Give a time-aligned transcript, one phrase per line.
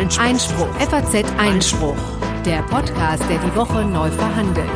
[0.00, 0.24] Einspruch.
[0.24, 0.74] Einspruch.
[0.76, 1.96] FAZ Einspruch.
[2.46, 4.66] Der Podcast, der die Woche neu verhandelt.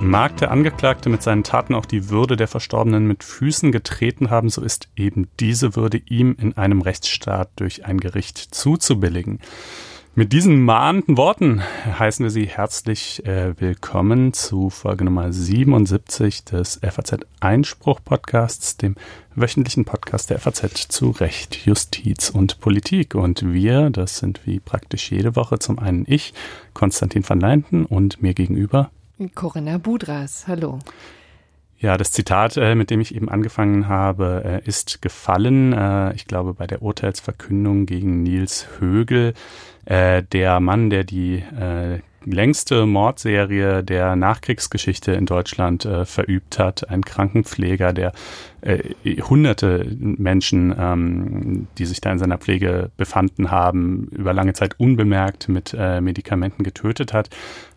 [0.00, 4.48] Mag der Angeklagte mit seinen Taten auch die Würde der Verstorbenen mit Füßen getreten haben,
[4.48, 9.38] so ist eben diese Würde ihm in einem Rechtsstaat durch ein Gericht zuzubilligen.
[10.16, 16.80] Mit diesen mahnenden Worten heißen wir Sie herzlich äh, willkommen zu Folge Nummer 77 des
[16.82, 18.96] FAZ Einspruch Podcasts, dem
[19.36, 23.14] wöchentlichen Podcast der FAZ zu Recht, Justiz und Politik.
[23.14, 26.34] Und wir, das sind wie praktisch jede Woche zum einen ich,
[26.74, 28.90] Konstantin van Leinten und mir gegenüber
[29.36, 30.48] Corinna Budras.
[30.48, 30.80] Hallo.
[31.82, 35.72] Ja, das Zitat, äh, mit dem ich eben angefangen habe, äh, ist gefallen.
[35.72, 39.34] Äh, ich glaube, bei der Urteilsverkündung gegen Nils Högel.
[39.86, 41.42] Der Mann, der die
[42.24, 48.12] längste Mordserie der Nachkriegsgeschichte in Deutschland verübt hat, ein Krankenpfleger, der
[48.62, 54.78] äh, hunderte Menschen, ähm, die sich da in seiner Pflege befanden haben, über lange Zeit
[54.78, 57.30] unbemerkt mit äh, Medikamenten getötet hat.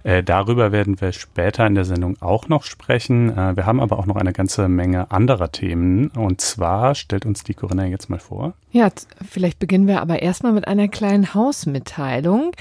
[0.03, 3.29] Äh, darüber werden wir später in der Sendung auch noch sprechen.
[3.29, 6.09] Äh, wir haben aber auch noch eine ganze Menge anderer Themen.
[6.09, 8.53] Und zwar stellt uns die Corinna jetzt mal vor.
[8.71, 8.89] Ja,
[9.29, 12.51] vielleicht beginnen wir aber erstmal mit einer kleinen Hausmitteilung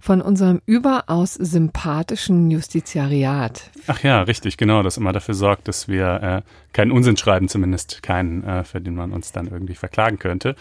[0.00, 3.70] von unserem überaus sympathischen Justiziariat.
[3.88, 7.71] Ach ja, richtig, genau, das immer dafür sorgt, dass wir äh, keinen Unsinn schreiben, zumindest
[8.02, 10.56] keinen, äh, für den man uns dann irgendwie verklagen könnte.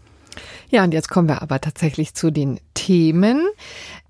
[0.68, 3.46] Ja, und jetzt kommen wir aber tatsächlich zu den Themen.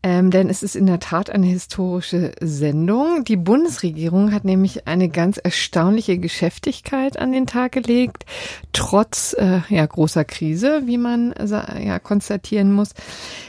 [0.09, 3.25] Ähm, denn es ist in der Tat eine historische Sendung.
[3.25, 8.25] Die Bundesregierung hat nämlich eine ganz erstaunliche Geschäftigkeit an den Tag gelegt,
[8.73, 12.91] trotz äh, ja, großer Krise, wie man ja, konstatieren muss.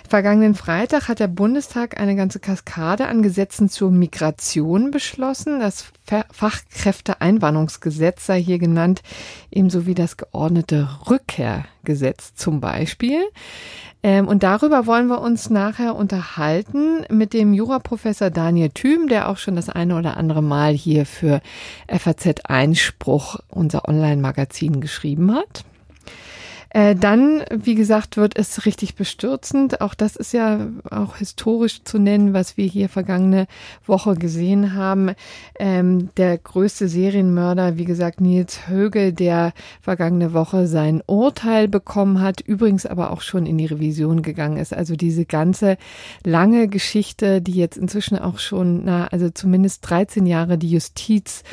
[0.09, 5.59] Vergangenen Freitag hat der Bundestag eine ganze Kaskade an Gesetzen zur Migration beschlossen.
[5.59, 5.85] Das
[6.31, 9.03] Fachkräfteeinwanderungsgesetz sei hier genannt,
[9.51, 13.21] ebenso wie das geordnete Rückkehrgesetz zum Beispiel.
[14.03, 19.37] Ähm, und darüber wollen wir uns nachher unterhalten mit dem Juraprofessor Daniel Thüm, der auch
[19.37, 21.41] schon das eine oder andere Mal hier für
[21.87, 25.65] FAZ Einspruch, unser Online-Magazin, geschrieben hat.
[26.69, 29.81] Äh, dann, wie gesagt, wird es richtig bestürzend.
[29.81, 33.47] Auch das ist ja auch historisch zu nennen, was wir hier vergangene
[33.85, 35.11] Woche gesehen haben.
[35.59, 42.41] Ähm, der größte Serienmörder, wie gesagt, Nils Högel, der vergangene Woche sein Urteil bekommen hat,
[42.41, 44.73] übrigens aber auch schon in die Revision gegangen ist.
[44.73, 45.77] Also diese ganze
[46.25, 51.43] lange Geschichte, die jetzt inzwischen auch schon, na, also zumindest 13 Jahre die Justiz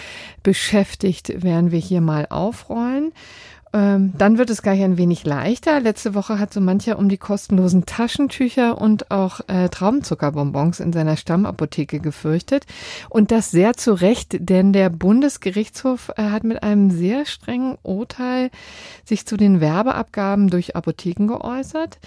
[0.43, 3.13] beschäftigt, werden wir hier mal aufrollen.
[3.75, 5.81] Ähm, dann wird es gleich ein wenig leichter.
[5.81, 11.17] Letzte Woche hat so mancher um die kostenlosen Taschentücher und auch äh, Traubenzuckerbonbons in seiner
[11.17, 12.67] Stammapotheke gefürchtet.
[13.11, 18.51] Und das sehr zu Recht, denn der Bundesgerichtshof äh, hat mit einem sehr strengen Urteil
[19.05, 21.99] sich zu den Werbeabgaben durch Apotheken geäußert.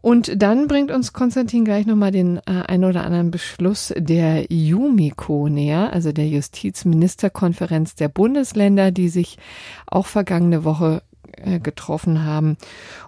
[0.00, 5.48] Und dann bringt uns Konstantin gleich nochmal den äh, ein oder anderen Beschluss der Jumiko
[5.48, 9.38] näher, also der Justizministerkonferenz der Bundesländer, die sich
[9.86, 12.56] auch vergangene Woche äh, getroffen haben.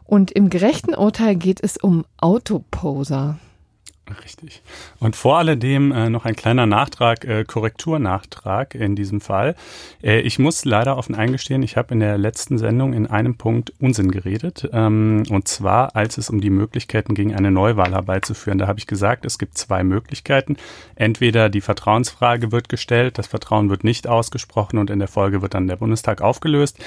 [0.04, 3.38] Und im gerechten Urteil geht es um Autoposer.
[4.24, 4.62] Richtig.
[4.98, 9.54] Und vor alledem äh, noch ein kleiner Nachtrag, äh, Korrekturnachtrag in diesem Fall.
[10.02, 13.72] Äh, ich muss leider offen eingestehen, ich habe in der letzten Sendung in einem Punkt
[13.78, 14.68] Unsinn geredet.
[14.72, 18.58] Ähm, und zwar, als es um die Möglichkeiten ging, eine Neuwahl herbeizuführen.
[18.58, 20.56] Da habe ich gesagt, es gibt zwei Möglichkeiten.
[20.94, 25.54] Entweder die Vertrauensfrage wird gestellt, das Vertrauen wird nicht ausgesprochen und in der Folge wird
[25.54, 26.78] dann der Bundestag aufgelöst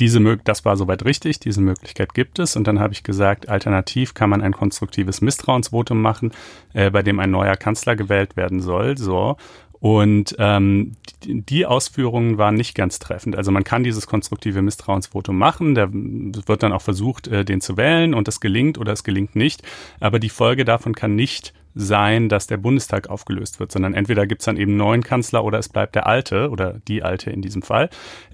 [0.00, 2.56] diese das war soweit richtig, diese Möglichkeit gibt es.
[2.56, 6.32] Und dann habe ich gesagt, alternativ kann man ein konstruktives Misstrauensvotum machen,
[6.72, 8.96] äh, bei dem ein neuer Kanzler gewählt werden soll.
[8.96, 9.36] So.
[9.80, 10.92] Und ähm,
[11.24, 13.36] die, Ausführungen waren nicht ganz treffend.
[13.36, 17.78] Also man kann dieses konstruktive Misstrauensvotum machen, da wird dann auch versucht, äh, den zu
[17.78, 19.62] wählen und es gelingt oder es gelingt nicht.
[19.98, 24.44] Aber die Folge davon kann nicht sein, dass der Bundestag aufgelöst wird, sondern entweder gibt's
[24.44, 27.90] dann eben neuen Kanzler oder es bleibt der alte oder die alte in diesem Fall.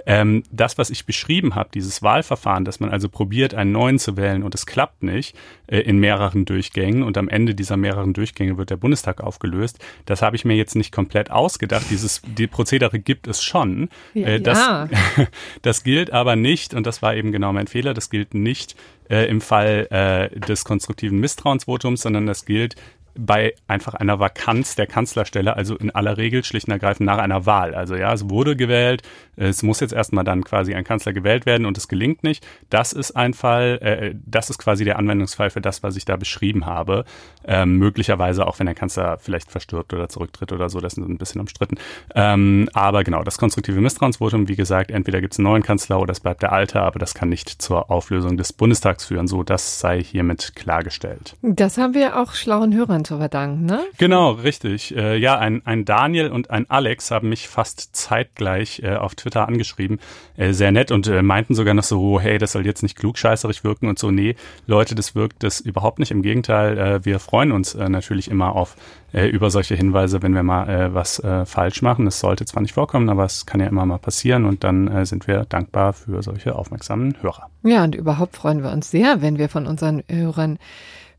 [0.06, 4.16] Ähm, das, was ich beschrieben habe, dieses Wahlverfahren, dass man also probiert, einen neuen zu
[4.16, 5.36] wählen und es klappt nicht
[5.66, 10.22] äh, in mehreren Durchgängen und am Ende dieser mehreren Durchgänge wird der Bundestag aufgelöst, das
[10.22, 11.86] habe ich mir jetzt nicht komplett ausgedacht.
[11.90, 13.88] Dieses die Prozedere gibt es schon.
[14.14, 14.88] Äh, das, ja.
[15.62, 18.76] das gilt aber nicht, und das war eben genau mein Fehler, das gilt nicht
[19.08, 22.76] äh, im Fall äh, des konstruktiven Misstrauensvotums, sondern das gilt
[23.18, 27.46] bei einfach einer Vakanz der Kanzlerstelle, also in aller Regel schlicht und ergreifend nach einer
[27.46, 27.74] Wahl.
[27.74, 29.02] Also ja, es wurde gewählt,
[29.36, 32.46] es muss jetzt erstmal dann quasi ein Kanzler gewählt werden und es gelingt nicht.
[32.70, 36.16] Das ist ein Fall, äh, das ist quasi der Anwendungsfall für das, was ich da
[36.16, 37.04] beschrieben habe.
[37.44, 41.18] Ähm, möglicherweise auch, wenn der Kanzler vielleicht verstirbt oder zurücktritt oder so, das ist ein
[41.18, 41.76] bisschen umstritten.
[42.14, 46.12] Ähm, aber genau, das konstruktive Misstrauensvotum, wie gesagt, entweder gibt es einen neuen Kanzler oder
[46.12, 49.28] es bleibt der alte, aber das kann nicht zur Auflösung des Bundestags führen.
[49.28, 51.36] So, das sei hiermit klargestellt.
[51.42, 53.84] Das haben wir auch schlauen Hörern zu verdanken, ne?
[53.98, 54.94] Genau, richtig.
[54.94, 59.48] Äh, ja, ein, ein Daniel und ein Alex haben mich fast zeitgleich äh, auf Twitter
[59.48, 60.00] angeschrieben.
[60.36, 62.96] Äh, sehr nett und äh, meinten sogar noch so, oh, hey, das soll jetzt nicht
[62.98, 64.10] klugscheißerig wirken und so.
[64.10, 64.36] Nee,
[64.66, 66.10] Leute, das wirkt das überhaupt nicht.
[66.10, 68.76] Im Gegenteil, äh, wir freuen uns äh, natürlich immer auf
[69.12, 72.04] über solche Hinweise, wenn wir mal was falsch machen.
[72.04, 75.26] Das sollte zwar nicht vorkommen, aber es kann ja immer mal passieren und dann sind
[75.26, 77.48] wir dankbar für solche aufmerksamen Hörer.
[77.62, 80.58] Ja, und überhaupt freuen wir uns sehr, wenn wir von unseren Hörern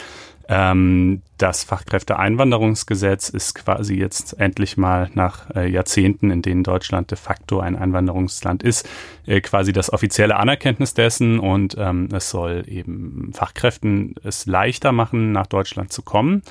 [0.51, 7.17] Ähm, das Fachkräfteeinwanderungsgesetz ist quasi jetzt endlich mal nach äh, Jahrzehnten, in denen Deutschland de
[7.19, 8.89] facto ein Einwanderungsland ist,
[9.27, 15.31] äh, quasi das offizielle Anerkenntnis dessen und ähm, es soll eben Fachkräften es leichter machen,
[15.31, 16.41] nach Deutschland zu kommen.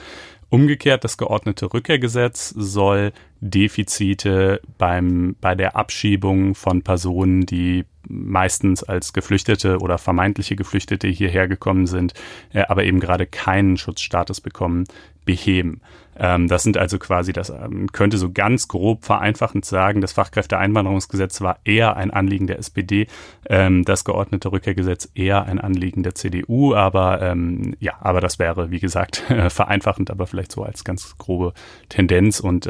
[0.50, 9.12] Umgekehrt, das geordnete Rückkehrgesetz soll Defizite beim, bei der Abschiebung von Personen, die meistens als
[9.12, 12.14] Geflüchtete oder vermeintliche Geflüchtete hierher gekommen sind,
[12.52, 14.84] äh, aber eben gerade keinen Schutzstatus bekommen,
[15.26, 15.82] beheben.
[16.18, 21.40] Ähm, das sind also quasi, das ähm, könnte so ganz grob vereinfachend sagen, das Fachkräfteeinwanderungsgesetz
[21.40, 23.06] war eher ein Anliegen der SPD,
[23.46, 26.98] ähm, das geordnete Rückkehrgesetz eher ein Anliegen der CDU, aber
[27.80, 29.16] ja, aber das wäre, wie gesagt,
[29.48, 31.52] vereinfachend, aber vielleicht so als ganz grobe
[31.88, 32.64] Tendenz und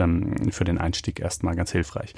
[0.51, 2.15] für den Einstieg erstmal ganz hilfreich.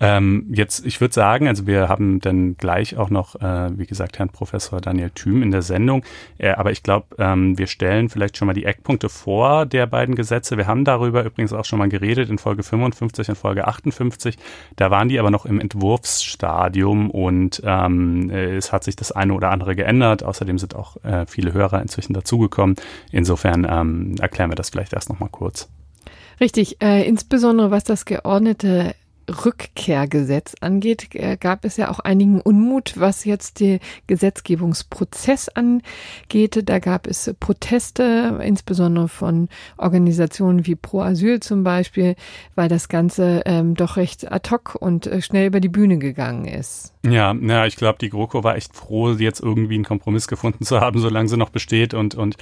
[0.00, 4.18] Ähm, jetzt, ich würde sagen, also wir haben dann gleich auch noch, äh, wie gesagt,
[4.18, 6.04] Herrn Professor Daniel Thüm in der Sendung.
[6.38, 10.14] Äh, aber ich glaube, ähm, wir stellen vielleicht schon mal die Eckpunkte vor der beiden
[10.14, 10.56] Gesetze.
[10.56, 14.36] Wir haben darüber übrigens auch schon mal geredet in Folge 55 und Folge 58.
[14.76, 19.34] Da waren die aber noch im Entwurfsstadium und ähm, äh, es hat sich das eine
[19.34, 20.22] oder andere geändert.
[20.22, 22.76] Außerdem sind auch äh, viele Hörer inzwischen dazugekommen.
[23.10, 25.68] Insofern ähm, erklären wir das vielleicht erst noch mal kurz.
[26.40, 28.94] Richtig, äh, insbesondere was das geordnete
[29.28, 36.68] Rückkehrgesetz angeht, äh, gab es ja auch einigen Unmut, was jetzt den Gesetzgebungsprozess angeht.
[36.68, 42.16] Da gab es Proteste, insbesondere von Organisationen wie Pro Asyl zum Beispiel,
[42.54, 46.46] weil das Ganze ähm, doch recht ad hoc und äh, schnell über die Bühne gegangen
[46.46, 46.94] ist.
[47.04, 50.80] Ja, ja, ich glaube, die GroKo war echt froh, jetzt irgendwie einen Kompromiss gefunden zu
[50.80, 52.36] haben, solange sie noch besteht und, und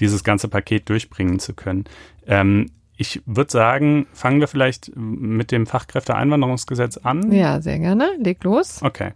[0.00, 1.84] dieses ganze Paket durchbringen zu können.
[2.26, 7.30] Ähm, ich würde sagen, fangen wir vielleicht mit dem Fachkräfteeinwanderungsgesetz an.
[7.30, 8.10] Ja, sehr gerne.
[8.18, 8.82] Leg los.
[8.82, 9.12] Okay.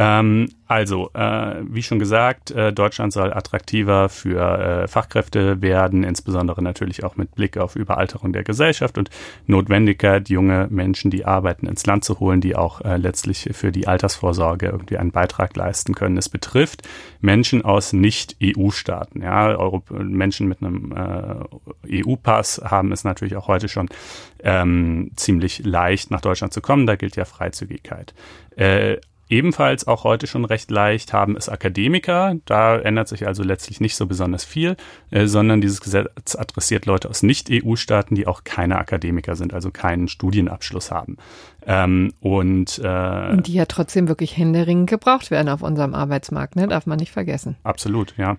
[0.00, 6.62] Ähm, also, äh, wie schon gesagt, äh, Deutschland soll attraktiver für äh, Fachkräfte werden, insbesondere
[6.62, 9.10] natürlich auch mit Blick auf Überalterung der Gesellschaft und
[9.46, 13.88] Notwendigkeit, junge Menschen, die arbeiten, ins Land zu holen, die auch äh, letztlich für die
[13.88, 16.16] Altersvorsorge irgendwie einen Beitrag leisten können.
[16.16, 16.88] Es betrifft
[17.20, 19.20] Menschen aus Nicht-EU-Staaten.
[19.20, 23.90] Ja, Europ Menschen mit einem äh, EU-Pass haben es natürlich auch heute schon
[24.42, 26.86] ähm, ziemlich leicht, nach Deutschland zu kommen.
[26.86, 28.14] Da gilt ja Freizügigkeit.
[28.56, 28.96] Äh,
[29.30, 32.34] Ebenfalls auch heute schon recht leicht haben es Akademiker.
[32.46, 34.76] Da ändert sich also letztlich nicht so besonders viel,
[35.10, 40.08] äh, sondern dieses Gesetz adressiert Leute aus Nicht-EU-Staaten, die auch keine Akademiker sind, also keinen
[40.08, 41.16] Studienabschluss haben.
[41.64, 46.66] Ähm, und, äh, und die ja trotzdem wirklich händeringend gebraucht werden auf unserem Arbeitsmarkt, ne?
[46.66, 47.56] darf man nicht vergessen.
[47.62, 48.36] Absolut, ja.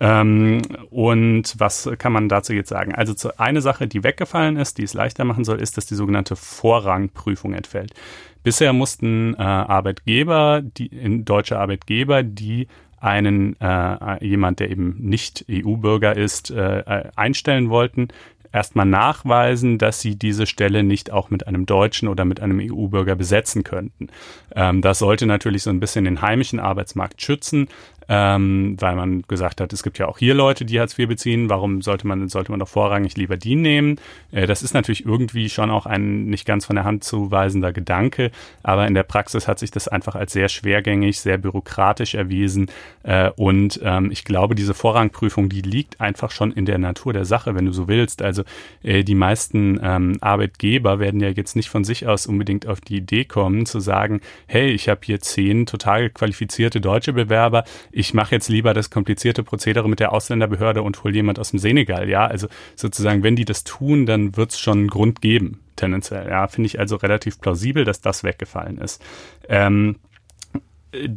[0.00, 2.94] Ähm, und was kann man dazu jetzt sagen?
[2.94, 5.96] Also zu, eine Sache, die weggefallen ist, die es leichter machen soll, ist, dass die
[5.96, 7.94] sogenannte Vorrangprüfung entfällt.
[8.42, 12.68] Bisher mussten äh, Arbeitgeber, die deutsche Arbeitgeber, die
[13.00, 18.08] einen äh, jemand, der eben nicht EU-Bürger ist, äh, einstellen wollten,
[18.52, 23.14] erstmal nachweisen, dass sie diese Stelle nicht auch mit einem Deutschen oder mit einem EU-Bürger
[23.14, 24.08] besetzen könnten.
[24.54, 27.68] Ähm, das sollte natürlich so ein bisschen den heimischen Arbeitsmarkt schützen,
[28.08, 31.50] ähm, weil man gesagt hat, es gibt ja auch hier Leute, die Hartz IV beziehen.
[31.50, 34.00] Warum sollte man, sollte man doch vorrangig lieber die nehmen?
[34.32, 37.72] Äh, das ist natürlich irgendwie schon auch ein nicht ganz von der Hand zu weisender
[37.72, 38.30] Gedanke,
[38.62, 42.70] aber in der Praxis hat sich das einfach als sehr schwergängig, sehr bürokratisch erwiesen.
[43.02, 47.26] Äh, und ähm, ich glaube, diese Vorrangprüfung, die liegt einfach schon in der Natur der
[47.26, 48.22] Sache, wenn du so willst.
[48.22, 48.42] Also
[48.82, 52.96] äh, die meisten ähm, Arbeitgeber werden ja jetzt nicht von sich aus unbedingt auf die
[52.96, 57.64] Idee kommen, zu sagen, hey, ich habe hier zehn total qualifizierte deutsche Bewerber,
[57.98, 61.58] ich mache jetzt lieber das komplizierte Prozedere mit der Ausländerbehörde und hole jemand aus dem
[61.58, 62.08] Senegal.
[62.08, 66.28] Ja, also sozusagen, wenn die das tun, dann wird es schon einen Grund geben, tendenziell.
[66.28, 69.02] Ja, finde ich also relativ plausibel, dass das weggefallen ist.
[69.48, 69.96] Ähm,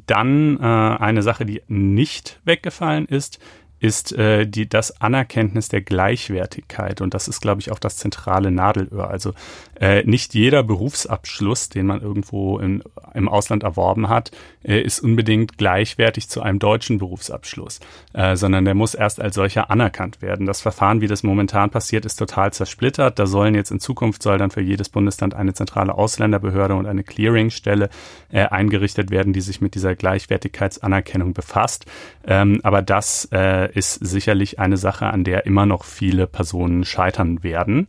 [0.08, 3.38] dann äh, eine Sache, die nicht weggefallen ist,
[3.82, 7.02] ist äh, die, das Anerkenntnis der Gleichwertigkeit.
[7.02, 9.10] Und das ist, glaube ich, auch das zentrale Nadelöhr.
[9.10, 9.34] Also
[9.80, 12.84] äh, nicht jeder Berufsabschluss, den man irgendwo in,
[13.16, 14.30] im Ausland erworben hat,
[14.64, 17.80] äh, ist unbedingt gleichwertig zu einem deutschen Berufsabschluss,
[18.14, 20.46] äh, sondern der muss erst als solcher anerkannt werden.
[20.46, 23.18] Das Verfahren, wie das momentan passiert, ist total zersplittert.
[23.18, 27.04] Da sollen jetzt in Zukunft soll dann für jedes Bundesland eine zentrale Ausländerbehörde und eine
[27.04, 27.90] Clearingstelle
[28.30, 31.88] äh, eingerichtet werden, die sich mit dieser Gleichwertigkeitsanerkennung befasst.
[32.28, 37.44] Ähm, aber das äh, ist sicherlich eine Sache, an der immer noch viele Personen scheitern
[37.44, 37.88] werden.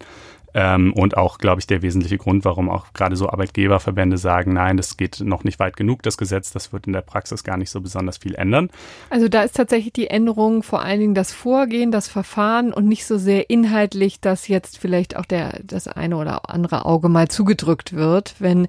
[0.55, 4.77] Ähm, und auch, glaube ich, der wesentliche Grund, warum auch gerade so Arbeitgeberverbände sagen, nein,
[4.77, 7.71] das geht noch nicht weit genug, das Gesetz, das wird in der Praxis gar nicht
[7.71, 8.69] so besonders viel ändern.
[9.09, 13.07] Also da ist tatsächlich die Änderung vor allen Dingen das Vorgehen, das Verfahren und nicht
[13.07, 17.95] so sehr inhaltlich, dass jetzt vielleicht auch der, das eine oder andere Auge mal zugedrückt
[17.95, 18.69] wird, wenn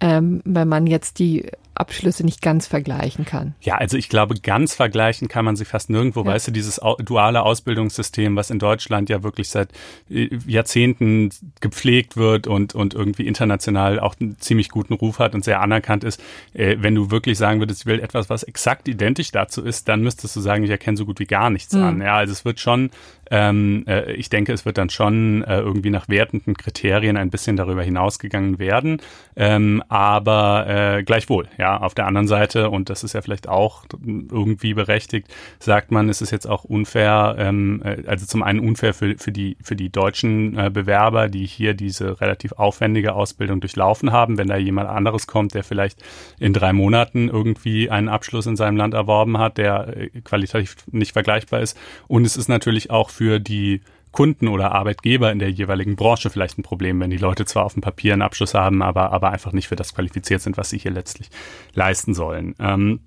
[0.00, 1.46] ähm, wenn man jetzt die
[1.80, 3.54] Abschlüsse nicht ganz vergleichen kann.
[3.60, 6.20] Ja, also ich glaube, ganz vergleichen kann man sie fast nirgendwo.
[6.20, 6.26] Ja.
[6.26, 9.70] Weißt du, dieses duale Ausbildungssystem, was in Deutschland ja wirklich seit
[10.08, 15.44] äh, Jahrzehnten gepflegt wird und, und irgendwie international auch einen ziemlich guten Ruf hat und
[15.44, 16.22] sehr anerkannt ist.
[16.54, 20.02] Äh, wenn du wirklich sagen würdest, ich will etwas, was exakt identisch dazu ist, dann
[20.02, 21.82] müsstest du sagen, ich erkenne so gut wie gar nichts mhm.
[21.82, 22.00] an.
[22.02, 22.90] Ja, also es wird schon
[23.30, 27.56] ähm, äh, ich denke, es wird dann schon äh, irgendwie nach wertenden Kriterien ein bisschen
[27.56, 29.00] darüber hinausgegangen werden.
[29.36, 30.66] Ähm, aber
[30.98, 35.28] äh, gleichwohl, ja, auf der anderen Seite, und das ist ja vielleicht auch irgendwie berechtigt,
[35.58, 39.32] sagt man, es ist jetzt auch unfair, ähm, äh, also zum einen unfair für, für,
[39.32, 44.48] die, für die deutschen äh, Bewerber, die hier diese relativ aufwendige Ausbildung durchlaufen haben, wenn
[44.48, 46.02] da jemand anderes kommt, der vielleicht
[46.38, 51.12] in drei Monaten irgendwie einen Abschluss in seinem Land erworben hat, der äh, qualitativ nicht
[51.12, 51.78] vergleichbar ist.
[52.08, 53.80] Und es ist natürlich auch für die
[54.12, 57.74] Kunden oder Arbeitgeber in der jeweiligen Branche vielleicht ein Problem, wenn die Leute zwar auf
[57.74, 60.78] dem Papier einen Abschluss haben, aber, aber einfach nicht für das qualifiziert sind, was sie
[60.78, 61.30] hier letztlich
[61.74, 62.54] leisten sollen.
[62.58, 63.00] Ähm,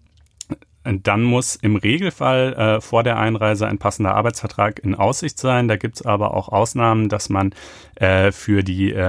[0.85, 5.69] dann muss im Regelfall äh, vor der Einreise ein passender Arbeitsvertrag in Aussicht sein.
[5.69, 7.55] Da gibt es aber auch Ausnahmen, dass man
[8.03, 8.99] äh, für die äh,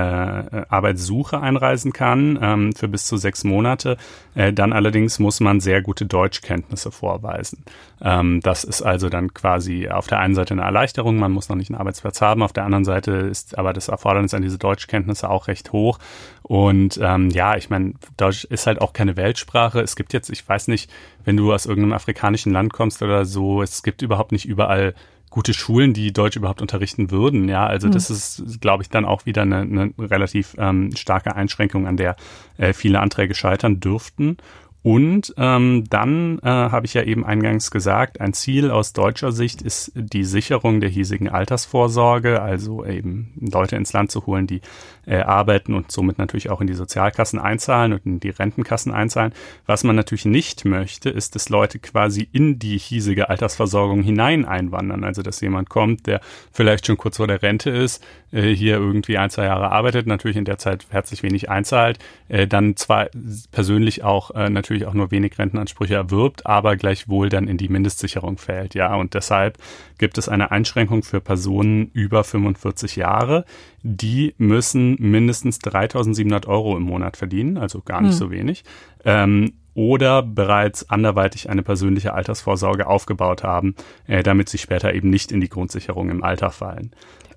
[0.68, 3.96] Arbeitssuche einreisen kann, ähm, für bis zu sechs Monate.
[4.36, 7.64] Äh, dann allerdings muss man sehr gute Deutschkenntnisse vorweisen.
[8.00, 11.56] Ähm, das ist also dann quasi auf der einen Seite eine Erleichterung, man muss noch
[11.56, 15.28] nicht einen Arbeitsplatz haben, auf der anderen Seite ist aber das Erfordernis an diese Deutschkenntnisse
[15.28, 15.98] auch recht hoch.
[16.42, 19.80] Und ähm, ja, ich meine, Deutsch ist halt auch keine Weltsprache.
[19.80, 20.88] Es gibt jetzt, ich weiß nicht,
[21.24, 24.94] wenn du aus irgendeinem afrikanischen Land kommst oder so, es gibt überhaupt nicht überall
[25.30, 27.48] gute Schulen, die Deutsch überhaupt unterrichten würden.
[27.48, 27.92] Ja, also mhm.
[27.92, 32.16] das ist, glaube ich, dann auch wieder eine, eine relativ ähm, starke Einschränkung, an der
[32.56, 34.36] äh, viele Anträge scheitern dürften.
[34.84, 39.62] Und ähm, dann äh, habe ich ja eben eingangs gesagt, ein Ziel aus deutscher Sicht
[39.62, 44.60] ist die Sicherung der hiesigen Altersvorsorge, also eben Leute ins Land zu holen, die
[45.06, 49.32] äh, arbeiten und somit natürlich auch in die Sozialkassen einzahlen und in die Rentenkassen einzahlen.
[49.64, 55.02] Was man natürlich nicht möchte, ist, dass Leute quasi in die hiesige Altersversorgung hinein einwandern.
[55.02, 56.20] Also dass jemand kommt, der
[56.52, 60.36] vielleicht schon kurz vor der Rente ist, äh, hier irgendwie ein, zwei Jahre arbeitet, natürlich
[60.36, 61.98] in der Zeit herzlich wenig einzahlt,
[62.28, 63.08] äh, dann zwar
[63.52, 68.36] persönlich auch äh, natürlich auch nur wenig Rentenansprüche erwirbt, aber gleichwohl dann in die Mindestsicherung
[68.38, 68.74] fällt.
[68.74, 69.58] Ja, und deshalb
[69.98, 73.44] gibt es eine Einschränkung für Personen über 45 Jahre.
[73.82, 78.18] Die müssen mindestens 3.700 Euro im Monat verdienen, also gar nicht hm.
[78.18, 78.64] so wenig.
[79.04, 83.74] Ähm, oder bereits anderweitig eine persönliche Altersvorsorge aufgebaut haben,
[84.06, 86.92] äh, damit sie später eben nicht in die Grundsicherung im Alter fallen.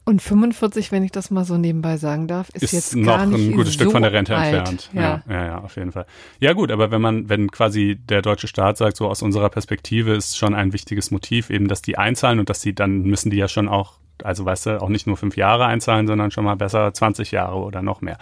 [0.08, 3.52] Und 45, wenn ich das mal so nebenbei sagen darf, ist, ist jetzt noch ein
[3.52, 4.56] gutes so Stück von der Rente alt.
[4.56, 4.90] entfernt.
[4.94, 5.02] Ja.
[5.02, 6.06] Ja, ja, ja, auf jeden Fall.
[6.40, 10.14] Ja gut, aber wenn man, wenn quasi der deutsche Staat sagt, so aus unserer Perspektive
[10.14, 13.36] ist schon ein wichtiges Motiv eben, dass die einzahlen und dass die, dann müssen die
[13.36, 16.56] ja schon auch, also weißt du, auch nicht nur fünf Jahre einzahlen, sondern schon mal
[16.56, 18.18] besser 20 Jahre oder noch mehr.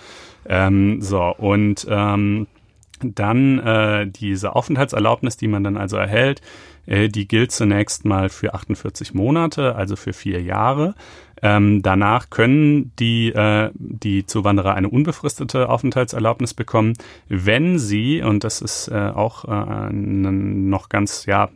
[0.50, 2.48] Ähm, so, und ähm,
[3.00, 6.42] dann äh, diese Aufenthaltserlaubnis, die man dann also erhält,
[6.86, 10.96] äh, die gilt zunächst mal für 48 Monate, also für vier Jahre.
[11.42, 16.94] Ähm, danach können die, äh, die Zuwanderer eine unbefristete Aufenthaltserlaubnis bekommen,
[17.28, 21.50] wenn sie, und das ist äh, auch äh, noch ganz, ja,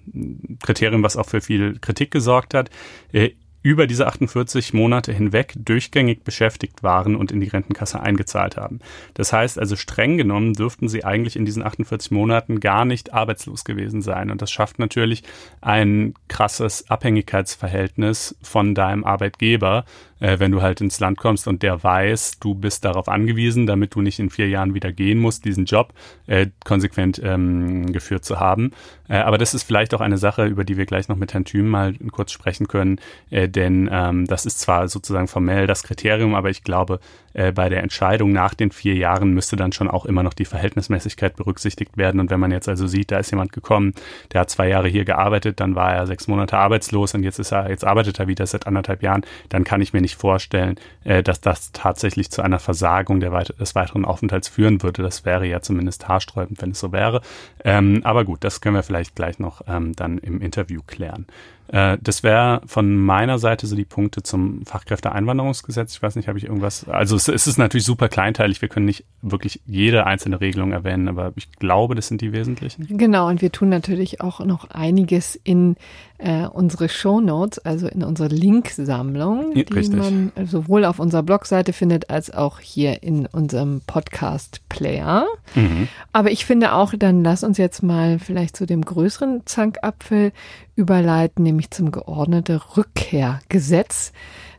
[0.62, 2.70] Kriterium, was auch für viel Kritik gesorgt hat,
[3.14, 3.32] äh,
[3.62, 8.80] über diese 48 Monate hinweg durchgängig beschäftigt waren und in die Rentenkasse eingezahlt haben.
[9.16, 13.66] Das heißt also streng genommen dürften sie eigentlich in diesen 48 Monaten gar nicht arbeitslos
[13.66, 14.32] gewesen sein.
[14.32, 15.24] Und das schafft natürlich
[15.62, 19.84] ein krasses Abhängigkeitsverhältnis von deinem Arbeitgeber,
[20.20, 23.96] äh, wenn du halt ins Land kommst und der weiß, du bist darauf angewiesen, damit
[23.96, 25.94] du nicht in vier Jahren wieder gehen musst, diesen Job
[26.28, 28.72] äh, konsequent ähm, geführt zu haben.
[29.08, 31.46] Äh, aber das ist vielleicht auch eine Sache, über die wir gleich noch mit Herrn
[31.46, 33.00] Thüm mal kurz sprechen können,
[33.30, 37.00] äh, denn ähm, das ist zwar sozusagen formell das Kriterium, aber ich glaube,
[37.40, 40.44] äh, bei der Entscheidung nach den vier Jahren müsste dann schon auch immer noch die
[40.44, 42.20] Verhältnismäßigkeit berücksichtigt werden.
[42.20, 43.94] Und wenn man jetzt also sieht, da ist jemand gekommen,
[44.34, 47.54] der hat zwei Jahre hier gearbeitet, dann war er sechs Monate arbeitslos und jetzt ist
[47.54, 51.24] er, jetzt arbeitet er wieder seit anderthalb Jahren, dann kann ich mir nicht vorstellen, äh,
[51.24, 55.02] dass das tatsächlich zu einer Versagung der, des weiteren Aufenthalts führen würde.
[55.02, 57.22] Das wäre ja zumindest haarsträubend, wenn es so wäre.
[57.64, 61.26] Ähm, aber gut, das können wir vielleicht gleich noch ähm, dann im Interview klären.
[61.72, 65.94] Äh, das wäre von meiner Seite so die Punkte zum Fachkräfteeinwanderungsgesetz.
[65.94, 66.88] Ich weiß nicht, habe ich irgendwas.
[66.90, 68.62] Also es, es, ist natürlich super kleinteilig.
[68.62, 72.98] Wir können nicht wirklich jede einzelne Regelung erwähnen, aber ich glaube, das sind die wesentlichen.
[72.98, 75.76] Genau, und wir tun natürlich auch noch einiges in
[76.20, 79.98] äh, unsere Show Notes, also in unsere Linksammlung, Ja, die richtig.
[80.00, 85.26] man sowohl auf unserer Blogseite findet als auch hier in unserem Podcast-Player.
[85.56, 85.88] Mhm.
[86.14, 90.32] Aber ich finde auch, dann lass uns jetzt mal vielleicht zu dem größeren Zankapfel
[90.76, 94.12] überleiten, nämlich zum geordnete Rückkehrgesetz,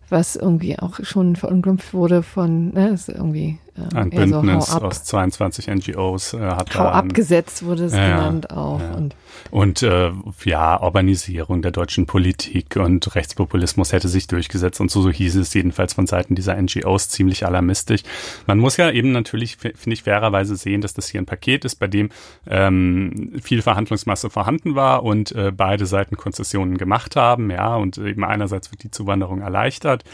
[0.09, 3.59] was irgendwie auch schon verunglimpft wurde von, ne, ist irgendwie
[3.95, 7.63] Ein eher so Bündnis ab, aus 22 NGOs äh, hat hau da ab ein- Gesetz
[7.63, 8.81] wurde es Ja, genannt auch.
[8.81, 8.93] ja.
[8.95, 9.15] Und
[9.51, 10.11] Und äh,
[10.45, 15.55] ja, Urbanisierung der deutschen Politik und Rechtspopulismus hätte sich durchgesetzt und so, so hieß es
[15.55, 18.03] jedenfalls von Seiten dieser NGOs ziemlich alarmistisch.
[18.47, 21.77] Man muss ja eben natürlich, finde ich, fairerweise sehen, dass das hier ein Paket ist,
[21.77, 22.11] bei dem
[22.49, 28.25] ähm, viel Verhandlungsmasse vorhanden war und äh, beide Seiten Konzessionen gemacht haben, ja, und eben
[28.25, 30.05] einerseits wird die Zuwanderung erleichtert,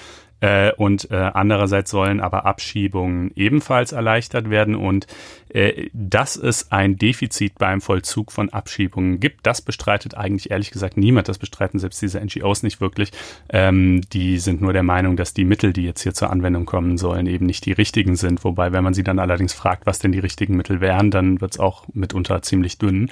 [0.40, 5.06] äh, und äh, andererseits sollen aber Abschiebungen ebenfalls erleichtert werden und
[5.48, 10.96] äh, dass es ein Defizit beim Vollzug von Abschiebungen gibt, das bestreitet eigentlich ehrlich gesagt
[10.96, 11.28] niemand.
[11.28, 13.12] Das bestreiten selbst diese NGOs nicht wirklich.
[13.48, 16.98] Ähm, die sind nur der Meinung, dass die Mittel, die jetzt hier zur Anwendung kommen
[16.98, 18.44] sollen, eben nicht die richtigen sind.
[18.44, 21.52] Wobei, wenn man sie dann allerdings fragt, was denn die richtigen Mittel wären, dann wird
[21.52, 23.10] es auch mitunter ziemlich dünn.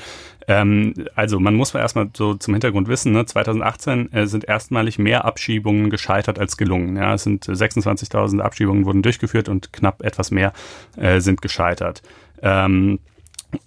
[0.48, 4.98] Ähm, also man muss mal erstmal so zum Hintergrund wissen, ne, 2018 äh, sind erstmalig
[4.98, 6.96] mehr Abschiebungen gescheitert als gelungen.
[6.96, 10.52] Ja, es sind äh, 26.000 Abschiebungen wurden durchgeführt und knapp etwas mehr
[10.96, 12.02] äh, sind gescheitert.
[12.42, 12.98] Ähm,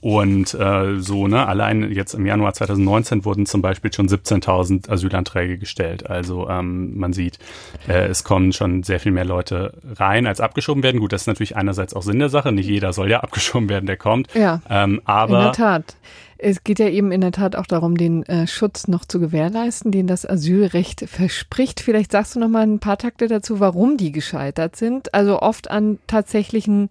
[0.01, 5.57] und äh, so, ne, allein jetzt im Januar 2019 wurden zum Beispiel schon 17.000 Asylanträge
[5.57, 6.09] gestellt.
[6.09, 7.39] Also ähm, man sieht,
[7.87, 10.99] äh, es kommen schon sehr viel mehr Leute rein, als abgeschoben werden.
[10.99, 12.51] Gut, das ist natürlich einerseits auch Sinn der Sache.
[12.51, 14.33] Nicht jeder soll ja abgeschoben werden, der kommt.
[14.33, 15.95] Ja, Ähm, in aber der Tat.
[16.39, 19.91] Es geht ja eben in der Tat auch darum, den äh, Schutz noch zu gewährleisten,
[19.91, 21.79] den das Asylrecht verspricht.
[21.79, 25.13] Vielleicht sagst du noch mal ein paar Takte dazu, warum die gescheitert sind.
[25.13, 26.89] Also oft an tatsächlichen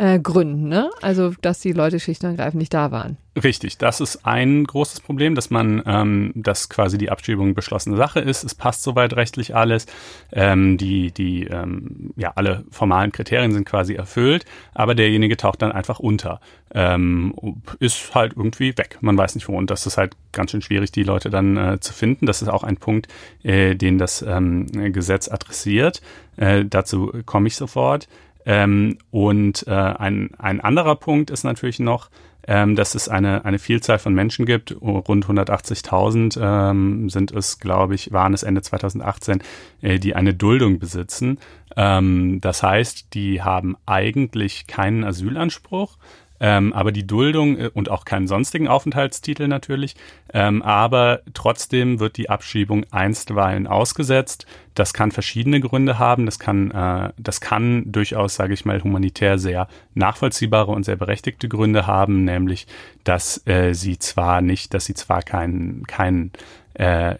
[0.00, 0.90] äh, Gründen, ne?
[1.02, 3.18] Also dass die Leute schlicht und ergreifend nicht da waren.
[3.40, 8.20] Richtig, das ist ein großes Problem, dass man, ähm, dass quasi die Abschiebung beschlossene Sache
[8.20, 8.42] ist.
[8.42, 9.86] Es passt soweit rechtlich alles.
[10.32, 15.70] Ähm, die, die, ähm, ja, alle formalen Kriterien sind quasi erfüllt, aber derjenige taucht dann
[15.70, 16.40] einfach unter.
[16.72, 17.34] Ähm,
[17.78, 18.96] ist halt irgendwie weg.
[19.02, 19.56] Man weiß nicht wo.
[19.56, 22.24] Und das ist halt ganz schön schwierig, die Leute dann äh, zu finden.
[22.24, 23.06] Das ist auch ein Punkt,
[23.42, 26.00] äh, den das ähm, Gesetz adressiert.
[26.36, 28.08] Äh, dazu komme ich sofort.
[28.46, 32.10] Ähm, und äh, ein, ein anderer Punkt ist natürlich noch,
[32.46, 37.94] ähm, dass es eine, eine Vielzahl von Menschen gibt, rund 180.000 ähm, sind es, glaube
[37.94, 39.42] ich, waren es Ende 2018,
[39.82, 41.38] äh, die eine Duldung besitzen.
[41.76, 45.98] Ähm, das heißt, die haben eigentlich keinen Asylanspruch,
[46.40, 49.94] ähm, aber die Duldung äh, und auch keinen sonstigen Aufenthaltstitel natürlich,
[50.32, 54.46] ähm, aber trotzdem wird die Abschiebung einstweilen ausgesetzt.
[54.74, 56.24] Das kann verschiedene Gründe haben.
[56.24, 61.48] Das kann, äh, das kann durchaus, sage ich mal, humanitär sehr nachvollziehbare und sehr berechtigte
[61.48, 62.66] Gründe haben, nämlich,
[63.04, 66.32] dass äh, sie zwar nicht, dass sie zwar keinen kein,
[66.74, 67.16] äh,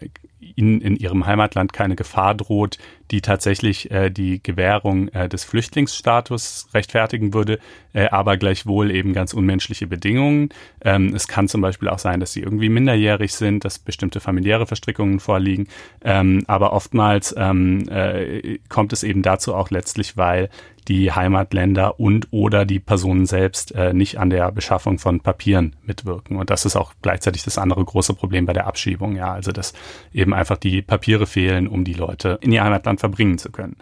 [0.55, 2.77] in, in ihrem Heimatland keine Gefahr droht,
[3.11, 7.59] die tatsächlich äh, die Gewährung äh, des Flüchtlingsstatus rechtfertigen würde,
[7.93, 10.49] äh, aber gleichwohl eben ganz unmenschliche Bedingungen.
[10.83, 14.65] Ähm, es kann zum Beispiel auch sein, dass sie irgendwie minderjährig sind, dass bestimmte familiäre
[14.65, 15.67] Verstrickungen vorliegen,
[16.03, 20.49] ähm, aber oftmals ähm, äh, kommt es eben dazu auch letztlich, weil
[20.87, 26.37] die Heimatländer und oder die Personen selbst äh, nicht an der Beschaffung von Papieren mitwirken.
[26.37, 29.73] Und das ist auch gleichzeitig das andere große Problem bei der Abschiebung, ja, also dass
[30.11, 33.75] eben einfach die Papiere fehlen, um die Leute in ihr Heimatland verbringen zu können.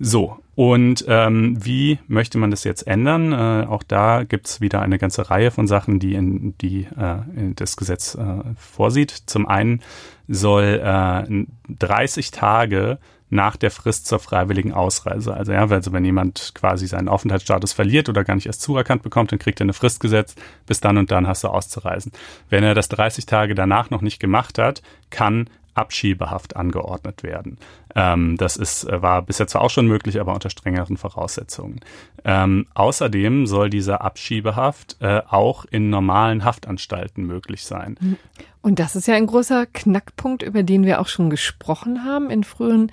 [0.00, 3.32] So, und ähm, wie möchte man das jetzt ändern?
[3.32, 7.54] Äh, auch da gibt's wieder eine ganze Reihe von Sachen, die in die äh, in
[7.56, 9.10] das Gesetz äh, vorsieht.
[9.26, 9.82] Zum einen
[10.26, 12.98] soll äh, 30 Tage
[13.30, 15.34] nach der Frist zur freiwilligen Ausreise.
[15.34, 19.32] Also ja, also wenn jemand quasi seinen Aufenthaltsstatus verliert oder gar nicht erst zuerkannt bekommt,
[19.32, 22.12] dann kriegt er eine Frist gesetzt, bis dann und dann hast du auszureisen.
[22.48, 27.58] Wenn er das 30 Tage danach noch nicht gemacht hat, kann Abschiebehaft angeordnet werden.
[27.94, 31.80] Ähm, das ist, äh, war bis jetzt zwar auch schon möglich, aber unter strengeren Voraussetzungen.
[32.24, 37.96] Ähm, außerdem soll diese Abschiebehaft äh, auch in normalen Haftanstalten möglich sein.
[38.62, 42.44] Und das ist ja ein großer Knackpunkt, über den wir auch schon gesprochen haben in
[42.44, 42.90] früheren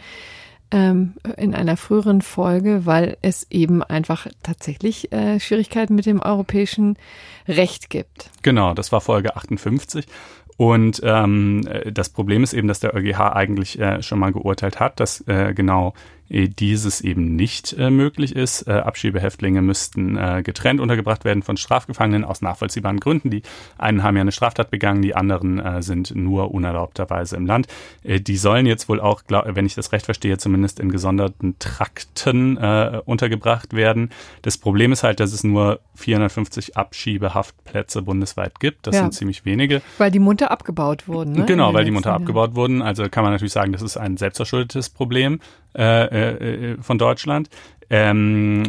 [0.72, 6.98] ähm, in einer früheren Folge, weil es eben einfach tatsächlich äh, Schwierigkeiten mit dem europäischen
[7.48, 8.30] Recht gibt.
[8.42, 10.06] Genau, das war Folge 58.
[10.62, 15.00] Und ähm, das Problem ist eben, dass der EuGH eigentlich äh, schon mal geurteilt hat,
[15.00, 18.68] dass äh, genau äh, dieses eben nicht äh, möglich ist.
[18.68, 23.30] Äh, Abschiebehäftlinge müssten äh, getrennt untergebracht werden von Strafgefangenen aus nachvollziehbaren Gründen.
[23.30, 23.42] Die
[23.78, 27.68] einen haben ja eine Straftat begangen, die anderen äh, sind nur unerlaubterweise im Land.
[28.04, 31.60] Äh, die sollen jetzt wohl auch, glaub, wenn ich das recht verstehe, zumindest in gesonderten
[31.60, 34.10] Trakten äh, untergebracht werden.
[34.42, 38.88] Das Problem ist halt, dass es nur 450 Abschiebehaftplätze bundesweit gibt.
[38.88, 39.02] Das ja.
[39.02, 39.82] sind ziemlich wenige.
[39.98, 41.34] Weil die munter abgebaut wurden.
[41.34, 41.46] Ne?
[41.46, 42.82] Genau, weil die munter abgebaut wurden.
[42.82, 45.40] Also kann man natürlich sagen, das ist ein selbstverschuldetes Problem.
[45.78, 47.50] Äh, äh, von Deutschland.
[47.90, 48.64] Ähm,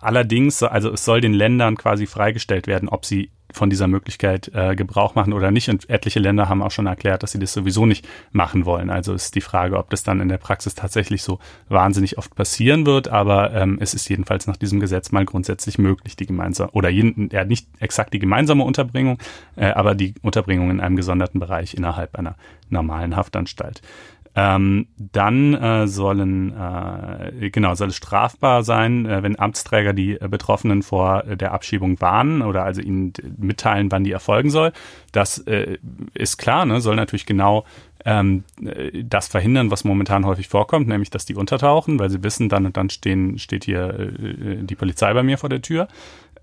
[0.00, 4.76] allerdings, also es soll den Ländern quasi freigestellt werden, ob sie von dieser Möglichkeit äh,
[4.76, 5.68] Gebrauch machen oder nicht.
[5.68, 8.90] Und etliche Länder haben auch schon erklärt, dass sie das sowieso nicht machen wollen.
[8.90, 12.86] Also ist die Frage, ob das dann in der Praxis tatsächlich so wahnsinnig oft passieren
[12.86, 13.08] wird.
[13.08, 17.30] Aber ähm, es ist jedenfalls nach diesem Gesetz mal grundsätzlich möglich, die gemeinsame oder jeden,
[17.30, 19.18] ja, nicht exakt die gemeinsame Unterbringung,
[19.56, 22.36] äh, aber die Unterbringung in einem gesonderten Bereich innerhalb einer
[22.68, 23.80] normalen Haftanstalt.
[24.38, 30.28] Ähm, dann äh, sollen äh, genau soll es strafbar sein, äh, wenn Amtsträger die äh,
[30.28, 34.72] Betroffenen vor äh, der Abschiebung warnen oder also ihnen mitteilen, wann die erfolgen soll.
[35.10, 35.78] Das äh,
[36.12, 37.64] ist klar, ne, soll natürlich genau
[38.04, 42.50] ähm, äh, das verhindern, was momentan häufig vorkommt, nämlich dass die untertauchen, weil sie wissen,
[42.50, 45.88] dann und dann stehen, steht hier die Polizei bei mir vor der Tür.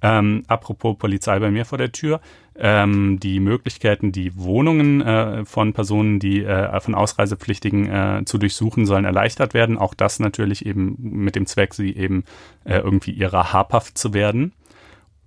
[0.03, 2.19] Ähm, apropos Polizei bei mir vor der Tür.
[2.55, 8.85] Ähm, die Möglichkeiten, die Wohnungen äh, von Personen, die äh, von Ausreisepflichtigen äh, zu durchsuchen,
[8.85, 9.77] sollen erleichtert werden.
[9.77, 12.25] Auch das natürlich eben mit dem Zweck, sie eben
[12.65, 14.53] äh, irgendwie ihrer habhaft zu werden.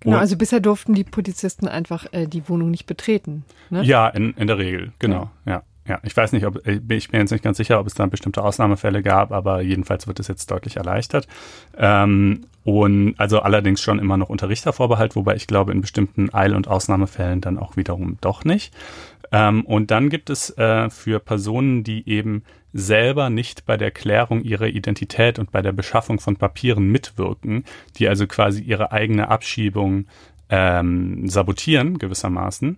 [0.01, 3.45] Genau, also bisher durften die Polizisten einfach äh, die Wohnung nicht betreten.
[3.71, 3.83] Ne?
[3.83, 5.53] Ja, in, in der Regel, genau, ja.
[5.53, 5.63] ja.
[5.89, 8.43] Ja, ich weiß nicht, ob ich bin jetzt nicht ganz sicher, ob es da bestimmte
[8.43, 11.29] Ausnahmefälle gab, aber jedenfalls wird es jetzt deutlich erleichtert.
[11.77, 16.57] Ähm, und also allerdings schon immer noch unter Richtervorbehalt, wobei ich glaube, in bestimmten Eil-
[16.57, 18.75] und Ausnahmefällen dann auch wiederum doch nicht.
[19.31, 24.43] Ähm, und dann gibt es äh, für Personen, die eben selber nicht bei der Klärung
[24.43, 27.65] ihrer Identität und bei der Beschaffung von Papieren mitwirken,
[27.97, 30.07] die also quasi ihre eigene Abschiebung
[30.49, 32.77] ähm, sabotieren gewissermaßen,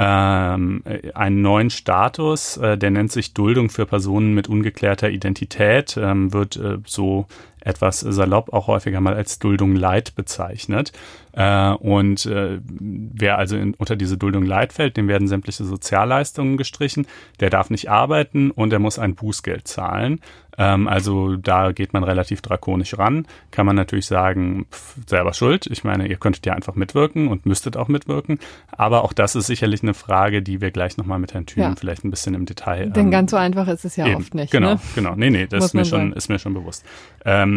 [0.00, 0.82] ähm,
[1.12, 6.56] einen neuen Status, äh, der nennt sich Duldung für Personen mit ungeklärter Identität, ähm, wird
[6.56, 7.26] äh, so
[7.60, 10.92] etwas salopp auch häufiger mal als Duldung Leid bezeichnet.
[11.32, 16.56] Äh, und äh, wer also in, unter diese Duldung Leid fällt, dem werden sämtliche Sozialleistungen
[16.56, 17.06] gestrichen.
[17.40, 20.20] Der darf nicht arbeiten und er muss ein Bußgeld zahlen.
[20.58, 23.26] Ähm, also da geht man relativ drakonisch ran.
[23.50, 25.66] Kann man natürlich sagen, pff, selber schuld.
[25.66, 28.38] Ich meine, ihr könntet ja einfach mitwirken und müsstet auch mitwirken.
[28.70, 31.76] Aber auch das ist sicherlich eine Frage, die wir gleich nochmal mit Herrn Thünen ja.
[31.76, 32.90] vielleicht ein bisschen im Detail.
[32.90, 34.16] Denn ähm, ganz so einfach ist es ja eben.
[34.16, 34.50] oft nicht.
[34.50, 34.80] Genau, ne?
[34.94, 35.14] genau.
[35.14, 36.84] Nee, nee, das ist mir, schon, ist mir schon bewusst.
[37.24, 37.49] Ähm,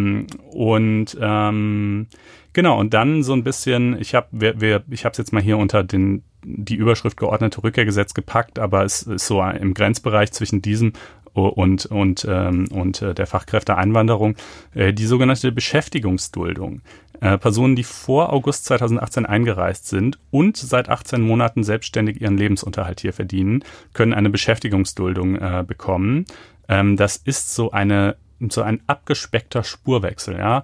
[0.52, 2.08] und ähm,
[2.54, 5.58] genau, und dann so ein bisschen, ich habe wir, wir, ich es jetzt mal hier
[5.58, 10.94] unter den die Überschrift geordnete Rückkehrgesetz gepackt, aber es ist so im Grenzbereich zwischen diesem
[11.34, 14.36] und, und, ähm, und äh, der Fachkräfteeinwanderung,
[14.76, 16.82] äh, die sogenannte Beschäftigungsduldung.
[17.22, 23.00] Äh, Personen, die vor August 2018 eingereist sind und seit 18 Monaten selbstständig ihren Lebensunterhalt
[23.00, 26.26] hier verdienen, können eine Beschäftigungsduldung äh, bekommen.
[26.68, 28.16] Ähm, das ist so eine
[28.50, 30.63] so ein abgespeckter Spurwechsel, ja.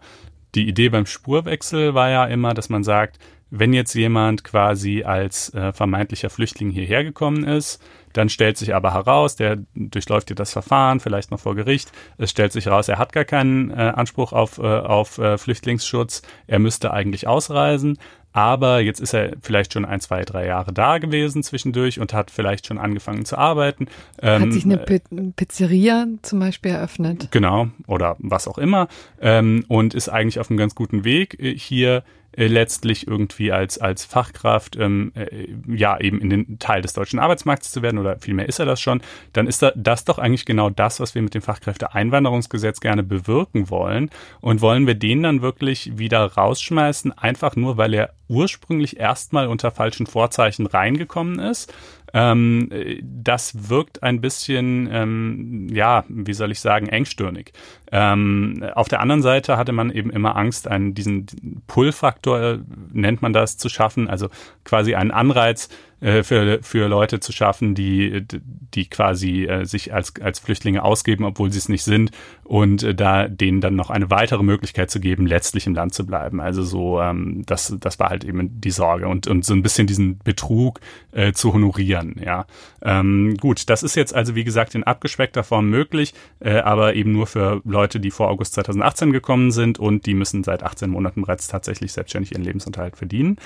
[0.56, 3.20] Die Idee beim Spurwechsel war ja immer, dass man sagt,
[3.52, 7.82] wenn jetzt jemand quasi als äh, vermeintlicher Flüchtling hierher gekommen ist,
[8.14, 11.92] dann stellt sich aber heraus, der durchläuft hier das Verfahren, vielleicht noch vor Gericht.
[12.18, 16.22] Es stellt sich heraus, er hat gar keinen äh, Anspruch auf, äh, auf äh, Flüchtlingsschutz.
[16.48, 17.98] Er müsste eigentlich ausreisen.
[18.32, 22.30] Aber jetzt ist er vielleicht schon ein, zwei, drei Jahre da gewesen zwischendurch und hat
[22.30, 23.88] vielleicht schon angefangen zu arbeiten.
[24.22, 25.02] Hat ähm, sich eine P
[25.36, 27.30] Pizzeria zum Beispiel eröffnet.
[27.32, 28.88] Genau, oder was auch immer.
[29.20, 33.78] Ähm, und ist eigentlich auf einem ganz guten Weg, äh, hier äh, letztlich irgendwie als,
[33.78, 38.20] als Fachkraft ähm, äh, ja eben in den Teil des deutschen Arbeitsmarkts zu werden oder
[38.20, 39.02] vielmehr ist er das schon,
[39.34, 44.10] dann ist das doch eigentlich genau das, was wir mit dem Fachkräfteeinwanderungsgesetz gerne bewirken wollen.
[44.42, 49.72] Und wollen wir den dann wirklich wieder rausschmeißen, einfach nur, weil er ursprünglich erstmal unter
[49.72, 51.74] falschen Vorzeichen reingekommen ist?
[52.14, 52.70] Ähm,
[53.04, 57.54] das wirkt ein bisschen, ähm, ja, wie soll ich sagen, engstirnig.
[57.92, 61.26] Ähm, auf der anderen Seite hatte man eben immer Angst, einen, diesen
[61.68, 62.60] Pull-Faktor,
[62.92, 64.30] nennt man das, zu schaffen, also
[64.64, 65.70] quasi einen Anreiz,
[66.02, 68.26] äh, für, für Leute zu schaffen, die,
[68.74, 72.12] die quasi äh, sich als, als Flüchtlinge ausgeben, obwohl sie es nicht sind
[72.46, 76.06] und äh, da denen dann noch eine weitere Möglichkeit zu geben, letztlich im Land zu
[76.06, 76.40] bleiben.
[76.40, 79.88] Also so, ähm, das, das war halt eben die Sorge und, und so ein bisschen
[79.88, 80.80] diesen Betrug
[81.12, 82.46] äh, zu honorieren, ja.
[82.82, 87.12] Ähm, gut, das ist jetzt also wie gesagt in abgespeckter Form möglich, äh, aber eben
[87.12, 91.22] nur für Leute, die vor August 2018 gekommen sind und die müssen seit 18 Monaten
[91.22, 93.38] bereits tatsächlich selbstständig ihren Lebensunterhalt verdienen.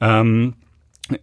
[0.00, 0.54] Ähm,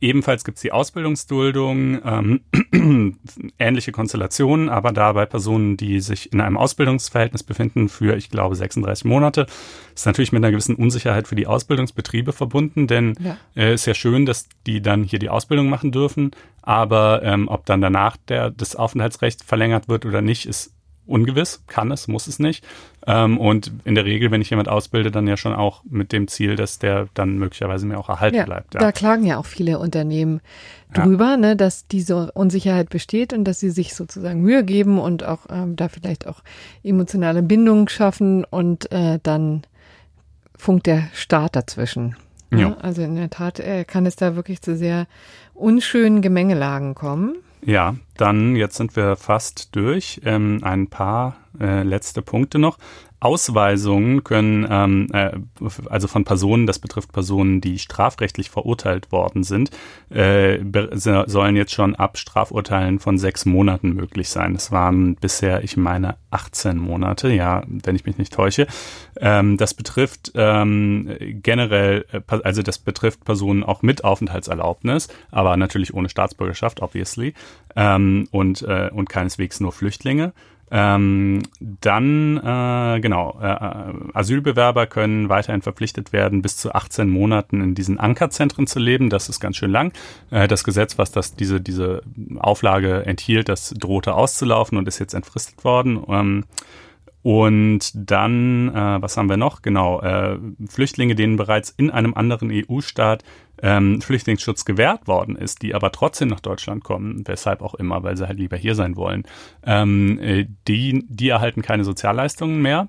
[0.02, 3.18] Ebenfalls gibt es die Ausbildungsduldung, ähm,
[3.60, 8.56] ähnliche Konstellationen, aber da bei Personen, die sich in einem Ausbildungsverhältnis befinden für, ich glaube,
[8.56, 9.48] 36 Monate,
[9.96, 13.38] ist natürlich mit einer gewissen Unsicherheit für die Ausbildungsbetriebe verbunden, denn ja.
[13.56, 17.66] äh, ist ja schön, dass die dann hier die Ausbildung machen dürfen, aber ähm, ob
[17.66, 20.74] dann danach der, das Aufenthaltsrecht verlängert wird oder nicht, ist
[21.08, 22.64] ungewiss, kann es, muss es nicht.
[23.06, 26.28] Ähm, und in der Regel, wenn ich jemand ausbilde, dann ja schon auch mit dem
[26.28, 28.74] Ziel, dass der dann möglicherweise mir auch erhalten ja, bleibt.
[28.74, 28.82] Ja.
[28.82, 30.42] Da klagen ja auch viele Unternehmen
[30.94, 31.38] drüber, ja.
[31.38, 35.76] ne, dass diese Unsicherheit besteht und dass sie sich sozusagen Mühe geben und auch ähm,
[35.76, 36.44] da vielleicht auch
[36.84, 39.64] emotionale Bindungen schaffen und äh, dann
[40.56, 42.16] funkt der Staat dazwischen.
[42.52, 42.60] Ja.
[42.60, 42.78] ja.
[42.82, 45.08] Also in der Tat äh, kann es da wirklich zu sehr
[45.54, 47.38] unschönen Gemengelagen kommen.
[47.66, 50.22] Ja, dann jetzt sind wir fast durch.
[50.26, 52.78] Ähm, ein paar äh, letzte Punkte noch.
[53.20, 55.32] Ausweisungen können, ähm, äh,
[55.90, 59.72] also von Personen, das betrifft Personen, die strafrechtlich verurteilt worden sind,
[60.10, 60.60] äh,
[61.26, 64.54] sollen jetzt schon ab Strafurteilen von sechs Monaten möglich sein.
[64.54, 68.68] Es waren bisher, ich meine, 18 Monate, ja, wenn ich mich nicht täusche.
[69.20, 71.10] Ähm, das betrifft ähm,
[71.42, 77.34] generell, äh, also das betrifft Personen auch mit Aufenthaltserlaubnis, aber natürlich ohne Staatsbürgerschaft, obviously,
[77.76, 80.34] ähm, und, äh, und keineswegs nur Flüchtlinge.
[80.70, 87.62] Ähm, dann, äh, genau, äh, äh, Asylbewerber können weiterhin verpflichtet werden, bis zu 18 Monaten
[87.62, 89.10] in diesen Ankerzentren zu leben.
[89.10, 89.94] Das ist ganz schön lang.
[90.30, 92.02] Äh, das Gesetz, was das, diese, diese
[92.38, 96.04] Auflage enthielt, das drohte auszulaufen und ist jetzt entfristet worden.
[96.10, 96.44] Ähm,
[97.28, 99.62] und dann, äh, was haben wir noch?
[99.62, 103.26] Genau, äh, Flüchtlinge, denen bereits in einem anderen EU-Staat
[103.62, 108.16] ähm, Flüchtlingsschutz gewährt worden ist, die aber trotzdem nach Deutschland kommen, weshalb auch immer, weil
[108.16, 109.26] sie halt lieber hier sein wollen,
[109.66, 112.88] ähm, äh, die, die erhalten keine Sozialleistungen mehr.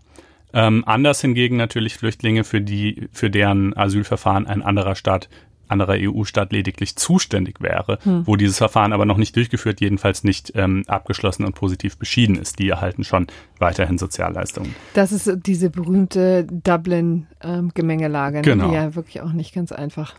[0.52, 5.28] Ähm, anders hingegen natürlich Flüchtlinge, für die, für deren Asylverfahren ein anderer Staat
[5.68, 8.26] anderer EU-Staat lediglich zuständig wäre, hm.
[8.26, 12.58] wo dieses Verfahren aber noch nicht durchgeführt, jedenfalls nicht ähm, abgeschlossen und positiv beschieden ist.
[12.58, 13.26] Die erhalten schon
[13.58, 14.74] weiterhin Sozialleistungen.
[14.94, 18.68] Das ist diese berühmte Dublin-Gemengelage, ähm, genau.
[18.68, 20.14] die ja wirklich auch nicht ganz einfach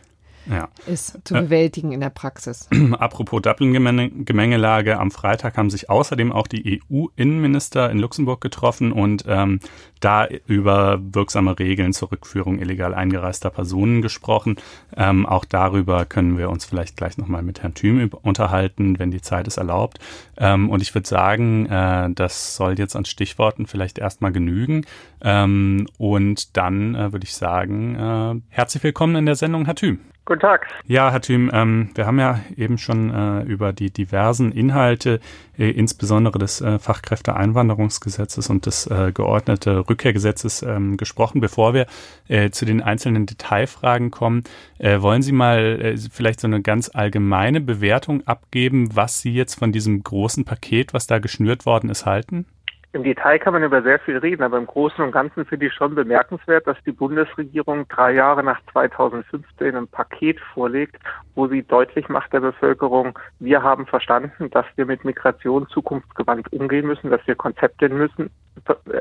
[0.50, 0.70] ja.
[0.88, 2.68] ist zu bewältigen in der Praxis.
[2.92, 9.60] Apropos Dublin-Gemengelage, am Freitag haben sich außerdem auch die EU-Innenminister in Luxemburg getroffen und ähm,
[10.00, 14.56] da über wirksame Regeln zur Rückführung illegal eingereister Personen gesprochen.
[14.96, 19.22] Ähm, auch darüber können wir uns vielleicht gleich nochmal mit Herrn Thüm unterhalten, wenn die
[19.22, 20.00] Zeit es erlaubt.
[20.38, 24.86] Ähm, und ich würde sagen, äh, das soll jetzt an Stichworten vielleicht erstmal genügen.
[25.22, 30.00] Ähm, und dann äh, würde ich sagen, äh, herzlich willkommen in der Sendung, Herr Thüm.
[30.30, 30.68] Guten Tag.
[30.86, 35.22] Ja, Herr Thüm, ähm, wir haben ja eben schon äh, über die diversen Inhalte,
[35.58, 41.42] äh, insbesondere des äh, Fachkräfteeinwanderungsgesetzes und des äh, geordnete Rückkehrgesetzes ähm, gesprochen.
[41.42, 41.88] Bevor wir
[42.28, 44.44] äh, zu den einzelnen Detailfragen kommen,
[44.78, 49.72] äh, wollen Sie mal vielleicht so eine ganz allgemeine Bewertung abgeben, was Sie jetzt von
[49.72, 52.46] diesem großen Paket, was da geschnürt worden ist, halten?
[52.92, 55.74] Im Detail kann man über sehr viel reden, aber im Großen und Ganzen finde ich
[55.74, 60.98] schon bemerkenswert, dass die Bundesregierung drei Jahre nach 2015 ein Paket vorlegt,
[61.36, 66.88] wo sie deutlich macht der Bevölkerung, wir haben verstanden, dass wir mit Migration zukunftsgewandt umgehen
[66.88, 68.32] müssen, dass wir Konzepte müssen,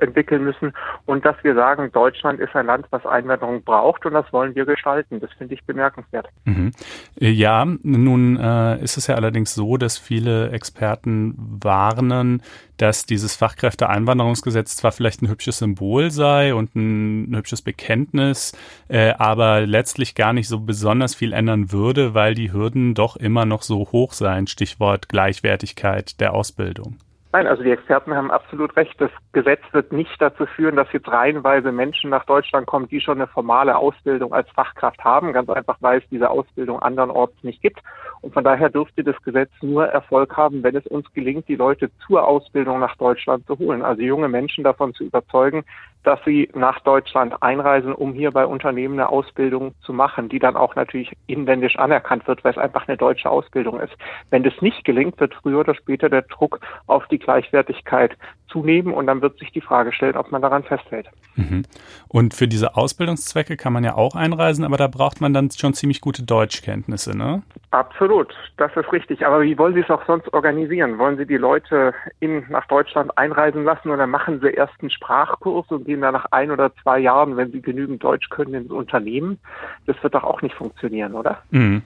[0.00, 0.72] entwickeln müssen
[1.06, 4.64] und dass wir sagen, Deutschland ist ein Land, was Einwanderung braucht und das wollen wir
[4.64, 5.20] gestalten.
[5.20, 6.28] Das finde ich bemerkenswert.
[6.44, 6.72] Mhm.
[7.18, 12.42] Ja, nun äh, ist es ja allerdings so, dass viele Experten warnen,
[12.76, 18.56] dass dieses Fachkräfteeinwanderungsgesetz zwar vielleicht ein hübsches Symbol sei und ein, ein hübsches Bekenntnis,
[18.88, 23.44] äh, aber letztlich gar nicht so besonders viel ändern würde, weil die Hürden doch immer
[23.44, 24.46] noch so hoch seien.
[24.46, 26.96] Stichwort Gleichwertigkeit der Ausbildung.
[27.30, 28.98] Nein, also die Experten haben absolut recht.
[28.98, 33.18] Das Gesetz wird nicht dazu führen, dass jetzt reihenweise Menschen nach Deutschland kommen, die schon
[33.18, 37.80] eine formale Ausbildung als Fachkraft haben, ganz einfach, weil es diese Ausbildung andernorts nicht gibt.
[38.22, 41.90] Und von daher dürfte das Gesetz nur Erfolg haben, wenn es uns gelingt, die Leute
[42.06, 43.82] zur Ausbildung nach Deutschland zu holen.
[43.82, 45.64] Also junge Menschen davon zu überzeugen,
[46.08, 50.56] dass sie nach Deutschland einreisen, um hier bei Unternehmen eine Ausbildung zu machen, die dann
[50.56, 53.92] auch natürlich inländisch anerkannt wird, weil es einfach eine deutsche Ausbildung ist.
[54.30, 58.16] Wenn das nicht gelingt, wird früher oder später der Druck auf die Gleichwertigkeit
[58.48, 61.08] zunehmen und dann wird sich die Frage stellen, ob man daran festhält.
[61.36, 61.64] Mhm.
[62.08, 65.74] Und für diese Ausbildungszwecke kann man ja auch einreisen, aber da braucht man dann schon
[65.74, 67.42] ziemlich gute Deutschkenntnisse, ne?
[67.70, 69.26] Absolut, das ist richtig.
[69.26, 70.98] Aber wie wollen Sie es auch sonst organisieren?
[70.98, 75.66] Wollen Sie die Leute in, nach Deutschland einreisen lassen oder machen Sie erst einen Sprachkurs
[75.68, 79.38] und gehen dann nach ein oder zwei Jahren, wenn Sie genügend Deutsch können, ins Unternehmen?
[79.86, 81.42] Das wird doch auch nicht funktionieren, oder?
[81.50, 81.82] Mhm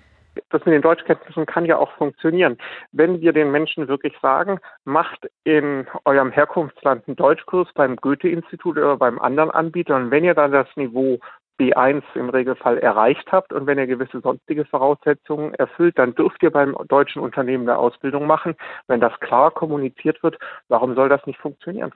[0.51, 2.59] das mit den Deutschkenntnissen kann ja auch funktionieren.
[2.93, 8.97] Wenn wir den Menschen wirklich sagen, macht in eurem Herkunftsland einen Deutschkurs beim Goethe-Institut oder
[8.97, 11.19] beim anderen Anbieter und wenn ihr dann das Niveau
[11.61, 16.51] B1 im Regelfall erreicht habt und wenn ihr gewisse sonstige Voraussetzungen erfüllt, dann dürft ihr
[16.51, 18.55] beim deutschen Unternehmen eine Ausbildung machen.
[18.89, 20.39] Wenn das klar kommuniziert wird,
[20.69, 21.93] warum soll das nicht funktionieren?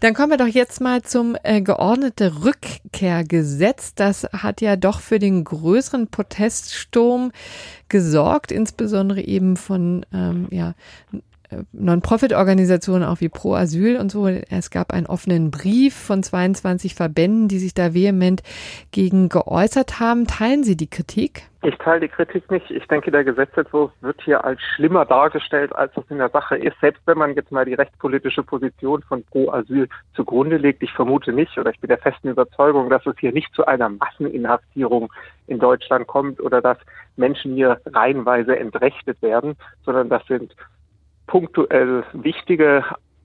[0.00, 3.94] Dann kommen wir doch jetzt mal zum äh, geordnete Rückkehrgesetz.
[3.94, 7.32] Das hat ja doch für den größeren Proteststurm
[7.88, 10.74] gesorgt, insbesondere eben von ähm, ja,
[11.72, 14.26] Non-Profit-Organisationen auch wie Pro Asyl und so.
[14.26, 18.42] Es gab einen offenen Brief von 22 Verbänden, die sich da vehement
[18.90, 20.26] gegen geäußert haben.
[20.26, 21.44] Teilen Sie die Kritik?
[21.62, 22.70] Ich teile die Kritik nicht.
[22.70, 26.78] Ich denke, der Gesetzentwurf wird hier als schlimmer dargestellt, als es in der Sache ist.
[26.80, 31.32] Selbst wenn man jetzt mal die rechtspolitische Position von Pro Asyl zugrunde legt, ich vermute
[31.32, 35.12] nicht oder ich bin der festen Überzeugung, dass es hier nicht zu einer Masseninhaftierung
[35.48, 36.78] in Deutschland kommt oder dass
[37.16, 40.54] Menschen hier reihenweise entrechtet werden, sondern das sind
[41.26, 42.84] punktuell wichtige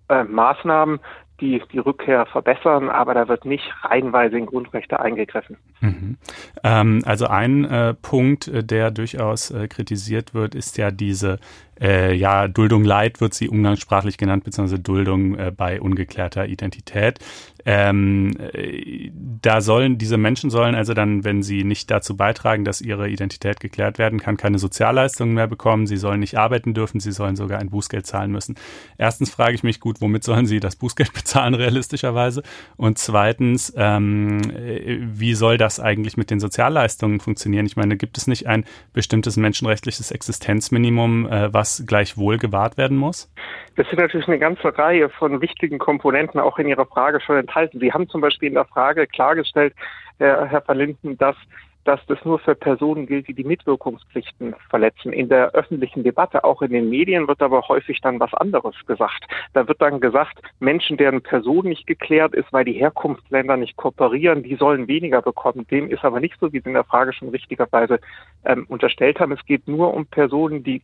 [0.10, 1.00] äh, Maßnahmen,
[1.42, 5.58] die die Rückkehr verbessern, aber da wird nicht reihenweise in Grundrechte eingegriffen.
[5.82, 6.18] Mhm.
[6.64, 11.40] Ähm, also ein äh, Punkt, äh, der durchaus äh, kritisiert wird, ist ja diese
[11.82, 17.20] äh, ja, Duldung Leid wird sie umgangssprachlich genannt, beziehungsweise Duldung äh, bei ungeklärter Identität.
[17.65, 22.82] Ähm, äh, da sollen, diese Menschen sollen also dann, wenn sie nicht dazu beitragen, dass
[22.82, 27.12] ihre Identität geklärt werden kann, keine Sozialleistungen mehr bekommen, sie sollen nicht arbeiten dürfen, sie
[27.12, 28.56] sollen sogar ein Bußgeld zahlen müssen.
[28.98, 32.44] Erstens frage ich mich gut, womit sollen sie das Bußgeld bezahlen, realistischerweise?
[32.78, 37.65] Und zweitens, ähm, äh, wie soll das eigentlich mit den Sozialleistungen funktionieren?
[37.65, 42.97] Ich meine, gibt es nicht ein bestimmtes menschenrechtliches Existenzminimum, äh, was das gleichwohl gewahrt werden
[42.97, 43.31] muss?
[43.75, 47.79] Das sind natürlich eine ganze Reihe von wichtigen Komponenten auch in Ihrer Frage schon enthalten.
[47.79, 49.73] Sie haben zum Beispiel in der Frage klargestellt,
[50.17, 51.36] Herr, Herr Verlinden, dass
[51.84, 55.13] dass das nur für Personen gilt, die die Mitwirkungspflichten verletzen.
[55.13, 59.25] In der öffentlichen Debatte, auch in den Medien, wird aber häufig dann was anderes gesagt.
[59.53, 64.43] Da wird dann gesagt, Menschen, deren Person nicht geklärt ist, weil die Herkunftsländer nicht kooperieren,
[64.43, 65.65] die sollen weniger bekommen.
[65.67, 67.99] Dem ist aber nicht so, wie Sie in der Frage schon richtigerweise
[68.45, 69.31] ähm, unterstellt haben.
[69.31, 70.81] Es geht nur um Personen, die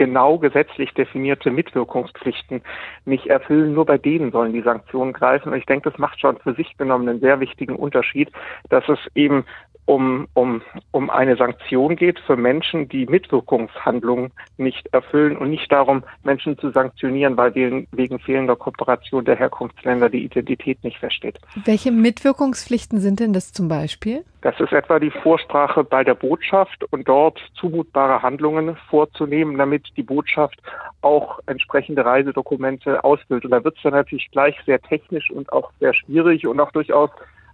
[0.00, 2.62] genau gesetzlich definierte Mitwirkungspflichten
[3.04, 3.74] nicht erfüllen.
[3.74, 5.52] Nur bei denen sollen die Sanktionen greifen.
[5.52, 8.32] Und ich denke, das macht schon für sich genommen einen sehr wichtigen Unterschied,
[8.70, 9.44] dass es eben
[9.90, 16.04] um, um, um eine Sanktion geht für Menschen, die Mitwirkungshandlungen nicht erfüllen und nicht darum,
[16.22, 21.40] Menschen zu sanktionieren, weil wegen, wegen fehlender Kooperation der Herkunftsländer die Identität nicht feststeht.
[21.64, 24.24] Welche Mitwirkungspflichten sind denn das zum Beispiel?
[24.42, 30.04] Das ist etwa die Vorsprache bei der Botschaft und dort zumutbare Handlungen vorzunehmen, damit die
[30.04, 30.62] Botschaft
[31.02, 33.44] auch entsprechende Reisedokumente ausfüllt.
[33.44, 36.70] Und da wird es dann natürlich gleich sehr technisch und auch sehr schwierig und auch
[36.70, 37.10] durchaus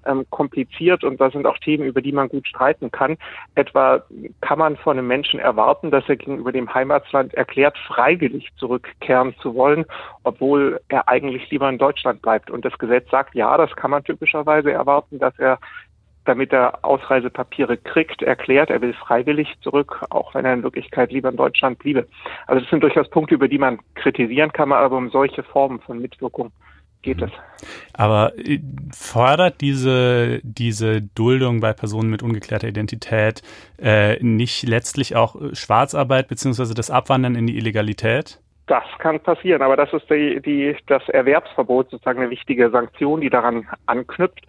[0.07, 3.16] ähm, kompliziert und da sind auch Themen, über die man gut streiten kann.
[3.55, 4.03] Etwa
[4.40, 9.55] kann man von einem Menschen erwarten, dass er gegenüber dem Heimatland erklärt, freiwillig zurückkehren zu
[9.55, 9.85] wollen,
[10.25, 12.51] obwohl er eigentlich lieber in Deutschland bleibt.
[12.51, 15.59] Und das Gesetz sagt, ja, das kann man typischerweise erwarten, dass er
[16.27, 21.31] damit er Ausreisepapiere kriegt, erklärt, er will freiwillig zurück, auch wenn er in Wirklichkeit lieber
[21.31, 22.07] in Deutschland bliebe.
[22.47, 26.01] Also das sind durchaus Punkte, über die man kritisieren kann, aber um solche Formen von
[26.01, 26.53] Mitwirkung
[27.07, 27.31] geht es.
[27.95, 28.61] Aber äh,
[28.92, 33.43] fordert diese, diese Duldung bei Personen mit ungeklärter Identität
[33.81, 38.41] äh, nicht letztlich auch Schwarzarbeit beziehungsweise das Abwandern in die Illegalität?
[38.66, 43.31] Das kann passieren, aber das ist die, die, das Erwerbsverbot sozusagen eine wichtige Sanktion, die
[43.31, 44.43] daran anknüpft.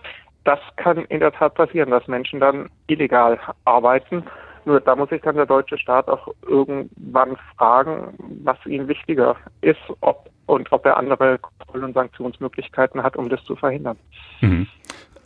[0.44, 4.24] Das kann in der Tat passieren, dass Menschen dann illegal arbeiten.
[4.66, 9.80] Nur da muss sich dann der deutsche Staat auch irgendwann fragen, was ihm wichtiger ist,
[10.02, 13.98] ob und ob er andere Kontroll- und Sanktionsmöglichkeiten hat, um das zu verhindern.
[14.42, 14.68] Mhm.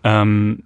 [0.03, 0.63] Ähm,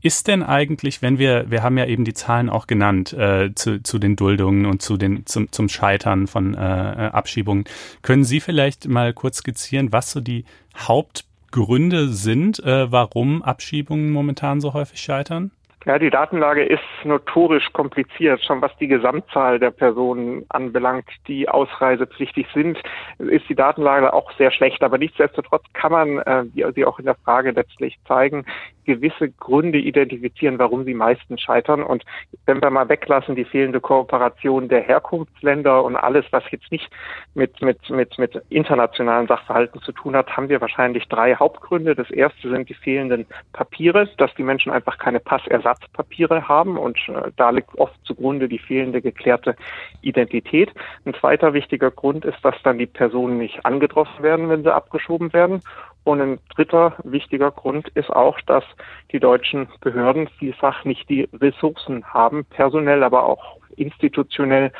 [0.00, 3.82] ist denn eigentlich, wenn wir, wir haben ja eben die Zahlen auch genannt äh, zu,
[3.82, 7.64] zu den Duldungen und zu den, zum, zum Scheitern von äh, Abschiebungen,
[8.02, 10.44] können Sie vielleicht mal kurz skizzieren, was so die
[10.76, 15.50] Hauptgründe sind, äh, warum Abschiebungen momentan so häufig scheitern?
[15.84, 18.42] Ja, die Datenlage ist notorisch kompliziert.
[18.44, 22.78] Schon was die Gesamtzahl der Personen anbelangt, die ausreisepflichtig sind,
[23.18, 24.82] ist die Datenlage auch sehr schlecht.
[24.82, 28.44] Aber nichtsdestotrotz kann man, äh, wie Sie auch in der Frage letztlich zeigen,
[28.88, 31.82] gewisse Gründe identifizieren, warum sie meistens scheitern.
[31.82, 32.04] Und
[32.46, 36.88] wenn wir mal weglassen die fehlende Kooperation der Herkunftsländer und alles, was jetzt nicht
[37.34, 41.94] mit, mit, mit, mit internationalen Sachverhalten zu tun hat, haben wir wahrscheinlich drei Hauptgründe.
[41.94, 47.30] Das erste sind die fehlenden Papiere, dass die Menschen einfach keine Passersatzpapiere haben und äh,
[47.36, 49.54] da liegt oft zugrunde die fehlende geklärte
[50.00, 50.72] Identität.
[51.04, 55.30] Ein zweiter wichtiger Grund ist, dass dann die Personen nicht angetroffen werden, wenn sie abgeschoben
[55.34, 55.60] werden.
[56.04, 58.64] Und ein dritter wichtiger Grund ist auch, dass
[59.12, 64.72] die deutschen Behörden vielfach nicht die Ressourcen haben, personell, aber auch institutionell,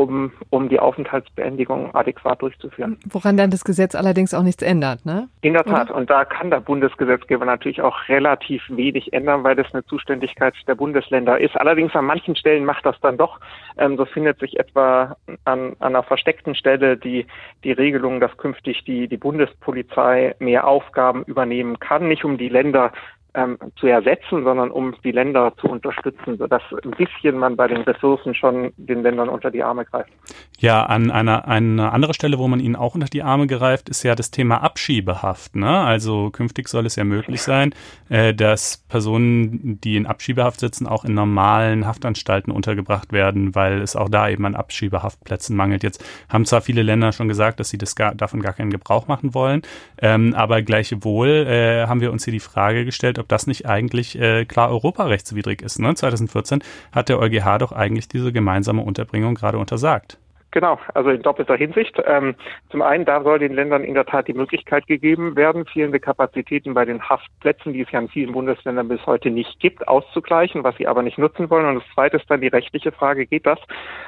[0.00, 2.98] um, um die Aufenthaltsbeendigung adäquat durchzuführen.
[3.08, 5.28] Woran dann das Gesetz allerdings auch nichts ändert, ne?
[5.42, 5.90] In der Tat.
[5.90, 5.98] Oder?
[5.98, 10.74] Und da kann der Bundesgesetzgeber natürlich auch relativ wenig ändern, weil das eine Zuständigkeit der
[10.74, 11.56] Bundesländer ist.
[11.56, 13.40] Allerdings an manchen Stellen macht das dann doch.
[13.78, 17.26] Ähm, so findet sich etwa an, an einer versteckten Stelle die,
[17.64, 22.92] die Regelung, dass künftig die, die Bundespolizei mehr Aufgaben übernehmen kann, nicht um die Länder
[23.34, 27.82] ähm, zu ersetzen, sondern um die Länder zu unterstützen, sodass ein bisschen man bei den
[27.82, 30.10] Ressourcen schon den Ländern unter die Arme greift.
[30.58, 34.02] Ja, an einer eine andere Stelle, wo man ihnen auch unter die Arme greift, ist
[34.02, 35.56] ja das Thema Abschiebehaft.
[35.56, 35.68] Ne?
[35.68, 37.74] Also künftig soll es ja möglich sein,
[38.08, 43.96] äh, dass Personen, die in Abschiebehaft sitzen, auch in normalen Haftanstalten untergebracht werden, weil es
[43.96, 45.82] auch da eben an Abschiebehaftplätzen mangelt.
[45.82, 49.06] Jetzt haben zwar viele Länder schon gesagt, dass sie das gar, davon gar keinen Gebrauch
[49.08, 49.62] machen wollen,
[50.00, 54.18] ähm, aber gleichwohl äh, haben wir uns hier die Frage gestellt, ob das nicht eigentlich
[54.18, 55.78] äh, klar europarechtswidrig ist.
[55.78, 55.94] Ne?
[55.94, 56.62] 2014
[56.92, 60.18] hat der EuGH doch eigentlich diese gemeinsame Unterbringung gerade untersagt.
[60.52, 62.00] Genau, also in doppelter Hinsicht.
[62.04, 62.34] Ähm,
[62.70, 66.74] zum einen, da soll den Ländern in der Tat die Möglichkeit gegeben werden, fehlende Kapazitäten
[66.74, 70.76] bei den Haftplätzen, die es ja in vielen Bundesländern bis heute nicht gibt, auszugleichen, was
[70.76, 71.66] sie aber nicht nutzen wollen.
[71.66, 73.60] Und das Zweite ist dann die rechtliche Frage, geht das?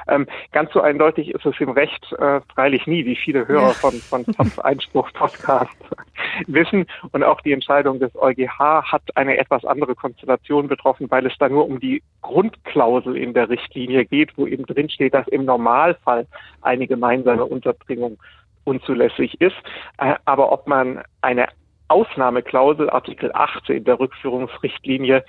[0.09, 3.93] Ähm, ganz so eindeutig ist es im Recht äh, freilich nie, wie viele Hörer von,
[3.93, 4.25] von
[4.63, 5.71] Einspruch-Podcast
[6.47, 6.87] wissen.
[7.13, 8.59] Und auch die Entscheidung des EuGH
[8.91, 13.49] hat eine etwas andere Konstellation betroffen, weil es da nur um die Grundklausel in der
[13.49, 16.27] Richtlinie geht, wo eben drin steht, dass im Normalfall
[16.61, 18.17] eine gemeinsame Unterbringung
[18.63, 19.55] unzulässig ist.
[19.97, 21.47] Äh, aber ob man eine
[21.87, 25.23] Ausnahmeklausel, Artikel 18 der Rückführungsrichtlinie,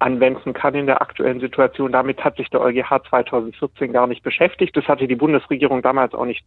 [0.00, 1.92] anwenden kann in der aktuellen Situation.
[1.92, 4.76] Damit hat sich der EuGH 2014 gar nicht beschäftigt.
[4.76, 6.44] Das hatte die Bundesregierung damals auch nicht,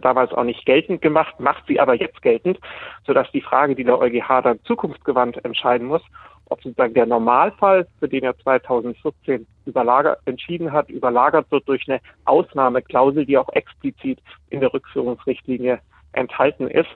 [0.00, 2.60] damals auch nicht geltend gemacht, macht sie aber jetzt geltend,
[3.04, 6.02] sodass die Frage, die der EuGH dann zukunftsgewandt entscheiden muss,
[6.48, 12.00] ob sozusagen der Normalfall, für den er 2014 überlagert, entschieden hat, überlagert wird durch eine
[12.24, 14.20] Ausnahmeklausel, die auch explizit
[14.50, 15.80] in der Rückführungsrichtlinie
[16.12, 16.90] enthalten ist.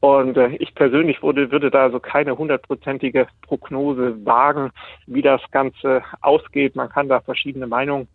[0.00, 4.70] Und äh, ich persönlich würde, würde da also keine hundertprozentige Prognose wagen,
[5.06, 6.76] wie das Ganze ausgeht.
[6.76, 8.08] Man kann da verschiedene Meinungen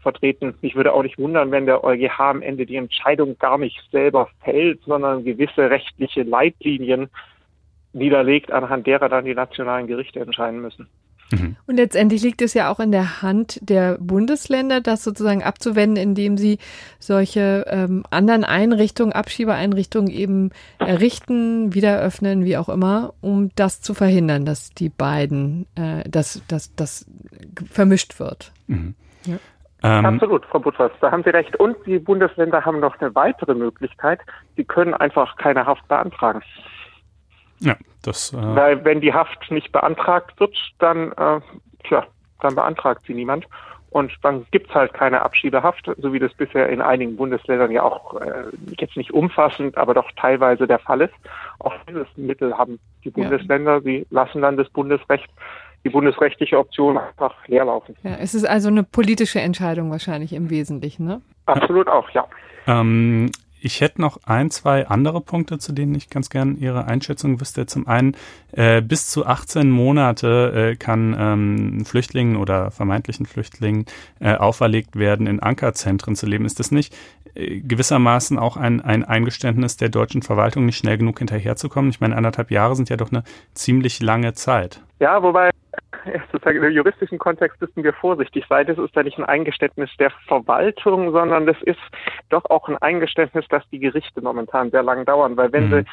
[0.00, 0.54] vertreten.
[0.60, 4.28] Mich würde auch nicht wundern, wenn der EuGH am Ende die Entscheidung gar nicht selber
[4.42, 7.10] fällt, sondern gewisse rechtliche Leitlinien
[7.96, 10.88] niederlegt, anhand derer dann die nationalen Gerichte entscheiden müssen.
[11.32, 11.56] Mhm.
[11.66, 16.36] Und letztendlich liegt es ja auch in der Hand der Bundesländer, das sozusagen abzuwenden, indem
[16.36, 16.58] sie
[16.98, 23.94] solche ähm, anderen Einrichtungen, Abschiebeeinrichtungen eben errichten, wieder öffnen, wie auch immer, um das zu
[23.94, 27.06] verhindern, dass die beiden, äh, dass, dass das
[27.70, 28.52] vermischt wird.
[28.68, 28.94] Mhm.
[29.24, 29.38] Ja.
[29.82, 31.56] Ähm, Absolut, Frau Butwas, da haben Sie recht.
[31.56, 34.20] Und die Bundesländer haben noch eine weitere Möglichkeit.
[34.56, 36.42] Sie können einfach keine Haft beantragen.
[37.60, 38.32] Ja, das.
[38.32, 41.40] Äh Weil wenn die Haft nicht beantragt wird, dann, äh,
[41.84, 42.06] tja,
[42.40, 43.46] dann beantragt sie niemand.
[43.90, 48.20] Und dann gibt's halt keine Abschiebehaft, so wie das bisher in einigen Bundesländern ja auch
[48.20, 48.44] äh,
[48.78, 51.14] jetzt nicht umfassend, aber doch teilweise der Fall ist.
[51.60, 53.76] Auch dieses Mittel haben die Bundesländer.
[53.76, 53.80] Ja.
[53.80, 55.30] Sie lassen dann das Bundesrecht,
[55.84, 57.96] die bundesrechtliche Option einfach leerlaufen.
[58.02, 61.22] Ja, es ist also eine politische Entscheidung wahrscheinlich im Wesentlichen, ne?
[61.46, 62.26] Absolut auch, ja.
[62.66, 63.30] Ähm,
[63.66, 67.66] Ich hätte noch ein, zwei andere Punkte, zu denen ich ganz gern Ihre Einschätzung wüsste.
[67.66, 68.16] Zum einen,
[68.52, 73.86] äh, bis zu 18 Monate äh, kann ähm, Flüchtlingen oder vermeintlichen Flüchtlingen
[74.20, 76.44] äh, auferlegt werden, in Ankerzentren zu leben.
[76.44, 76.96] Ist das nicht
[77.34, 81.90] äh, gewissermaßen auch ein, ein Eingeständnis der deutschen Verwaltung, nicht schnell genug hinterherzukommen?
[81.90, 84.80] Ich meine, anderthalb Jahre sind ja doch eine ziemlich lange Zeit.
[85.00, 85.50] Ja, wobei
[86.32, 88.66] sozusagen im juristischen Kontext müssen wir vorsichtig sein.
[88.66, 91.80] Das ist ja nicht ein Eingeständnis der Verwaltung, sondern das ist
[92.28, 95.36] doch auch ein Eingeständnis, dass die Gerichte momentan sehr lang dauern.
[95.36, 95.70] Weil wenn mhm.
[95.70, 95.84] sie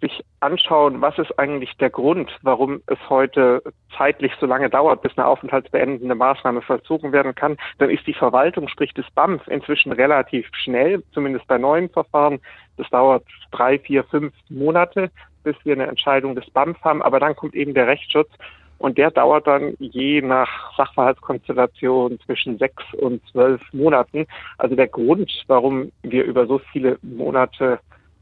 [0.00, 3.62] sich anschauen, was ist eigentlich der Grund, warum es heute
[3.96, 8.68] zeitlich so lange dauert, bis eine aufenthaltsbeendende Maßnahme vollzogen werden kann, dann ist die Verwaltung,
[8.68, 12.38] sprich des BAMF, inzwischen relativ schnell, zumindest bei neuen Verfahren.
[12.76, 15.10] Das dauert drei, vier, fünf Monate,
[15.42, 17.02] bis wir eine Entscheidung des BAMF haben.
[17.02, 18.30] Aber dann kommt eben der Rechtsschutz
[18.78, 24.26] und der dauert dann je nach Sachverhaltskonstellation zwischen sechs und zwölf Monaten.
[24.56, 27.80] Also der Grund, warum wir über so viele Monate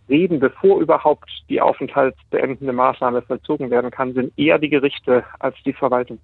[0.08, 5.72] reden, bevor überhaupt die aufenthaltsbeendende Maßnahme vollzogen werden kann, sind eher die Gerichte als die
[5.72, 6.18] Verwaltung.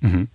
[0.00, 0.28] Mhm.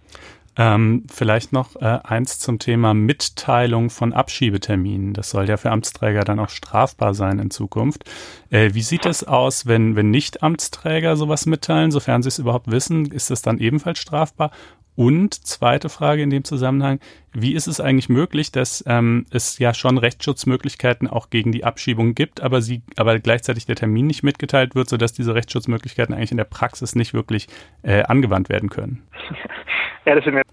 [0.57, 5.13] Ähm, vielleicht noch äh, eins zum Thema Mitteilung von Abschiebeterminen.
[5.13, 8.03] Das soll ja für Amtsträger dann auch strafbar sein in Zukunft.
[8.49, 13.05] Äh, wie sieht es aus, wenn, wenn Nicht-Amtsträger sowas mitteilen, sofern sie es überhaupt wissen?
[13.05, 14.51] Ist das dann ebenfalls strafbar?
[15.01, 16.99] Und zweite Frage in dem Zusammenhang,
[17.33, 22.13] wie ist es eigentlich möglich, dass ähm, es ja schon Rechtsschutzmöglichkeiten auch gegen die Abschiebung
[22.13, 26.37] gibt, aber sie, aber gleichzeitig der Termin nicht mitgeteilt wird, sodass diese Rechtsschutzmöglichkeiten eigentlich in
[26.37, 27.47] der Praxis nicht wirklich
[27.81, 29.01] äh, angewandt werden können?
[30.03, 30.51] Ja, das sind jetzt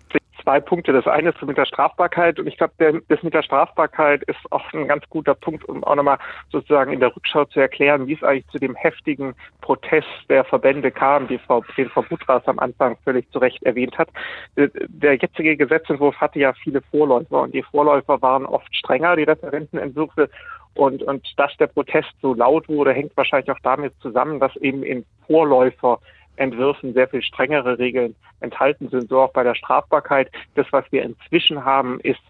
[0.48, 0.94] zwei Punkte.
[0.94, 4.72] Das eine ist mit der Strafbarkeit und ich glaube, das mit der Strafbarkeit ist auch
[4.72, 6.16] ein ganz guter Punkt, um auch nochmal
[6.50, 10.90] sozusagen in der Rückschau zu erklären, wie es eigentlich zu dem heftigen Protest der Verbände
[10.90, 14.08] kam, die Frau, den Frau Butras am Anfang völlig zu Recht erwähnt hat.
[14.56, 20.30] Der jetzige Gesetzentwurf hatte ja viele Vorläufer und die Vorläufer waren oft strenger, die Referentenentwürfe.
[20.74, 24.82] Und, und dass der Protest so laut wurde, hängt wahrscheinlich auch damit zusammen, dass eben
[24.82, 25.98] in Vorläufer
[26.38, 30.30] Entwürfen sehr viel strengere Regeln enthalten sind, so auch bei der Strafbarkeit.
[30.54, 32.20] Das, was wir inzwischen haben, ist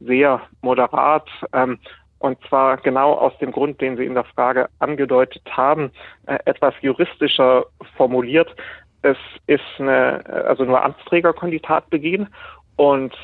[0.00, 1.28] sehr moderat.
[1.52, 1.78] Ähm,
[2.18, 5.90] und zwar genau aus dem Grund, den Sie in der Frage angedeutet haben,
[6.26, 7.66] äh, etwas juristischer
[7.96, 8.54] formuliert.
[9.02, 9.16] Es
[9.46, 11.32] ist eine, also nur Amtsträger
[11.90, 12.28] begehen
[12.76, 13.14] und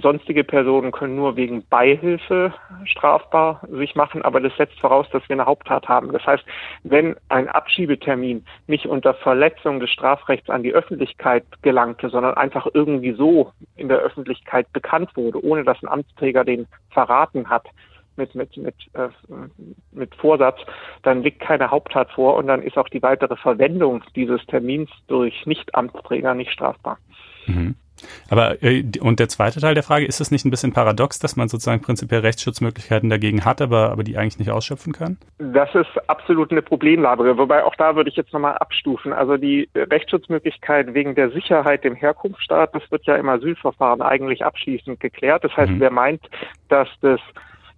[0.00, 5.34] Sonstige Personen können nur wegen Beihilfe strafbar sich machen, aber das setzt voraus, dass wir
[5.34, 6.12] eine Haupttat haben.
[6.12, 6.44] Das heißt,
[6.84, 13.12] wenn ein Abschiebetermin nicht unter Verletzung des Strafrechts an die Öffentlichkeit gelangte, sondern einfach irgendwie
[13.12, 17.66] so in der Öffentlichkeit bekannt wurde, ohne dass ein Amtsträger den verraten hat,
[18.16, 19.08] mit, mit, mit, äh,
[19.92, 20.58] mit Vorsatz,
[21.02, 25.46] dann liegt keine Haupttat vor und dann ist auch die weitere Verwendung dieses Termins durch
[25.46, 26.98] Nicht-Amtsträger nicht strafbar.
[27.46, 27.76] Mhm.
[28.30, 31.36] Aber äh, und der zweite Teil der Frage, ist es nicht ein bisschen paradox, dass
[31.36, 35.18] man sozusagen prinzipiell Rechtsschutzmöglichkeiten dagegen hat, aber, aber die eigentlich nicht ausschöpfen kann?
[35.38, 39.12] Das ist absolut eine Problemlage, wobei auch da würde ich jetzt nochmal abstufen.
[39.12, 45.00] Also die Rechtsschutzmöglichkeit wegen der Sicherheit dem Herkunftsstaat, das wird ja im Asylverfahren eigentlich abschließend
[45.00, 45.44] geklärt.
[45.44, 45.80] Das heißt, mhm.
[45.80, 46.22] wer meint,
[46.68, 47.20] dass das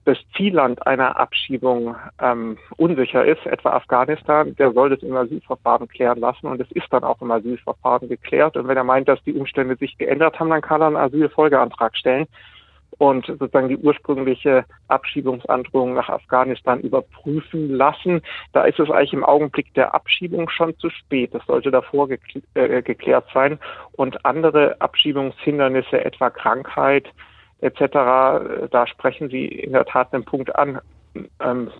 [0.04, 6.18] das Zielland einer Abschiebung ähm, unsicher ist, etwa Afghanistan, der soll das im Asylverfahren klären
[6.18, 8.56] lassen und es ist dann auch im Asylverfahren geklärt.
[8.56, 11.96] Und wenn er meint, dass die Umstände sich geändert haben, dann kann er einen Asylfolgeantrag
[11.96, 12.26] stellen
[12.98, 18.20] und sozusagen die ursprüngliche Abschiebungsandrohung nach Afghanistan überprüfen lassen.
[18.52, 21.34] Da ist es eigentlich im Augenblick der Abschiebung schon zu spät.
[21.34, 23.58] Das sollte davor äh, geklärt sein.
[23.92, 27.08] Und andere Abschiebungshindernisse, etwa Krankheit,
[27.60, 30.80] etc., da sprechen Sie in der Tat einen Punkt an.
[31.40, 31.70] Ähm,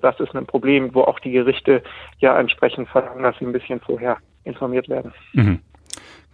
[0.00, 1.82] das ist ein Problem, wo auch die Gerichte
[2.18, 5.12] ja entsprechend verlangen, dass sie ein bisschen vorher informiert werden.
[5.32, 5.60] Mhm.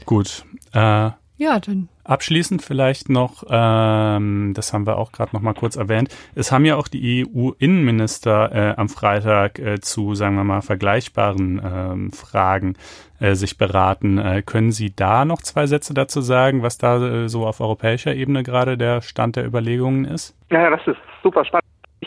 [0.07, 0.45] Gut.
[0.73, 1.11] Äh,
[1.41, 1.89] ja, dann.
[2.05, 6.67] Abschließend vielleicht noch, ähm, das haben wir auch gerade noch mal kurz erwähnt, es haben
[6.67, 12.77] ja auch die EU-Innenminister äh, am Freitag äh, zu, sagen wir mal, vergleichbaren ähm, Fragen
[13.21, 14.19] äh, sich beraten.
[14.19, 18.15] Äh, können Sie da noch zwei Sätze dazu sagen, was da äh, so auf europäischer
[18.15, 20.37] Ebene gerade der Stand der Überlegungen ist?
[20.51, 21.65] Ja, das ist super spannend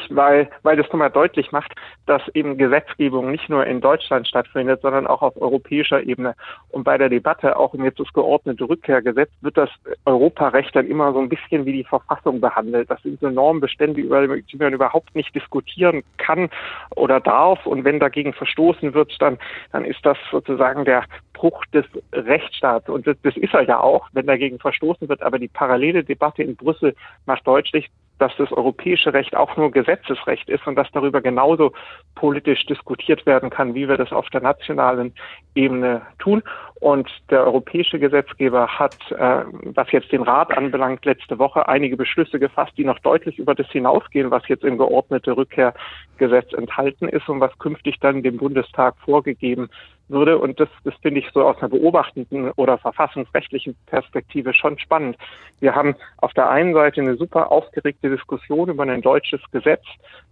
[0.10, 1.74] weil, weil das nochmal deutlich macht,
[2.06, 6.36] dass eben Gesetzgebung nicht nur in Deutschland stattfindet, sondern auch auf europäischer Ebene.
[6.70, 9.70] Und bei der Debatte auch um jetzt das geordnete Rückkehrgesetz wird das
[10.06, 12.90] Europarecht dann immer so ein bisschen wie die Verfassung behandelt.
[12.90, 16.50] Das sind so Normbestände, über die man überhaupt nicht diskutieren kann
[16.96, 17.66] oder darf.
[17.66, 19.38] Und wenn dagegen verstoßen wird, dann,
[19.72, 22.90] dann ist das sozusagen der Bruch des Rechtsstaats.
[22.90, 25.22] Und das, das ist er ja auch, wenn dagegen verstoßen wird.
[25.22, 27.90] Aber die parallele Debatte in Brüssel macht deutlich,
[28.20, 31.74] dass das europäische Recht auch nur Gesetzesrecht ist und dass darüber genauso
[32.16, 35.14] politisch diskutiert werden kann, wie wir das auf der nationalen
[35.56, 36.44] Ebene tun.
[36.80, 42.40] Und der europäische Gesetzgeber hat, äh, was jetzt den Rat anbelangt, letzte Woche einige Beschlüsse
[42.40, 47.40] gefasst, die noch deutlich über das hinausgehen, was jetzt im geordnete Rückkehrgesetz enthalten ist und
[47.40, 49.70] was künftig dann dem Bundestag vorgegeben
[50.10, 50.38] würde.
[50.38, 55.18] Und das, das finde ich so aus einer beobachtenden oder verfassungsrechtlichen Perspektive schon spannend.
[55.60, 59.84] Wir haben auf der einen Seite eine super aufgeregte Diskussion über ein deutsches Gesetz,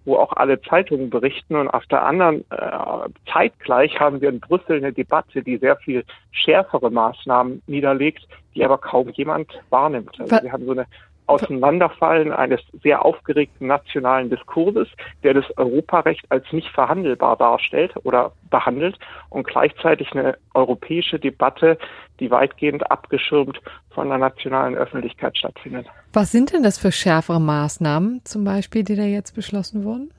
[0.06, 1.56] wo auch alle Zeitungen berichten.
[1.56, 6.04] Und auf der anderen äh, zeitgleich haben wir in Brüssel eine Debatte, die sehr viel
[6.32, 10.20] schärfere Maßnahmen niederlegt, die aber kaum jemand wahrnimmt.
[10.20, 10.86] Also wir haben so eine
[11.32, 14.88] Auseinanderfallen eines sehr aufgeregten nationalen Diskurses,
[15.24, 18.98] der das Europarecht als nicht verhandelbar darstellt oder behandelt
[19.30, 21.78] und gleichzeitig eine europäische Debatte,
[22.20, 23.60] die weitgehend abgeschirmt
[23.90, 25.88] von der nationalen Öffentlichkeit stattfindet.
[26.14, 30.12] Was sind denn das für schärfere Maßnahmen zum Beispiel, die da jetzt beschlossen wurden?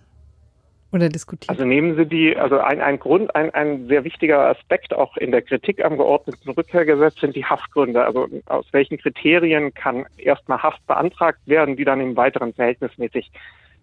[0.92, 1.50] Oder diskutiert?
[1.50, 5.30] Also nehmen Sie die, also ein, ein Grund, ein, ein sehr wichtiger Aspekt auch in
[5.30, 8.04] der Kritik am geordneten Rückkehrgesetz sind die Haftgründe.
[8.04, 13.30] Also aus welchen Kriterien kann erstmal Haft beantragt werden, die dann im weiteren verhältnismäßig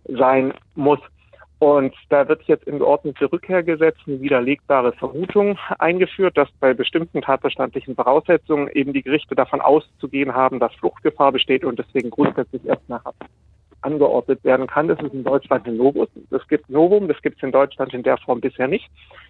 [0.08, 1.00] sein muss.
[1.60, 7.96] Und da wird jetzt im geordneten Rückkehrgesetz eine widerlegbare Vermutung eingeführt, dass bei bestimmten tatbestandlichen
[7.96, 13.26] Voraussetzungen eben die Gerichte davon auszugehen haben, dass Fluchtgefahr besteht und deswegen grundsätzlich erstmal Haft
[13.82, 14.88] angeordnet werden kann.
[14.88, 16.08] Das ist in Deutschland ein Novum.
[16.30, 18.90] Das gibt Novum, das gibt es in Deutschland in der Form bisher nicht.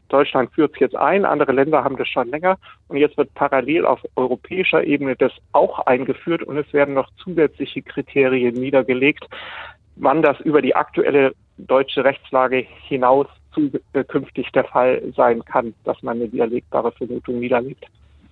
[0.10, 3.86] Deutschland führt es jetzt ein, andere Länder haben das schon länger und jetzt wird parallel
[3.86, 9.28] auf europäischer Ebene das auch eingeführt und es werden noch zusätzliche Kriterien niedergelegt,
[9.96, 16.02] wann das über die aktuelle deutsche Rechtslage hinaus zukünftig äh, der Fall sein kann, dass
[16.02, 17.86] man eine widerlegbare Vermutung niederlegt.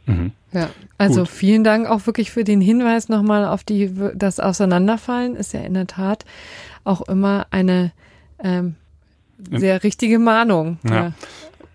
[0.08, 0.32] Mhm.
[0.53, 1.30] Ja, also Gut.
[1.30, 5.74] vielen Dank auch wirklich für den Hinweis nochmal auf die, das Auseinanderfallen ist ja in
[5.74, 6.26] der Tat
[6.84, 7.91] auch immer eine
[8.41, 8.76] ähm,
[9.51, 10.80] sehr richtige Mahnung.
[10.84, 10.95] Ja.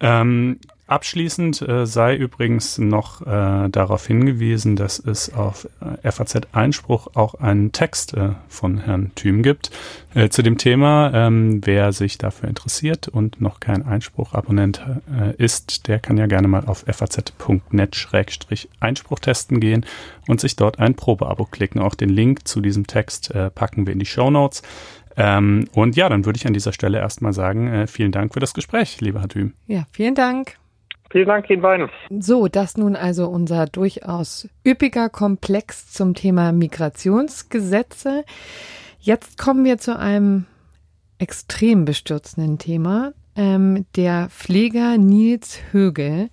[0.00, 0.20] ja.
[0.20, 0.58] Ähm,
[0.92, 7.32] Abschließend äh, sei übrigens noch äh, darauf hingewiesen, dass es auf äh, FAZ Einspruch auch
[7.32, 9.70] einen Text äh, von Herrn Thüm gibt
[10.12, 11.10] äh, zu dem Thema.
[11.14, 14.84] Ähm, wer sich dafür interessiert und noch kein Einspruchabonnent
[15.18, 19.86] äh, ist, der kann ja gerne mal auf faz.net-einspruch testen gehen
[20.28, 21.80] und sich dort ein Probeabo klicken.
[21.80, 24.60] Auch den Link zu diesem Text packen wir in die Show Notes.
[25.16, 28.40] Ähm, und ja, dann würde ich an dieser Stelle erstmal sagen, äh, vielen Dank für
[28.40, 29.54] das Gespräch, lieber Herr Thüm.
[29.66, 30.58] Ja, vielen Dank.
[31.12, 31.90] Vielen Dank Ihnen beiden.
[32.08, 38.24] So, das nun also unser durchaus üppiger Komplex zum Thema Migrationsgesetze.
[38.98, 40.46] Jetzt kommen wir zu einem
[41.18, 43.12] extrem bestürzenden Thema.
[43.36, 46.30] Ähm, der Pfleger Nils Högel,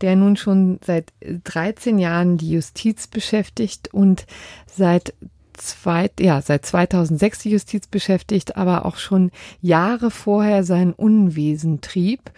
[0.00, 4.26] der nun schon seit 13 Jahren die Justiz beschäftigt und
[4.66, 5.12] seit
[5.52, 12.32] zwei, ja, seit 2006 die Justiz beschäftigt, aber auch schon Jahre vorher sein Unwesen trieb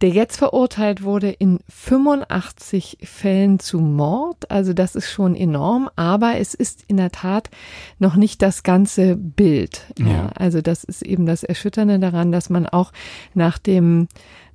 [0.00, 4.50] der jetzt verurteilt wurde in 85 Fällen zu Mord.
[4.50, 7.50] Also das ist schon enorm, aber es ist in der Tat
[7.98, 9.86] noch nicht das ganze Bild.
[9.98, 10.06] Ja.
[10.06, 10.26] ja.
[10.34, 12.92] also das ist eben das Erschütternde daran, dass man auch
[13.34, 14.08] nach dem,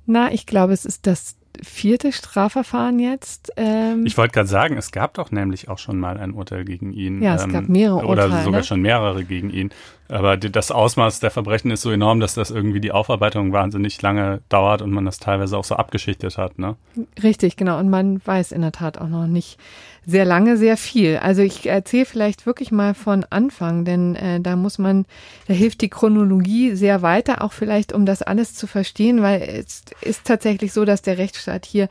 [0.06, 3.52] na, ich glaube, es ist das vierte Strafverfahren jetzt.
[3.56, 6.92] Ähm, ich wollte gerade sagen, es gab doch nämlich auch schon mal ein Urteil gegen
[6.92, 7.22] ihn.
[7.22, 8.32] Ja, es ähm, gab mehrere Urteile.
[8.32, 9.70] Oder sogar schon mehrere gegen ihn.
[10.12, 14.42] Aber das Ausmaß der Verbrechen ist so enorm, dass das irgendwie die Aufarbeitung wahnsinnig lange
[14.50, 16.58] dauert und man das teilweise auch so abgeschichtet hat.
[16.58, 16.76] Ne?
[17.22, 17.78] Richtig, genau.
[17.78, 19.58] Und man weiß in der Tat auch noch nicht
[20.04, 21.16] sehr lange, sehr viel.
[21.18, 25.06] Also ich erzähle vielleicht wirklich mal von Anfang, denn äh, da muss man,
[25.46, 29.82] da hilft die Chronologie sehr weiter, auch vielleicht, um das alles zu verstehen, weil es
[30.00, 31.88] ist tatsächlich so, dass der Rechtsstaat hier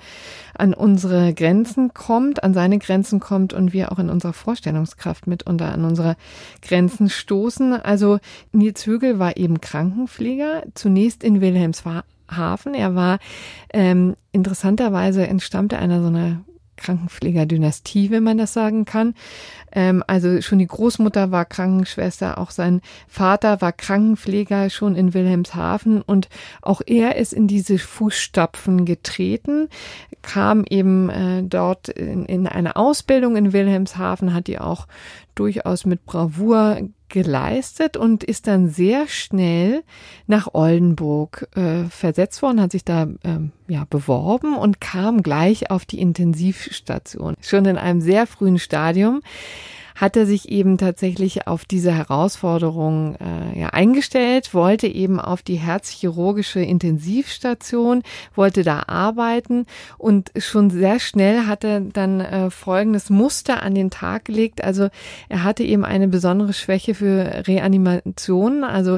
[0.62, 5.74] an unsere Grenzen kommt, an seine Grenzen kommt und wir auch in unserer Vorstellungskraft mitunter
[5.74, 6.16] an unsere
[6.62, 7.74] Grenzen stoßen.
[7.74, 8.20] Also
[8.52, 12.76] Nils Högel war eben Krankenpfleger, zunächst in Wilhelmshaven.
[12.76, 13.18] Er war
[13.74, 16.42] ähm, interessanterweise entstammte einer so einer
[16.78, 19.16] Krankenpflegerdynastie, wenn man das sagen kann.
[19.74, 26.02] Ähm, also schon die Großmutter war Krankenschwester, auch sein Vater war Krankenpfleger schon in Wilhelmshaven
[26.02, 26.30] und
[26.62, 29.70] auch er ist in diese Fußstapfen getreten,
[30.22, 34.88] kam eben äh, dort in, in eine Ausbildung in Wilhelmshaven, hat die auch
[35.36, 39.84] durchaus mit Bravour geleistet und ist dann sehr schnell
[40.28, 45.86] nach Oldenburg äh, versetzt worden, hat sich da ähm, ja beworben und kam gleich auf
[45.86, 47.36] die Intensivstation.
[47.42, 49.22] Schon in einem sehr frühen Stadium
[50.02, 55.58] hat er sich eben tatsächlich auf diese Herausforderung äh, ja, eingestellt, wollte eben auf die
[55.58, 58.02] herzchirurgische Intensivstation,
[58.34, 59.68] wollte da arbeiten
[60.00, 64.64] und schon sehr schnell hat er dann äh, folgendes Muster an den Tag gelegt.
[64.64, 64.90] Also
[65.30, 68.64] er hatte eben eine besondere Schwäche für Reanimationen.
[68.64, 68.98] Also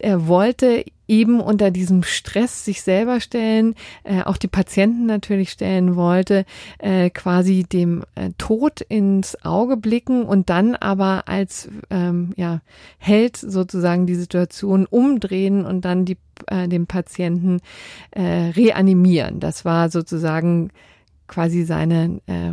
[0.00, 3.74] er wollte eben unter diesem Stress sich selber stellen,
[4.04, 6.44] äh, auch die Patienten natürlich stellen wollte,
[6.78, 12.60] äh, quasi dem äh, Tod ins Auge blicken und dann aber als ähm, ja,
[12.98, 17.58] Held sozusagen die Situation umdrehen und dann die, äh, den Patienten
[18.12, 19.40] äh, reanimieren.
[19.40, 20.70] Das war sozusagen
[21.26, 22.52] quasi seine äh,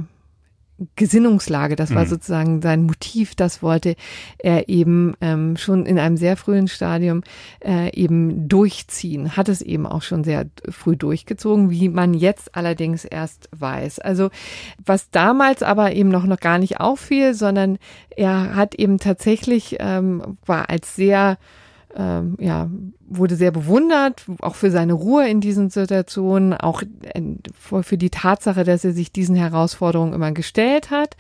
[0.96, 2.10] Gesinnungslage, das war mhm.
[2.10, 3.96] sozusagen sein Motiv, das wollte
[4.38, 7.24] er eben ähm, schon in einem sehr frühen Stadium
[7.66, 13.06] äh, eben durchziehen, hat es eben auch schon sehr früh durchgezogen, wie man jetzt allerdings
[13.06, 14.00] erst weiß.
[14.00, 14.30] Also
[14.86, 17.80] was damals aber eben noch, noch gar nicht auffiel, sondern
[18.16, 21.38] er hat eben tatsächlich, ähm, war als sehr
[21.98, 22.70] ähm, ja,
[23.08, 26.84] wurde sehr bewundert, auch für seine Ruhe in diesen Situationen, auch
[27.62, 31.16] für die Tatsache, dass er sich diesen Herausforderungen immer gestellt hat.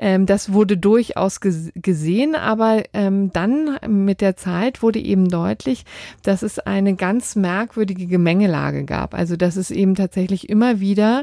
[0.00, 5.84] Ähm, das wurde durchaus gesehen, aber ähm, dann mit der Zeit wurde eben deutlich,
[6.22, 9.14] dass es eine ganz merkwürdige Gemengelage gab.
[9.14, 11.22] Also dass es eben tatsächlich immer wieder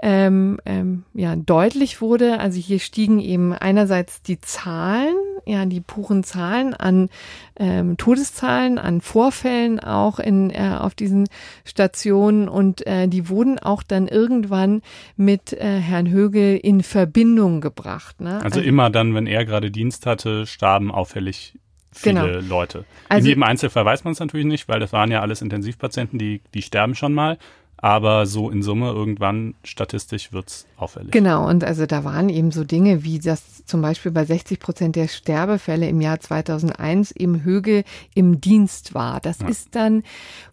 [0.00, 2.38] ähm, ähm, ja, deutlich wurde.
[2.38, 5.14] Also hier stiegen eben einerseits die Zahlen,
[5.46, 7.08] ja, die puren Zahlen an
[7.56, 11.28] ähm, Todeszahlen, an Vorfällen auch in, äh, auf diesen
[11.64, 14.82] Stationen und äh, die wurden auch dann irgendwann
[15.16, 18.20] mit äh, Herrn Högel in Verbindung gebracht.
[18.20, 18.34] Ne?
[18.36, 21.54] Also, also immer dann, wenn er gerade Dienst hatte, starben auffällig
[21.92, 22.56] viele genau.
[22.56, 22.84] Leute.
[23.08, 26.18] Also, in jedem Einzelfall weiß man es natürlich nicht, weil das waren ja alles Intensivpatienten,
[26.18, 27.38] die, die sterben schon mal
[27.84, 31.10] aber so in Summe irgendwann statistisch wird's auffällig.
[31.10, 34.96] Genau, und also da waren eben so Dinge wie, dass zum Beispiel bei 60 Prozent
[34.96, 39.20] der Sterbefälle im Jahr 2001 eben Högel im Dienst war.
[39.20, 39.48] Das ja.
[39.48, 40.02] ist dann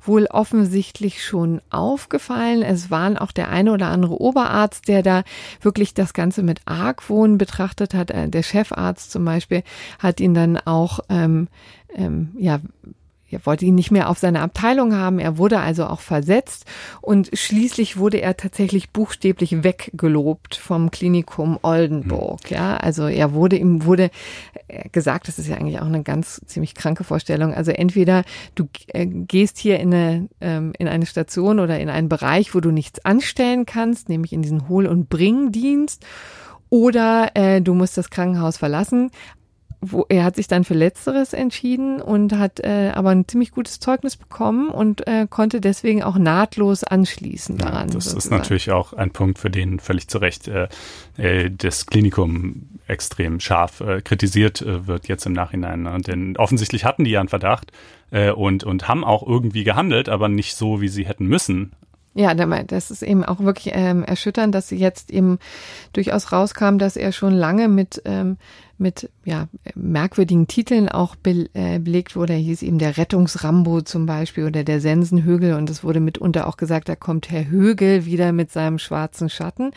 [0.01, 2.63] wohl offensichtlich schon aufgefallen.
[2.63, 5.23] Es waren auch der eine oder andere Oberarzt, der da
[5.61, 8.11] wirklich das Ganze mit Argwohn betrachtet hat.
[8.11, 9.63] Äh, der Chefarzt zum Beispiel
[9.99, 11.47] hat ihn dann auch ähm,
[11.95, 12.59] ähm, ja
[13.33, 15.19] er wollte ihn nicht mehr auf seiner Abteilung haben.
[15.19, 16.65] Er wurde also auch versetzt
[17.01, 22.49] und schließlich wurde er tatsächlich buchstäblich weggelobt vom Klinikum Oldenburg.
[22.49, 22.57] Hm.
[22.57, 24.11] Ja, also er wurde ihm wurde
[24.91, 27.53] gesagt, das ist ja eigentlich auch eine ganz ziemlich kranke Vorstellung.
[27.53, 28.23] Also entweder
[28.55, 32.59] du äh, gehst hier in eine ähm, in eine Station oder in einen Bereich, wo
[32.59, 36.05] du nichts anstellen kannst, nämlich in diesen Hohl- und Bringdienst
[36.69, 39.11] oder äh, du musst das Krankenhaus verlassen
[39.81, 43.79] wo er hat sich dann für Letzteres entschieden und hat äh, aber ein ziemlich gutes
[43.79, 47.89] Zeugnis bekommen und äh, konnte deswegen auch nahtlos anschließen daran.
[47.89, 48.17] Ja, das sozusagen.
[48.19, 50.67] ist natürlich auch ein Punkt, für den völlig zu Recht äh,
[51.17, 55.83] äh, das Klinikum extrem scharf äh, kritisiert äh, wird jetzt im Nachhinein.
[55.83, 55.97] Ne?
[56.05, 57.71] Denn offensichtlich hatten die ja einen Verdacht
[58.11, 61.71] äh, und, und haben auch irgendwie gehandelt, aber nicht so, wie sie hätten müssen.
[62.13, 65.39] Ja, das ist eben auch wirklich ähm, erschütternd, dass sie jetzt eben
[65.93, 68.37] durchaus rauskam, dass er schon lange mit ähm,
[68.81, 72.33] mit ja, merkwürdigen Titeln auch be äh, belegt wurde.
[72.33, 76.57] Er hieß eben der Rettungsrambo zum Beispiel oder der Sensenhögel und es wurde mitunter auch
[76.57, 79.71] gesagt, da kommt Herr Högel wieder mit seinem schwarzen Schatten.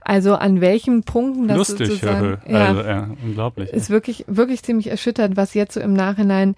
[0.00, 3.70] Also an welchen Punkten das Lustig, sozusagen, ja, also, ja, unglaublich.
[3.70, 6.56] Ist wirklich, wirklich ziemlich erschütternd, was jetzt so im Nachhinein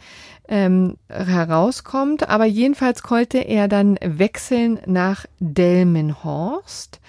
[0.48, 2.28] ähm, herauskommt.
[2.28, 7.00] Aber jedenfalls konnte er dann wechseln nach Delmenhorst.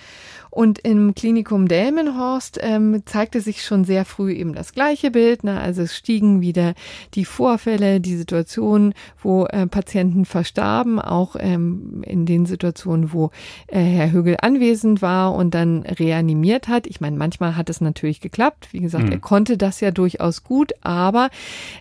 [0.53, 5.43] Und im Klinikum Delmenhorst ähm, zeigte sich schon sehr früh eben das gleiche Bild.
[5.43, 5.59] Ne?
[5.59, 6.75] Also es stiegen wieder
[7.15, 13.31] die Vorfälle, die Situationen, wo äh, Patienten verstarben, auch ähm, in den Situationen, wo
[13.65, 16.85] äh, Herr Högel anwesend war und dann reanimiert hat.
[16.85, 18.67] Ich meine, manchmal hat es natürlich geklappt.
[18.73, 19.11] Wie gesagt, mhm.
[19.11, 21.31] er konnte das ja durchaus gut, aber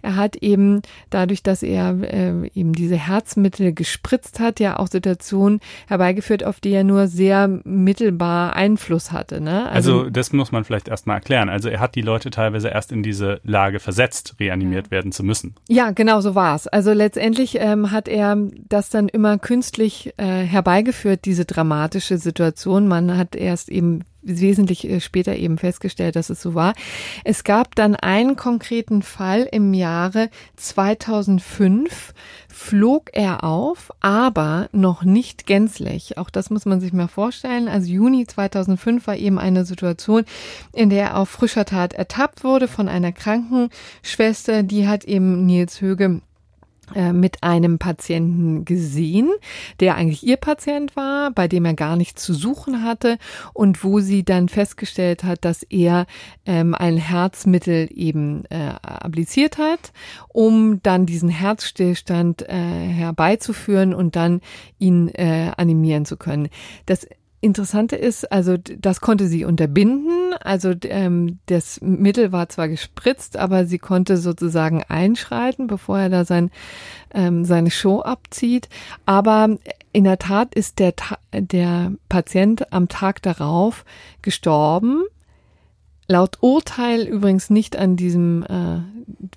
[0.00, 5.60] er hat eben dadurch, dass er äh, eben diese Herzmittel gespritzt hat, ja auch Situationen
[5.88, 9.40] herbeigeführt, auf die er nur sehr mittelbar Einfluss hatte.
[9.40, 9.68] Ne?
[9.68, 11.48] Also, also das muss man vielleicht erstmal erklären.
[11.48, 14.90] Also er hat die Leute teilweise erst in diese Lage versetzt, reanimiert ja.
[14.92, 15.56] werden zu müssen.
[15.68, 16.68] Ja, genau so war es.
[16.68, 18.36] Also letztendlich ähm, hat er
[18.68, 22.86] das dann immer künstlich äh, herbeigeführt, diese dramatische Situation.
[22.86, 26.74] Man hat erst eben wesentlich äh, später eben festgestellt, dass es so war.
[27.24, 32.14] Es gab dann einen konkreten Fall im Jahre 2005,
[32.48, 36.18] flog er auf, aber noch nicht gänzlich.
[36.18, 37.68] Auch das muss man sich mal vorstellen.
[37.68, 40.24] Also Juni 2005 war eben eine Situation,
[40.72, 45.80] in der er auf frischer Tat ertappt wurde von einer Krankenschwester, die hat eben Nils
[45.80, 46.20] Höge
[47.12, 49.30] mit einem Patienten gesehen,
[49.80, 53.18] der eigentlich ihr Patient war, bei dem er gar nichts zu suchen hatte
[53.54, 56.06] und wo sie dann festgestellt hat, dass er
[56.44, 59.92] ähm, ein Herzmittel eben äh, appliziert hat,
[60.28, 64.40] um dann diesen Herzstillstand äh, herbeizuführen und dann
[64.78, 66.48] ihn äh, animieren zu können.
[66.86, 67.06] Das
[67.44, 70.32] Interessante ist, also das konnte sie unterbinden.
[70.40, 76.24] Also ähm, das Mittel war zwar gespritzt, aber sie konnte sozusagen einschreiten, bevor er da
[76.24, 76.52] sein,
[77.12, 78.68] ähm, seine Show abzieht.
[79.06, 79.58] Aber
[79.92, 80.94] in der Tat ist der,
[81.32, 83.84] der Patient am Tag darauf
[84.22, 85.02] gestorben.
[86.06, 88.82] Laut Urteil übrigens nicht an diesem äh,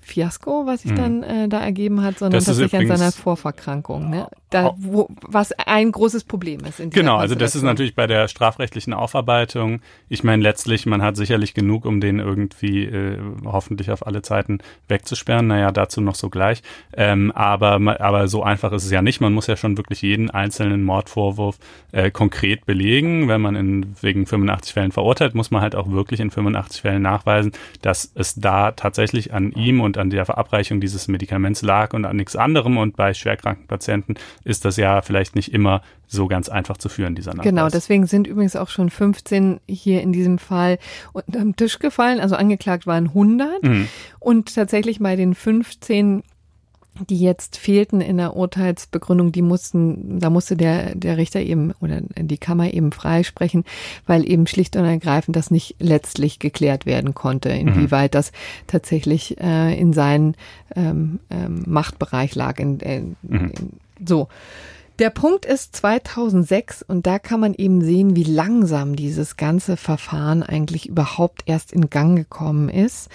[0.00, 0.96] Fiasko, was sich mhm.
[0.96, 4.10] dann äh, da ergeben hat, sondern tatsächlich an seiner Vorverkrankung.
[4.10, 4.28] Ne?
[4.56, 6.80] Da, wo, was ein großes Problem ist.
[6.90, 9.80] Genau, also das ist natürlich bei der strafrechtlichen Aufarbeitung.
[10.08, 14.58] Ich meine, letztlich, man hat sicherlich genug, um den irgendwie äh, hoffentlich auf alle Zeiten
[14.88, 15.46] wegzusperren.
[15.46, 16.62] Naja, dazu noch so gleich.
[16.94, 19.20] Ähm, aber, aber so einfach ist es ja nicht.
[19.20, 21.58] Man muss ja schon wirklich jeden einzelnen Mordvorwurf
[21.92, 23.28] äh, konkret belegen.
[23.28, 27.02] Wenn man in wegen 85 Fällen verurteilt, muss man halt auch wirklich in 85 Fällen
[27.02, 27.52] nachweisen,
[27.82, 32.16] dass es da tatsächlich an ihm und an der Verabreichung dieses Medikaments lag und an
[32.16, 32.76] nichts anderem.
[32.78, 34.14] Und bei schwerkranken Patienten
[34.46, 37.50] ist das ja vielleicht nicht immer so ganz einfach zu führen, dieser Nachweis.
[37.50, 40.78] Genau, deswegen sind übrigens auch schon 15 hier in diesem Fall
[41.12, 42.20] unterm Tisch gefallen.
[42.20, 43.62] Also angeklagt waren 100.
[43.64, 43.88] Mhm.
[44.20, 46.22] Und tatsächlich bei den 15
[47.10, 52.00] die jetzt fehlten in der Urteilsbegründung, die mussten, da musste der, der Richter eben oder
[52.00, 53.64] die Kammer eben freisprechen,
[54.06, 58.16] weil eben schlicht und ergreifend das nicht letztlich geklärt werden konnte, inwieweit mhm.
[58.16, 58.32] das
[58.66, 60.36] tatsächlich äh, in seinen
[60.74, 62.58] ähm, ähm, Machtbereich lag.
[62.58, 63.52] In, in, mhm.
[63.58, 63.70] in,
[64.04, 64.28] so.
[64.98, 70.42] Der Punkt ist 2006 und da kann man eben sehen, wie langsam dieses ganze Verfahren
[70.42, 73.10] eigentlich überhaupt erst in Gang gekommen ist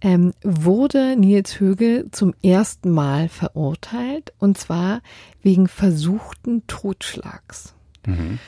[0.00, 5.02] ähm, wurde Nils Högel zum ersten Mal verurteilt und zwar
[5.42, 7.74] wegen versuchten Totschlags.
[8.06, 8.38] Mhm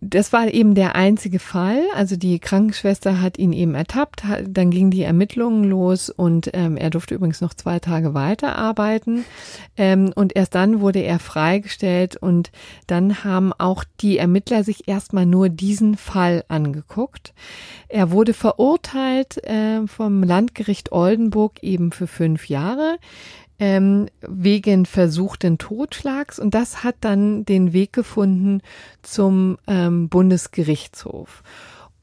[0.00, 1.82] das war eben der einzige Fall.
[1.94, 6.90] Also die Krankenschwester hat ihn eben ertappt, dann gingen die Ermittlungen los und ähm, er
[6.90, 9.24] durfte übrigens noch zwei Tage weiterarbeiten.
[9.76, 12.52] Ähm, und erst dann wurde er freigestellt und
[12.86, 17.32] dann haben auch die Ermittler sich erstmal nur diesen Fall angeguckt.
[17.88, 22.98] Er wurde verurteilt äh, vom Landgericht Oldenburg eben für fünf Jahre
[23.58, 28.60] ähm, wegen versuchten Totschlags und das hat dann den Weg gefunden
[29.02, 31.42] zum ähm, Bundesgerichtshof.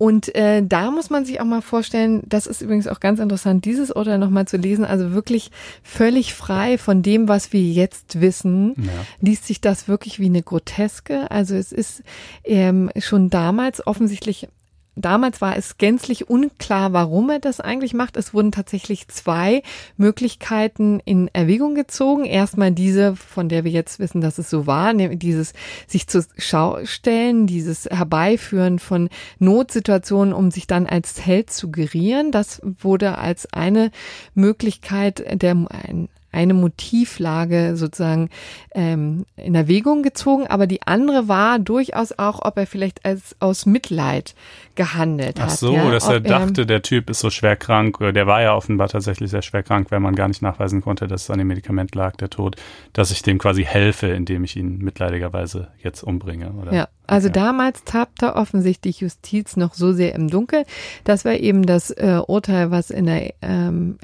[0.02, 3.66] Und äh, da muss man sich auch mal vorstellen, das ist übrigens auch ganz interessant,
[3.66, 5.52] dieses Urteil nochmal zu lesen, also wirklich
[5.84, 8.91] völlig frei von dem, was wir jetzt wissen, ja.
[9.20, 11.30] liest sich das wirklich wie eine Groteske.
[11.30, 12.02] Also es ist
[12.43, 14.47] ähm, schon damals offensichtlich
[14.96, 18.18] Damals war es gänzlich unklar, warum er das eigentlich macht.
[18.18, 19.64] Es wurden tatsächlich zwei
[19.96, 22.26] Möglichkeiten in Erwägung gezogen.
[22.26, 25.54] Erstmal diese, von der wir jetzt wissen, dass es so war, dieses
[25.88, 29.08] sich zur Schau stellen, dieses Herbeiführen von
[29.39, 32.32] Notsituationen, um sich dann als Held zu gerieren.
[32.34, 33.92] Das wurde als eine
[34.36, 38.30] Möglichkeit der, ein, eine Motivlage sozusagen
[38.74, 43.66] ähm, in Erwägung gezogen, aber die andere war durchaus auch, ob er vielleicht als aus
[43.66, 44.36] Mitleid
[44.76, 45.52] gehandelt Ach hat.
[45.52, 45.92] Ach so, ja?
[45.92, 49.30] dass ob er dachte, der Typ ist so schwer krank, der war ja offenbar tatsächlich
[49.30, 52.16] sehr schwer krank, wenn man gar nicht nachweisen konnte, dass es an dem Medikament lag,
[52.16, 52.56] der Tod,
[52.94, 56.52] dass ich dem quasi helfe, indem ich ihn mitleidigerweise jetzt umbringe.
[56.54, 56.74] Oder?
[56.74, 57.40] Ja, also okay.
[57.40, 60.66] damals tappte offensichtlich Justiz noch so sehr im Dunkel.
[61.04, 63.98] Das war eben das äh, Urteil, was in der ähm,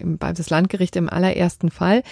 [0.00, 2.02] das Landgericht im allerersten Fall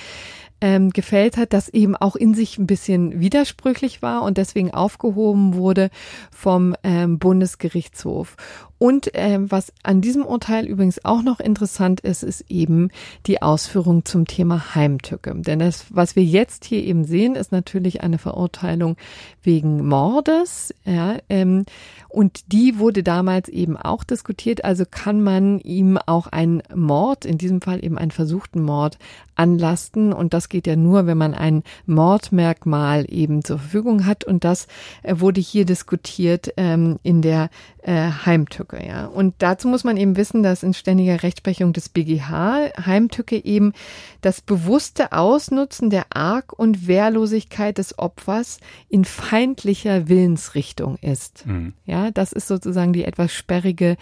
[0.61, 5.55] ähm, gefällt hat, das eben auch in sich ein bisschen widersprüchlich war und deswegen aufgehoben
[5.55, 5.91] wurde
[6.31, 8.37] vom ähm, Bundesgerichtshof.
[8.79, 12.91] Und ähm, was an diesem Urteil übrigens auch noch interessant ist, ist eben
[13.27, 15.35] die Ausführung zum Thema Heimtücke.
[15.35, 18.97] Denn das, was wir jetzt hier eben sehen, ist natürlich eine Verurteilung
[19.43, 20.75] wegen Mordes.
[20.85, 21.65] Ja, ähm,
[22.09, 24.65] und die wurde damals eben auch diskutiert.
[24.65, 28.99] Also kann man ihm auch einen Mord, in diesem Fall eben einen versuchten Mord,
[29.37, 30.13] anlasten.
[30.13, 34.25] Und das geht ja nur, wenn man ein Mordmerkmal eben zur Verfügung hat.
[34.25, 34.67] Und das
[35.03, 37.51] äh, wurde hier diskutiert ähm, in der
[37.83, 38.66] äh, Heimtücke.
[38.73, 39.07] Ja.
[39.07, 43.73] Und dazu muss man eben wissen, dass in ständiger Rechtsprechung des BGH Heimtücke eben
[44.21, 48.59] das bewusste Ausnutzen der Arg- und Wehrlosigkeit des Opfers
[48.89, 51.47] in feindlicher Willensrichtung ist.
[51.47, 51.75] Mhm.
[51.85, 53.97] Ja, das ist sozusagen die etwas sperrige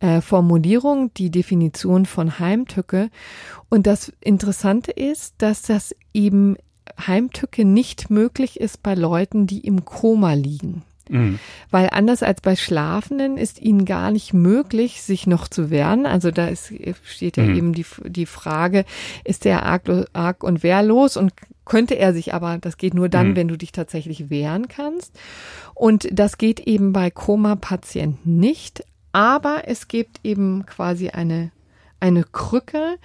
[0.00, 3.10] äh, Formulierung, die Definition von Heimtücke.
[3.68, 6.56] Und das Interessante ist, dass das eben
[7.06, 10.82] Heimtücke nicht möglich ist bei Leuten, die im Koma liegen.
[11.08, 11.38] Mhm.
[11.70, 16.06] Weil anders als bei Schlafenden ist ihnen gar nicht möglich, sich noch zu wehren.
[16.06, 16.72] Also da ist,
[17.04, 17.56] steht ja mhm.
[17.56, 18.84] eben die, die Frage,
[19.24, 19.82] ist der arg,
[20.12, 21.32] arg und wehrlos und
[21.64, 23.36] könnte er sich aber, das geht nur dann, mhm.
[23.36, 25.18] wenn du dich tatsächlich wehren kannst.
[25.74, 28.84] Und das geht eben bei Koma-Patienten nicht.
[29.12, 31.50] Aber es gibt eben quasi eine
[32.00, 32.98] eine Krücke,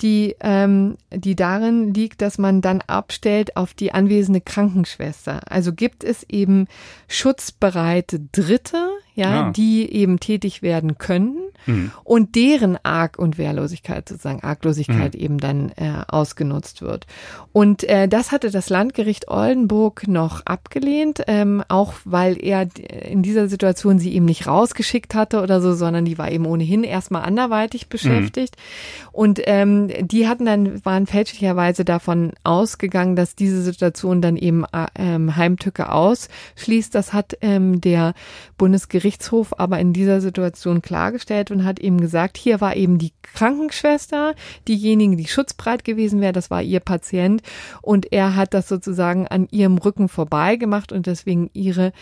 [0.00, 5.40] die, ähm, die darin liegt, dass man dann abstellt auf die anwesende Krankenschwester.
[5.50, 6.66] Also gibt es eben
[7.08, 9.50] schutzbereite Dritte, ja, ja.
[9.50, 11.90] die eben tätig werden können mhm.
[12.04, 15.20] und deren Arg- und Wehrlosigkeit, sozusagen Arglosigkeit mhm.
[15.20, 17.06] eben dann äh, ausgenutzt wird.
[17.52, 23.48] Und äh, das hatte das Landgericht Oldenburg noch abgelehnt, ähm, auch weil er in dieser
[23.48, 27.86] Situation sie eben nicht rausgeschickt hatte oder so, sondern die war eben ohnehin erstmal anderweitig
[27.86, 27.88] mhm.
[27.88, 28.56] beschäftigt.
[28.56, 29.08] Mhm.
[29.12, 34.86] Und ähm, die hatten dann, waren fälschlicherweise davon ausgegangen, dass diese Situation dann eben äh,
[34.96, 36.94] ähm, Heimtücke ausschließt.
[36.94, 38.14] Das hat ähm, der
[38.56, 44.34] Bundesgerichtshof aber in dieser Situation klargestellt und hat eben gesagt, hier war eben die Krankenschwester,
[44.66, 47.42] diejenige, die schutzbreit gewesen wäre, das war ihr Patient.
[47.82, 50.56] Und er hat das sozusagen an ihrem Rücken vorbei
[50.92, 51.92] und deswegen ihre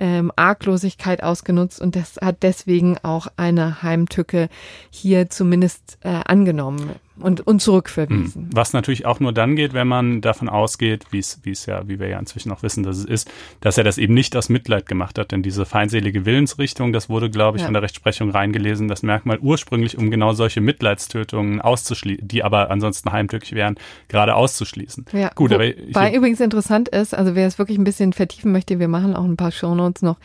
[0.00, 4.48] ähm, Arglosigkeit ausgenutzt und das hat deswegen auch eine Heimtücke
[4.90, 6.90] hier zumindest äh, angenommen
[7.20, 8.42] und, und zurückverwiesen.
[8.42, 8.50] Hm.
[8.52, 11.86] Was natürlich auch nur dann geht, wenn man davon ausgeht, wie es, wie es ja,
[11.86, 13.30] wie wir ja inzwischen auch wissen, dass es ist,
[13.60, 15.32] dass er das eben nicht aus Mitleid gemacht hat.
[15.32, 17.66] Denn diese feindselige Willensrichtung, das wurde, glaube ich, ja.
[17.66, 23.12] von der Rechtsprechung reingelesen, das Merkmal ursprünglich, um genau solche Mitleidstötungen auszuschließen, die aber ansonsten
[23.12, 23.76] heimtücklich wären,
[24.08, 25.04] gerade auszuschließen.
[25.12, 25.30] Ja.
[25.34, 28.52] Gut, Wo, aber ich, weil übrigens interessant ist, also wer es wirklich ein bisschen vertiefen
[28.52, 30.18] möchte, wir machen auch ein paar Shownotes noch,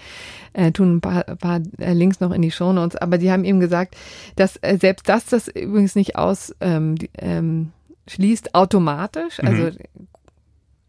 [0.53, 3.59] äh, tun ein paar, paar äh, Links noch in die Shownotes, aber die haben eben
[3.59, 3.95] gesagt,
[4.36, 7.72] dass äh, selbst das das übrigens nicht aus ähm, die, ähm,
[8.07, 9.78] schließt automatisch, also mhm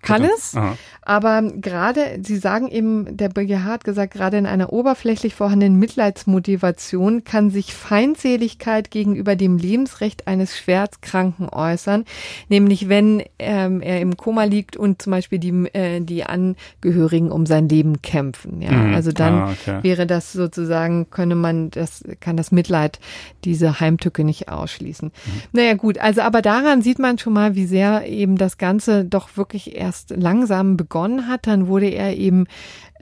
[0.06, 0.76] kann es, Aha.
[1.02, 7.24] aber gerade, Sie sagen eben, der BGH hat gesagt, gerade in einer oberflächlich vorhandenen Mitleidsmotivation
[7.24, 12.04] kann sich Feindseligkeit gegenüber dem Lebensrecht eines Schwerstkranken äußern,
[12.48, 17.46] nämlich wenn ähm, er im Koma liegt und zum Beispiel die, äh, die Angehörigen um
[17.46, 18.62] sein Leben kämpfen.
[18.62, 18.94] Ja, mhm.
[18.94, 19.82] also dann ah, okay.
[19.82, 23.00] wäre das sozusagen, könne man das, kann das Mitleid
[23.44, 25.08] diese Heimtücke nicht ausschließen.
[25.08, 25.42] Mhm.
[25.52, 29.36] Naja, gut, also aber daran sieht man schon mal, wie sehr eben das Ganze doch
[29.36, 31.46] wirklich erst erst langsam begonnen hat.
[31.46, 32.46] Dann wurde er eben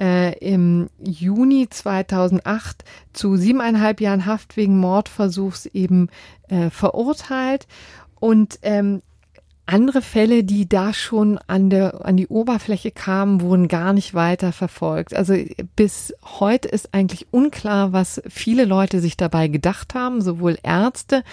[0.00, 6.08] äh, im Juni 2008 zu siebeneinhalb Jahren Haft wegen Mordversuchs eben
[6.48, 7.66] äh, verurteilt.
[8.20, 9.02] Und ähm,
[9.66, 14.52] andere Fälle, die da schon an der, an die Oberfläche kamen, wurden gar nicht weiter
[14.52, 15.14] verfolgt.
[15.14, 15.34] Also
[15.74, 21.24] bis heute ist eigentlich unklar, was viele Leute sich dabei gedacht haben, sowohl Ärzte,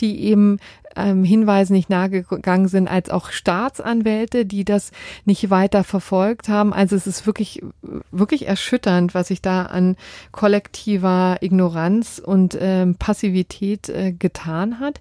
[0.00, 0.58] die eben
[0.96, 4.90] ähm, Hinweisen nicht nahegegangen sind, als auch Staatsanwälte, die das
[5.24, 6.72] nicht weiter verfolgt haben.
[6.72, 7.62] Also es ist wirklich,
[8.10, 9.96] wirklich erschütternd, was sich da an
[10.32, 15.00] kollektiver Ignoranz und ähm, Passivität äh, getan hat.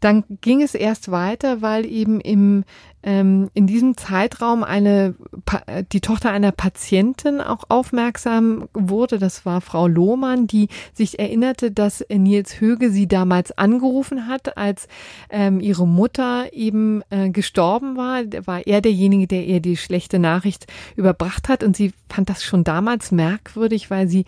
[0.00, 2.64] Dann ging es erst weiter, weil eben im
[3.04, 5.14] ähm, in diesem Zeitraum eine
[5.92, 9.18] die Tochter einer Patientin auch aufmerksam wurde.
[9.18, 14.88] Das war Frau Lohmann, die sich erinnerte, dass Nils Höge sie damals angerufen hat, als
[15.30, 18.22] ähm, ihre Mutter eben äh, gestorben war.
[18.46, 21.62] War er derjenige, der ihr die schlechte Nachricht überbracht hat.
[21.62, 24.24] Und sie fand das schon damals merkwürdig, weil sie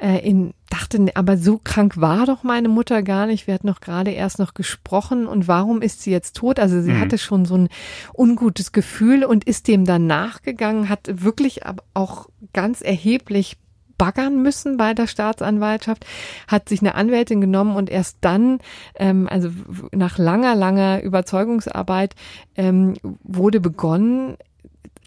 [0.00, 3.46] äh, in dachte, aber so krank war doch meine Mutter gar nicht.
[3.46, 6.58] Wir hatten noch gerade erst noch gesprochen und warum ist sie jetzt tot?
[6.58, 7.00] Also sie mhm.
[7.00, 7.68] hatte schon so ein
[8.14, 11.60] ungutes Gefühl und ist dem dann nachgegangen, hat wirklich
[11.94, 13.58] auch ganz erheblich
[13.98, 16.04] baggern müssen bei der Staatsanwaltschaft,
[16.48, 18.58] hat sich eine Anwältin genommen und erst dann,
[18.96, 19.50] ähm, also
[19.92, 22.14] nach langer, langer Überzeugungsarbeit,
[22.56, 24.36] ähm, wurde begonnen,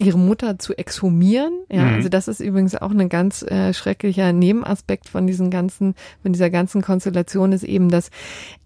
[0.00, 1.52] ihre Mutter zu exhumieren.
[1.70, 1.94] Ja, mhm.
[1.94, 6.48] also das ist übrigens auch ein ganz äh, schrecklicher Nebenaspekt von diesen ganzen, von dieser
[6.48, 8.10] ganzen Konstellation ist eben, dass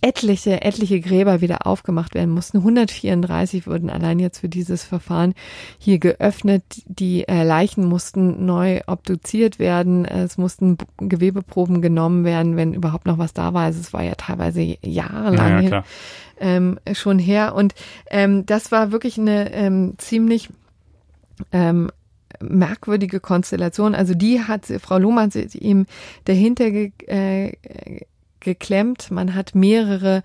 [0.00, 2.58] etliche, etliche Gräber wieder aufgemacht werden mussten.
[2.58, 5.34] 134 wurden allein jetzt für dieses Verfahren
[5.78, 6.62] hier geöffnet.
[6.86, 10.04] Die äh, Leichen mussten neu obduziert werden.
[10.04, 13.64] Es mussten Gewebeproben genommen werden, wenn überhaupt noch was da war.
[13.64, 15.84] Also es war ja teilweise jahrelang ja,
[16.38, 17.56] ähm, schon her.
[17.56, 17.74] Und
[18.08, 20.48] ähm, das war wirklich eine ähm, ziemlich
[21.52, 21.90] ähm,
[22.40, 23.94] merkwürdige Konstellation.
[23.94, 25.86] Also die hat Frau Lohmann ihm
[26.24, 27.52] dahinter ge, äh,
[28.40, 29.10] geklemmt.
[29.10, 30.22] Man hat mehrere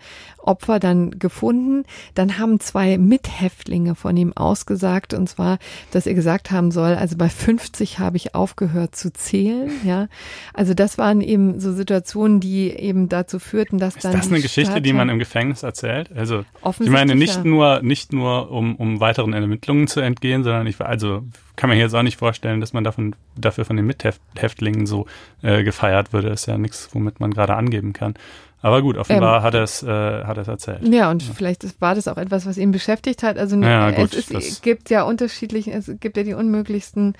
[0.49, 1.85] Opfer dann gefunden.
[2.15, 5.59] Dann haben zwei Mithäftlinge von ihm ausgesagt, und zwar,
[5.91, 9.69] dass er gesagt haben soll, also bei 50 habe ich aufgehört zu zählen.
[9.85, 10.07] Ja,
[10.53, 14.13] also das waren eben so Situationen, die eben dazu führten, dass Ist dann.
[14.13, 16.11] Ist das eine Geschichte, die man im Gefängnis erzählt?
[16.15, 16.43] Also,
[16.79, 20.87] ich meine nicht nur, nicht nur, um, um weiteren Ermittlungen zu entgehen, sondern ich war
[20.87, 21.23] also
[21.59, 25.07] kann mir jetzt auch nicht vorstellen, dass man davon, dafür von den Mithäftlingen so
[25.41, 26.29] äh, gefeiert würde.
[26.29, 28.13] Das ist ja nichts, womit man gerade angeben kann.
[28.61, 30.87] Aber gut, offenbar ähm, hat er es äh, hat er es erzählt.
[30.87, 31.33] Ja, und ja.
[31.33, 33.37] vielleicht war das auch etwas, was ihn beschäftigt hat.
[33.37, 37.15] Also ja, gut, es ist, gibt ja unterschiedliche, es gibt ja die unmöglichsten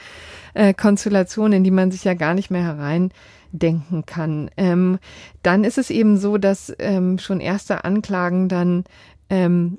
[0.54, 4.52] äh, Konstellationen, in die man sich ja gar nicht mehr hereindenken kann.
[4.58, 5.00] Ähm,
[5.42, 8.84] dann ist es eben so, dass ähm, schon erste Anklagen dann
[9.30, 9.78] ähm,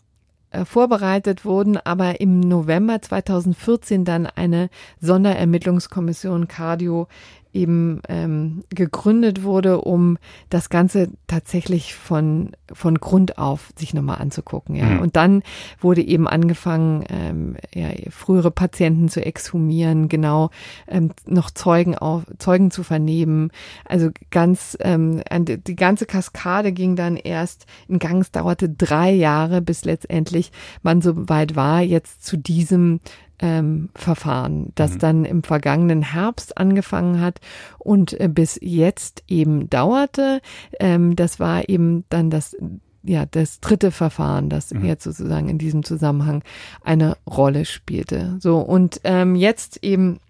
[0.53, 4.69] äh, vorbereitet wurden, aber im November 2014 dann eine
[5.01, 7.07] Sonderermittlungskommission Cardio
[7.53, 14.77] eben ähm, gegründet wurde, um das Ganze tatsächlich von von Grund auf sich nochmal anzugucken.
[14.77, 14.87] Ja.
[14.87, 15.01] Mhm.
[15.01, 15.43] Und dann
[15.81, 20.51] wurde eben angefangen, ähm, ja, frühere Patienten zu exhumieren, genau
[20.87, 23.51] ähm, noch Zeugen auf Zeugen zu vernehmen.
[23.85, 28.21] Also ganz ähm, die ganze Kaskade ging dann erst in Gang.
[28.21, 33.01] Es dauerte drei Jahre, bis letztendlich man so weit war, jetzt zu diesem
[33.41, 34.99] ähm, Verfahren, das mhm.
[34.99, 37.41] dann im vergangenen Herbst angefangen hat
[37.79, 40.41] und äh, bis jetzt eben dauerte.
[40.79, 42.57] Ähm, das war eben dann das
[43.03, 44.85] ja, das dritte Verfahren, das mhm.
[44.85, 46.43] jetzt sozusagen in diesem Zusammenhang
[46.83, 48.37] eine Rolle spielte.
[48.41, 50.21] So, und ähm, jetzt eben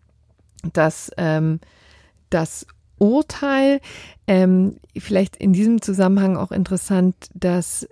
[0.73, 1.59] das, ähm,
[2.29, 2.67] das
[2.99, 3.81] Urteil,
[4.29, 7.89] ähm, vielleicht in diesem Zusammenhang auch interessant, dass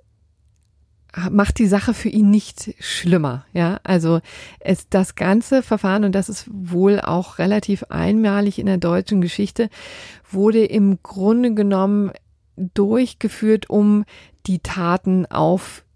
[1.31, 3.47] macht die Sache für ihn nicht schlimmer.
[3.53, 4.21] Ja, also
[4.61, 9.71] es, das ganze Verfahren, und das ist wohl auch relativ einmalig in der deutschen Geschichte,
[10.31, 12.13] wurde im Grunde genommen
[12.57, 14.05] durchgeführt, um
[14.47, 15.93] die Taten aufzudecken,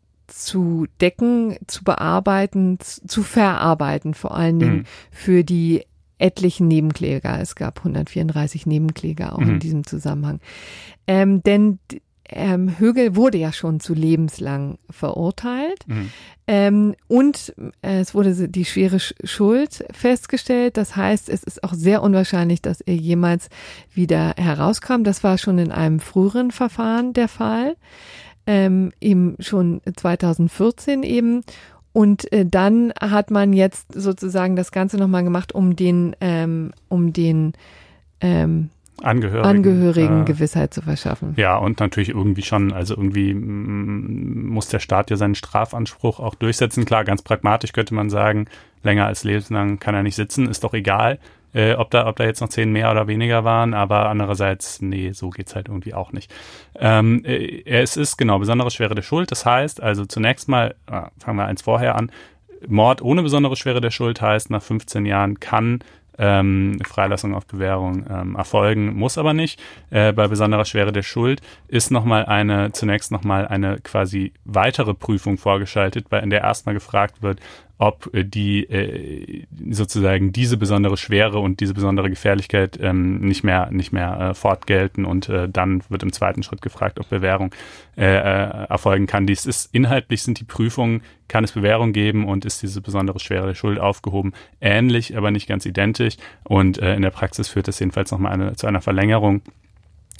[1.66, 4.84] zu bearbeiten, zu verarbeiten, vor allen Dingen mhm.
[5.10, 5.84] für die
[6.18, 7.40] etlichen Nebenkläger.
[7.40, 9.54] Es gab 134 Nebenkläger auch mhm.
[9.54, 10.40] in diesem Zusammenhang.
[11.06, 11.80] Ähm, denn
[12.28, 15.86] ähm, Högel wurde ja schon zu lebenslang verurteilt.
[15.86, 16.10] Mhm.
[16.46, 20.76] Ähm, und äh, es wurde die schwere Schuld festgestellt.
[20.76, 23.48] Das heißt, es ist auch sehr unwahrscheinlich, dass er jemals
[23.92, 25.02] wieder herauskam.
[25.02, 27.76] Das war schon in einem früheren Verfahren der Fall.
[28.46, 31.42] Ähm, eben schon 2014 eben.
[31.92, 37.12] Und äh, dann hat man jetzt sozusagen das Ganze nochmal gemacht, um den, ähm, um
[37.12, 37.52] den
[38.20, 38.70] ähm,
[39.02, 41.34] Angehörigen, Angehörigen äh, Gewissheit zu verschaffen.
[41.36, 46.84] Ja, und natürlich irgendwie schon, also irgendwie muss der Staat ja seinen Strafanspruch auch durchsetzen.
[46.84, 48.46] Klar, ganz pragmatisch könnte man sagen,
[48.82, 51.18] länger als lebenslang kann er nicht sitzen, ist doch egal,
[51.54, 55.12] äh, ob, da, ob da jetzt noch zehn mehr oder weniger waren, aber andererseits, nee,
[55.12, 56.32] so geht's halt irgendwie auch nicht.
[56.78, 61.02] Ähm, äh, es ist genau besondere Schwere der Schuld, das heißt, also zunächst mal, äh,
[61.18, 62.10] fangen wir eins vorher an,
[62.68, 65.80] Mord ohne besondere Schwere der Schuld heißt, nach 15 Jahren kann
[66.18, 69.60] ähm, Freilassung auf Bewährung ähm, erfolgen, muss aber nicht.
[69.90, 75.38] Äh, bei besonderer Schwere der Schuld ist nochmal eine, zunächst nochmal eine quasi weitere Prüfung
[75.38, 77.40] vorgeschaltet, bei in der erstmal gefragt wird,
[77.78, 83.70] ob äh, die äh, sozusagen diese besondere Schwere und diese besondere Gefährlichkeit ähm, nicht mehr
[83.70, 87.54] nicht mehr äh, fortgelten und äh, dann wird im zweiten Schritt gefragt, ob Bewährung
[87.96, 89.26] äh, äh, erfolgen kann.
[89.26, 93.48] Dies ist inhaltlich sind die Prüfungen, kann es Bewährung geben und ist diese besondere Schwere
[93.48, 96.16] der Schuld aufgehoben, ähnlich, aber nicht ganz identisch.
[96.44, 99.42] Und äh, in der Praxis führt es jedenfalls nochmal eine, zu einer Verlängerung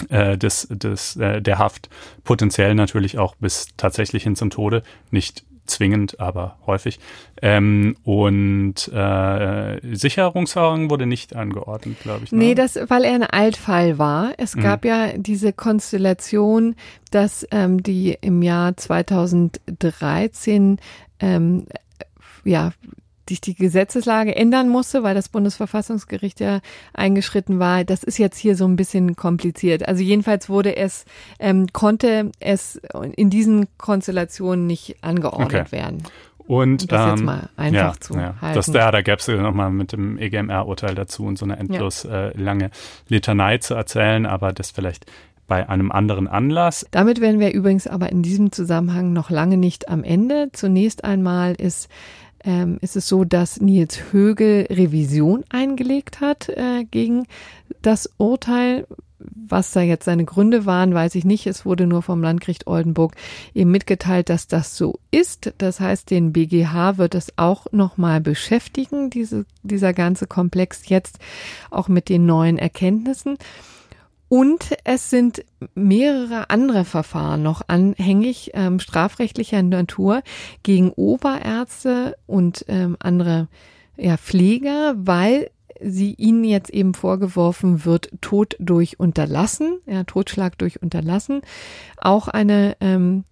[0.09, 1.89] äh, des, des, äh, der Haft,
[2.25, 6.99] potenziell natürlich auch bis tatsächlich hin zum Tode, nicht zwingend, aber häufig.
[7.41, 12.33] Ähm, und äh, Sicherungsverwahrung wurde nicht angeordnet, glaube ich.
[12.33, 12.39] Ne?
[12.39, 14.33] Nee, das, weil er ein Altfall war.
[14.39, 14.63] Es mhm.
[14.63, 16.75] gab ja diese Konstellation,
[17.11, 20.79] dass ähm, die im Jahr 2013
[21.21, 21.67] ähm,
[22.45, 22.73] ja
[23.29, 26.61] sich die Gesetzeslage ändern musste, weil das Bundesverfassungsgericht ja
[26.93, 27.85] eingeschritten war.
[27.85, 29.87] Das ist jetzt hier so ein bisschen kompliziert.
[29.87, 31.05] Also jedenfalls wurde es,
[31.39, 32.81] ähm, konnte es
[33.17, 35.73] in diesen Konstellationen nicht angeordnet okay.
[35.73, 36.03] werden.
[36.47, 38.35] Und das ähm, jetzt mal einfach ja, zu ja.
[38.41, 38.55] halten.
[38.55, 42.29] Das, ja, da gäbe es nochmal mit dem EGMR-Urteil dazu und so eine endlos ja.
[42.29, 42.71] äh, lange
[43.09, 45.07] Litanei zu erzählen, aber das vielleicht
[45.47, 46.87] bei einem anderen Anlass.
[46.91, 50.49] Damit wären wir übrigens aber in diesem Zusammenhang noch lange nicht am Ende.
[50.53, 51.89] Zunächst einmal ist
[52.45, 57.27] ähm, ist es so, dass Nils Högel Revision eingelegt hat äh, gegen
[57.83, 58.87] das Urteil.
[59.25, 61.47] Was da jetzt seine Gründe waren, weiß ich nicht.
[61.47, 63.15] Es wurde nur vom Landgericht Oldenburg
[63.55, 65.53] eben mitgeteilt, dass das so ist.
[65.59, 71.21] Das heißt, den BGH wird es auch nochmal beschäftigen, diese, dieser ganze Komplex jetzt
[71.71, 73.39] auch mit den neuen Erkenntnissen.
[74.33, 80.23] Und es sind mehrere andere Verfahren noch anhängig, ähm, strafrechtlicher Natur,
[80.63, 83.49] gegen Oberärzte und ähm, andere
[83.99, 85.51] ja, Pfleger, weil
[85.83, 91.43] sie ihnen jetzt eben vorgeworfen wird, Tod durch Unterlassen, ja, Totschlag durch Unterlassen.
[91.99, 93.25] Auch eine ähm,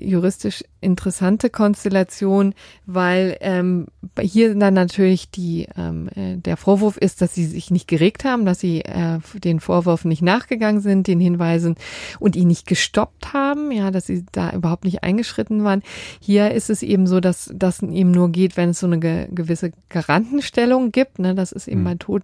[0.00, 2.54] juristisch interessante Konstellation,
[2.86, 3.86] weil ähm,
[4.20, 8.44] hier dann natürlich die ähm, äh, der Vorwurf ist, dass sie sich nicht geregt haben,
[8.44, 11.76] dass sie äh, den Vorwürfen nicht nachgegangen sind, den Hinweisen
[12.18, 15.82] und ihn nicht gestoppt haben, ja, dass sie da überhaupt nicht eingeschritten waren.
[16.20, 19.28] Hier ist es eben so, dass das eben nur geht, wenn es so eine ge
[19.30, 21.18] gewisse Garantenstellung gibt.
[21.18, 21.34] Ne?
[21.34, 21.84] Das ist eben mhm.
[21.84, 22.22] bei Tod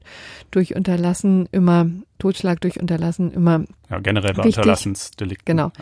[0.51, 1.86] durch Unterlassen immer
[2.20, 3.64] Totschlag durch Unterlassen immer.
[3.90, 5.56] Ja, generell bei Unterlassensdelikten.
[5.56, 5.72] Genau.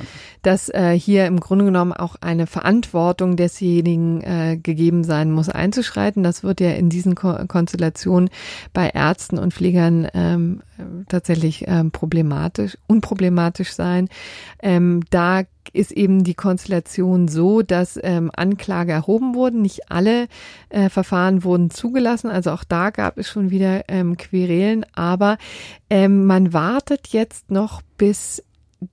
[0.42, 6.22] Dass äh, hier im Grunde genommen auch eine Verantwortung desjenigen äh, gegeben sein muss, einzuschreiten.
[6.22, 8.30] Das wird ja in diesen Ko Konstellationen
[8.72, 10.62] bei Ärzten und Pflegern ähm,
[11.08, 14.08] tatsächlich ähm, problematisch, unproblematisch sein.
[14.62, 15.42] Ähm, da
[15.72, 19.62] ist eben die Konstellation so, dass ähm, Anklage erhoben wurden.
[19.62, 20.28] Nicht alle
[20.68, 22.30] äh, Verfahren wurden zugelassen.
[22.30, 24.84] Also auch da gab es schon wieder ähm, Querelen.
[24.94, 25.38] Aber
[25.90, 28.42] ähm, man wartet jetzt noch, bis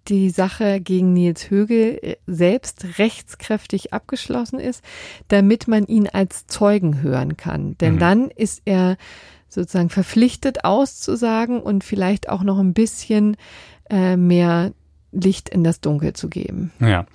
[0.07, 4.83] die Sache gegen Nils Högel äh, selbst rechtskräftig abgeschlossen ist,
[5.27, 7.77] damit man ihn als Zeugen hören kann.
[7.77, 7.99] Denn mhm.
[7.99, 8.97] dann ist er
[9.47, 13.37] sozusagen verpflichtet auszusagen und vielleicht auch noch ein bisschen
[13.89, 14.73] äh, mehr
[15.15, 16.71] Licht in das Dunkel zu geben.
[16.79, 17.05] Ja,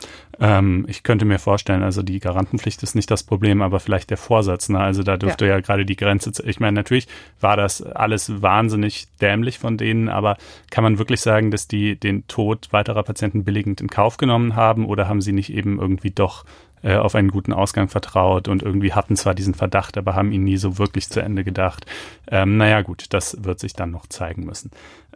[0.41, 4.17] ähm, ich könnte mir vorstellen, also die Garantenpflicht ist nicht das Problem, aber vielleicht der
[4.17, 4.69] Vorsatz.
[4.69, 4.81] Ne?
[4.81, 6.33] Also da dürfte ja, ja gerade die Grenze.
[6.45, 7.09] Ich meine, natürlich
[7.41, 10.37] war das alles wahnsinnig dämlich von denen, aber
[10.71, 14.87] kann man wirklich sagen, dass die den Tod weiterer Patienten billigend in Kauf genommen haben
[14.87, 16.45] oder haben sie nicht eben irgendwie doch
[16.83, 20.45] äh, auf einen guten Ausgang vertraut und irgendwie hatten zwar diesen Verdacht, aber haben ihn
[20.45, 21.85] nie so wirklich zu Ende gedacht.
[22.29, 24.71] Ähm, naja, gut, das wird sich dann noch zeigen müssen.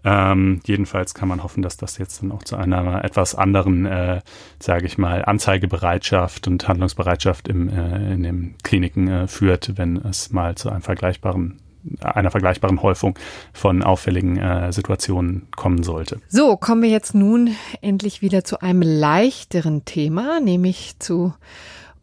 [0.05, 4.21] Ähm, jedenfalls kann man hoffen, dass das jetzt dann auch zu einer etwas anderen, äh,
[4.59, 10.31] sage ich mal, Anzeigebereitschaft und Handlungsbereitschaft im, äh, in den Kliniken äh, führt, wenn es
[10.31, 11.61] mal zu einem vergleichbaren
[12.01, 13.19] einer vergleichbaren Häufung
[13.53, 16.19] von auffälligen äh, Situationen kommen sollte.
[16.29, 21.35] So, kommen wir jetzt nun endlich wieder zu einem leichteren Thema, nämlich zu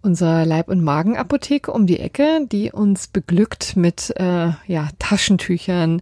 [0.02, 6.02] unserer Leib- und Magenapotheke um die Ecke, die uns beglückt mit äh, ja, Taschentüchern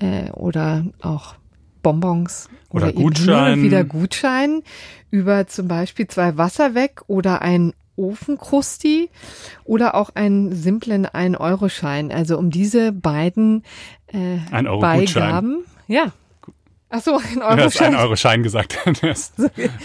[0.00, 1.34] äh, oder auch
[1.82, 3.62] Bonbons oder, oder Gutschein.
[3.62, 4.62] wieder Gutschein
[5.10, 9.10] über zum Beispiel zwei Wasser weg oder ein Ofenkrusti
[9.64, 12.12] oder auch einen simplen 1-Euro-Schein.
[12.12, 13.64] Also um diese beiden
[14.06, 14.38] äh,
[14.80, 15.64] Beigaben.
[15.88, 16.12] Ja,
[16.90, 17.56] Ach so, ein Euro-Schein.
[17.56, 18.78] Du hast ein Euro-Schein gesagt.
[19.02, 19.32] Das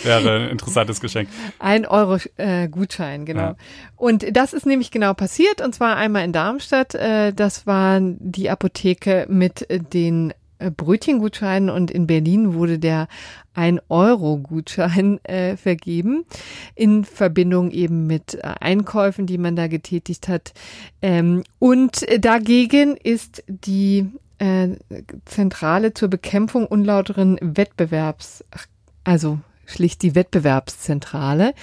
[0.04, 1.30] wäre ein interessantes Geschenk.
[1.60, 3.42] Ein Euro-Gutschein, genau.
[3.42, 3.56] Ja.
[3.98, 5.62] Und das ist nämlich genau passiert.
[5.62, 6.96] Und zwar einmal in Darmstadt.
[6.96, 13.08] Äh, das war die Apotheke mit den äh, Brötchengutscheinen und in Berlin wurde der
[13.54, 16.26] ein Euro Gutschein äh, vergeben
[16.74, 20.54] in Verbindung eben mit Einkäufen, die man da getätigt hat.
[21.02, 24.08] Ähm, und dagegen ist die
[24.44, 24.78] äh,
[25.26, 28.44] Zentrale zur Bekämpfung unlauteren Wettbewerbs,
[29.04, 31.54] also schlicht die Wettbewerbszentrale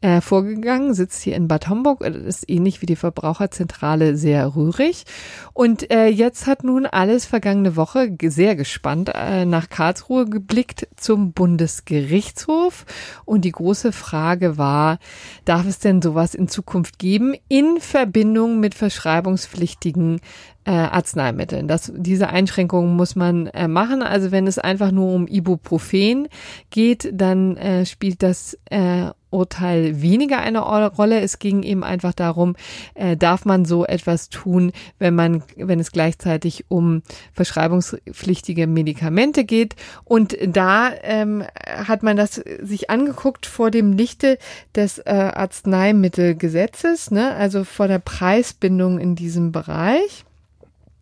[0.00, 5.04] äh, vorgegangen, sitzt hier in Bad Homburg, das ist ähnlich wie die Verbraucherzentrale sehr rührig.
[5.52, 11.32] Und äh, jetzt hat nun alles vergangene Woche sehr gespannt äh, nach Karlsruhe geblickt zum
[11.32, 12.86] Bundesgerichtshof.
[13.24, 14.98] Und die große Frage war,
[15.44, 20.20] darf es denn sowas in Zukunft geben in Verbindung mit verschreibungspflichtigen
[20.64, 21.68] äh, Arzneimitteln.
[21.68, 24.02] Das, diese Einschränkungen muss man äh, machen.
[24.02, 26.28] Also wenn es einfach nur um Ibuprofen
[26.70, 31.20] geht, dann äh, spielt das äh, Urteil weniger eine Rolle.
[31.20, 32.54] Es ging eben einfach darum,
[32.94, 39.74] äh, darf man so etwas tun, wenn man, wenn es gleichzeitig um verschreibungspflichtige Medikamente geht.
[40.04, 44.38] Und da ähm, hat man das sich angeguckt vor dem Lichte
[44.74, 47.34] des äh, Arzneimittelgesetzes, ne?
[47.34, 50.24] also vor der Preisbindung in diesem Bereich.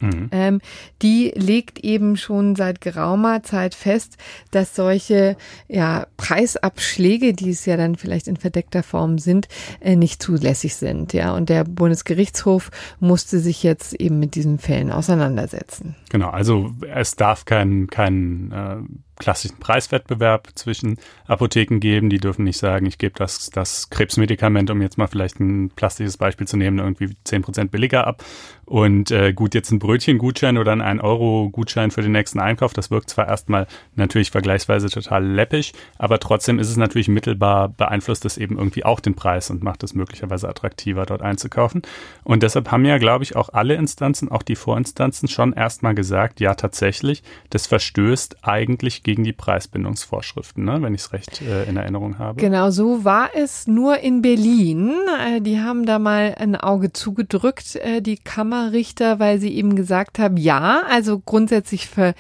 [0.03, 0.29] Mhm.
[0.33, 0.61] Ähm,
[1.01, 4.17] die legt eben schon seit geraumer Zeit fest,
[4.51, 5.37] dass solche
[5.69, 9.49] ja, Preisabschläge, die es ja dann vielleicht in verdeckter Form sind,
[9.81, 11.13] äh, nicht zulässig sind.
[11.13, 12.71] Ja, und der Bundesgerichtshof
[13.01, 15.97] musste sich jetzt eben mit diesen Fällen auseinandersetzen.
[16.11, 18.77] Genau, also es darf kein, kein äh
[19.23, 22.11] klassischen Preiswettbewerb zwischen Apotheken geben.
[22.11, 26.17] Die dürfen nicht sagen, ich gebe das, das Krebsmedikament, um jetzt mal vielleicht ein plastisches
[26.17, 28.25] Beispiel zu nehmen, irgendwie zehn Prozent billiger ab.
[28.65, 33.11] Und äh, gut, jetzt ein Brötchengutschein oder ein 1-Euro-Gutschein für den nächsten Einkauf, das wirkt
[33.11, 33.67] zwar erstmal
[33.97, 39.01] natürlich vergleichsweise total läppisch, aber trotzdem ist es natürlich mittelbar beeinflusst es eben irgendwie auch
[39.01, 41.83] den Preis und macht es möglicherweise attraktiver, dort einzukaufen.
[42.25, 46.41] Und deshalb haben ja, glaube ich, auch alle Instanzen, auch die Vorinstanzen schon erstmal gesagt,
[46.41, 50.81] ja tatsächlich, das verstößt eigentlich gegen die Preisbindungsvorschriften, ne?
[50.81, 52.41] wenn ich es recht äh, in Erinnerung habe.
[52.41, 54.95] Genau, so war es nur in Berlin.
[55.21, 60.19] Äh, die haben da mal ein Auge zugedrückt, äh, die Kammerrichter, weil sie eben gesagt
[60.19, 62.15] haben, ja, also grundsätzlich ver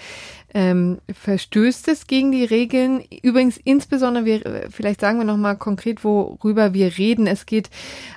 [0.54, 3.04] ähm, verstößt es gegen die Regeln.
[3.22, 7.26] Übrigens insbesondere, wir, vielleicht sagen wir nochmal konkret, worüber wir reden.
[7.26, 7.70] Es geht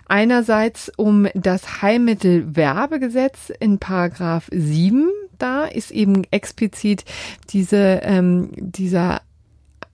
[0.07, 5.09] einerseits um das Heilmittelwerbegesetz in Paragraph 7.
[5.37, 7.03] Da ist eben explizit
[7.49, 9.21] diese, ähm, dieser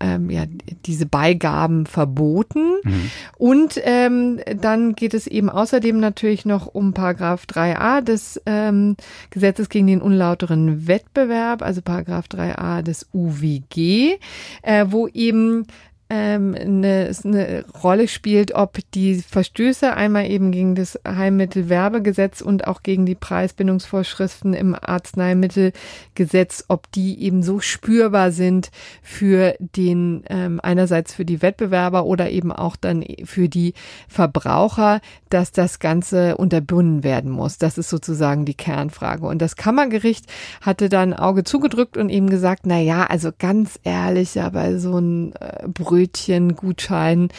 [0.02, 0.46] ähm, ja,
[0.86, 2.74] diese Beigaben verboten.
[2.84, 3.12] Mhm.
[3.38, 8.98] Und ähm, dann geht es eben außerdem natürlich noch um Paragraph 3a des ähm,
[9.30, 14.18] Gesetzes gegen den unlauteren Wettbewerb, also Paragraph 3a des UWG,
[14.64, 15.66] äh, wo eben
[16.14, 22.84] ähm, eine, eine Rolle spielt, ob die Verstöße einmal eben gegen das Heilmittelwerbegesetz und auch
[22.84, 28.72] gegen die Preisbindungsvorschriften im Arzneimittelgesetz, ob die eben so spürbar sind
[29.02, 33.74] für den ähm, einerseits für die Wettbewerber oder eben auch dann für die
[34.10, 37.58] Verbraucher, dass das Ganze unterbunden werden muss.
[37.58, 39.26] Das ist sozusagen die Kernfrage.
[39.26, 40.26] Und das Kammergericht
[40.60, 44.98] hatte dann Auge zugedrückt und eben gesagt, na ja, also ganz ehrlich, ja, bei so
[44.98, 45.70] ein äh,
[46.02, 47.30] Brötchen-Gutschein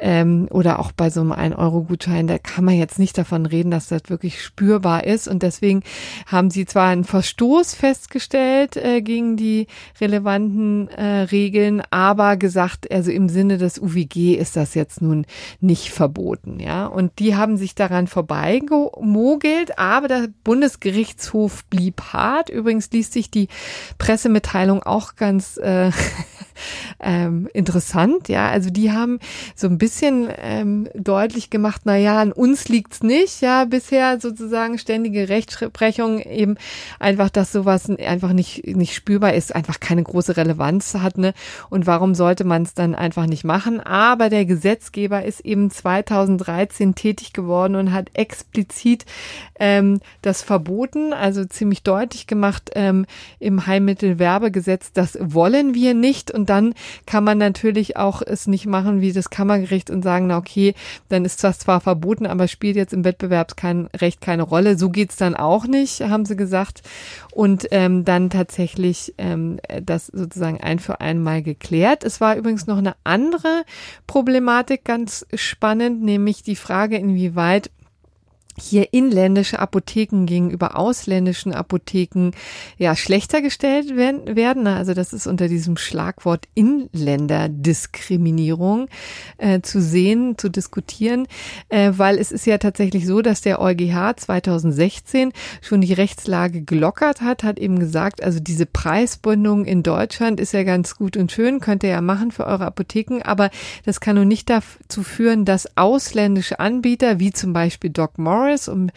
[0.00, 3.88] ähm, oder auch bei so einem 1-Euro-Gutschein, da kann man jetzt nicht davon reden, dass
[3.88, 5.28] das wirklich spürbar ist.
[5.28, 5.82] Und deswegen
[6.26, 9.66] haben sie zwar einen Verstoß festgestellt äh, gegen die
[10.00, 15.26] relevanten äh, Regeln, aber gesagt, also im Sinne des UWG ist das jetzt nun
[15.60, 16.58] nicht verboten.
[16.58, 22.48] Ja, und die haben sich daran vorbeigemogelt, aber der Bundesgerichtshof blieb hart.
[22.48, 23.48] Übrigens liest sich die
[23.98, 25.90] Pressemitteilung auch ganz äh,
[27.00, 28.48] ähm, interessant, ja.
[28.50, 29.18] Also die haben
[29.54, 34.78] so ein bisschen ähm, deutlich gemacht, na ja, an uns liegt's nicht, ja, bisher sozusagen
[34.78, 36.56] ständige Rechtsprechung eben
[36.98, 41.34] einfach, dass sowas einfach nicht nicht spürbar ist, einfach keine große Relevanz hat, ne?
[41.70, 43.80] Und warum sollte man es dann einfach nicht machen?
[43.80, 49.04] Aber der Gesetzgeber ist eben 2013 tätig geworden und hat explizit
[49.58, 53.06] ähm, das verboten, also ziemlich deutlich gemacht ähm,
[53.38, 56.74] im Heilmittelwerbegesetz, das wollen wir nicht und dann
[57.06, 60.74] kann man natürlich auch es nicht machen wie das Kammergericht und sagen, na okay,
[61.08, 64.76] dann ist das zwar verboten, aber spielt jetzt im Wettbewerbsrecht keine Rolle.
[64.76, 66.82] So geht's dann auch nicht, haben sie gesagt.
[67.32, 72.02] Und ähm, dann tatsächlich ähm, das sozusagen ein für einmal geklärt.
[72.02, 73.64] Es war übrigens noch eine andere
[74.06, 77.70] Problematik ganz spannend, nämlich die Frage, inwieweit
[78.58, 82.32] hier inländische Apotheken gegenüber ausländischen Apotheken
[82.78, 84.66] ja schlechter gestellt werden.
[84.66, 88.88] Also das ist unter diesem Schlagwort Inländerdiskriminierung
[89.38, 91.26] äh, zu sehen, zu diskutieren,
[91.68, 97.20] äh, weil es ist ja tatsächlich so, dass der EuGH 2016 schon die Rechtslage gelockert
[97.20, 101.60] hat, hat eben gesagt, also diese Preisbindung in Deutschland ist ja ganz gut und schön,
[101.60, 103.50] könnt ihr ja machen für eure Apotheken, aber
[103.84, 108.68] das kann nun nicht dazu führen, dass ausländische Anbieter wie zum Beispiel Doc Morris Morris,
[108.68, 108.90] um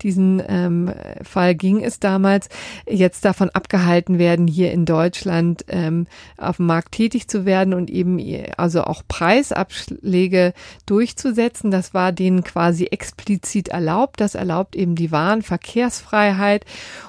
[0.00, 0.90] diesen ähm,
[1.22, 2.48] Fall ging es damals,
[2.88, 6.06] jetzt davon abgehalten werden, hier in Deutschland ähm,
[6.38, 8.18] auf dem Markt tätig zu werden und eben
[8.56, 10.54] also auch Preisabschläge
[10.86, 11.70] durchzusetzen.
[11.70, 14.20] Das war denen quasi explizit erlaubt.
[14.20, 16.64] Das erlaubt eben die Warenverkehrsfreiheit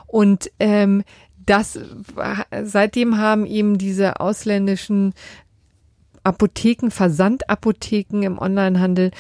[0.06, 1.04] und ähm,
[1.46, 1.80] das
[2.64, 5.14] seitdem haben eben diese ausländischen
[6.26, 9.12] Apotheken, Versandapotheken im Onlinehandel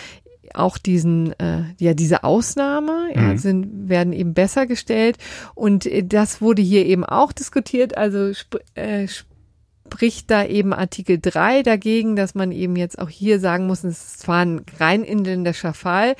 [0.55, 3.37] auch diesen, äh, ja, diese Ausnahme ja, mhm.
[3.37, 5.17] sind, werden eben besser gestellt.
[5.53, 7.97] Und äh, das wurde hier eben auch diskutiert.
[7.97, 9.07] Also sp äh,
[9.87, 13.99] spricht da eben Artikel 3 dagegen, dass man eben jetzt auch hier sagen muss, es
[13.99, 16.15] ist zwar ein rein inländischer Fall,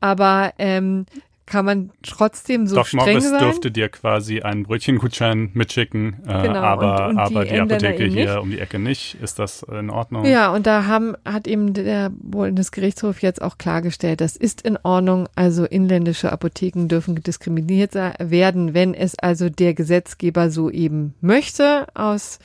[0.00, 1.06] aber ähm,
[1.48, 3.40] kann man trotzdem so Doc streng Morris sein.
[3.40, 8.04] dürfte dir quasi einen Brötchengutschein mitschicken, äh, Genau, aber, und- und aber die die, Apotheke
[8.04, 9.16] hier um die Ecke nicht.
[9.22, 10.24] Ist das in Ordnung?
[10.24, 15.28] Ja, und da haben, hat eben der Bundesgerichtshof jetzt auch klargestellt, das ist in Ordnung.
[15.34, 22.38] Also inländische Apotheken dürfen diskriminiert werden, wenn es also der Gesetzgeber so eben möchte, aus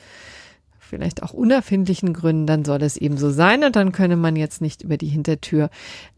[0.78, 4.60] vielleicht auch unerfindlichen Gründen, dann soll es eben so sein und dann könne man jetzt
[4.60, 5.70] nicht über die Hintertür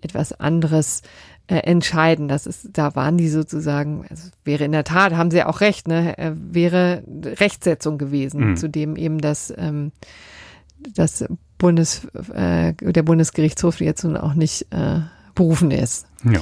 [0.03, 1.03] etwas anderes
[1.49, 2.29] äh, entscheiden.
[2.29, 5.89] Das ist, da waren die sozusagen, also wäre in der Tat, haben sie auch recht,
[5.89, 8.57] ne, äh, wäre Rechtsetzung gewesen, Mhm.
[8.57, 9.93] zu dem eben das, ähm,
[10.95, 11.25] das
[11.59, 15.01] Bundes, äh, der Bundesgerichtshof jetzt nun auch nicht äh,
[15.35, 16.07] berufen ist.
[16.25, 16.41] Ja.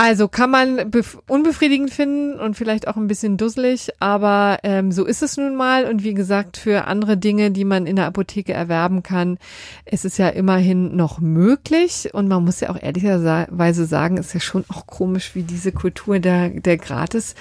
[0.00, 5.04] Also kann man bef- unbefriedigend finden und vielleicht auch ein bisschen dusselig, aber ähm, so
[5.04, 5.86] ist es nun mal.
[5.86, 9.38] Und wie gesagt, für andere Dinge, die man in der Apotheke erwerben kann,
[9.84, 12.10] ist es ja immerhin noch möglich.
[12.12, 16.20] Und man muss ja auch ehrlicherweise sagen, ist ja schon auch komisch, wie diese Kultur
[16.20, 17.34] der, der Gratis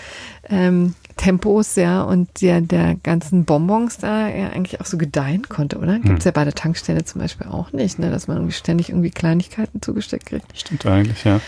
[0.49, 5.79] ähm, Tempos, ja, und der, der ganzen Bonbons da ja eigentlich auch so gedeihen konnte,
[5.79, 5.97] oder?
[5.97, 9.09] Gibt's ja bei der Tankstelle zum Beispiel auch nicht, ne, dass man irgendwie ständig irgendwie
[9.09, 10.45] Kleinigkeiten zugesteckt kriegt.
[10.57, 11.41] Stimmt eigentlich, ja.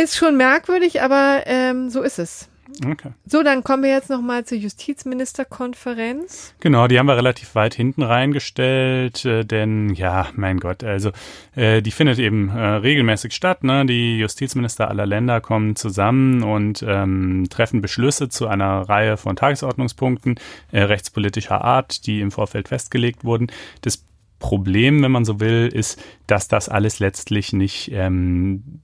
[0.00, 2.48] Ist schon merkwürdig, aber ähm, so ist es.
[2.86, 3.10] Okay.
[3.26, 6.54] So, dann kommen wir jetzt nochmal zur Justizministerkonferenz.
[6.60, 11.10] Genau, die haben wir relativ weit hinten reingestellt, äh, denn ja, mein Gott, also
[11.56, 13.64] äh, die findet eben äh, regelmäßig statt.
[13.64, 13.84] Ne?
[13.86, 20.38] Die Justizminister aller Länder kommen zusammen und ähm, treffen Beschlüsse zu einer Reihe von Tagesordnungspunkten
[20.70, 23.48] äh, rechtspolitischer Art, die im Vorfeld festgelegt wurden.
[23.82, 24.04] Das
[24.40, 28.80] Problem, wenn man so will, ist, dass das alles letztlich nicht ähm,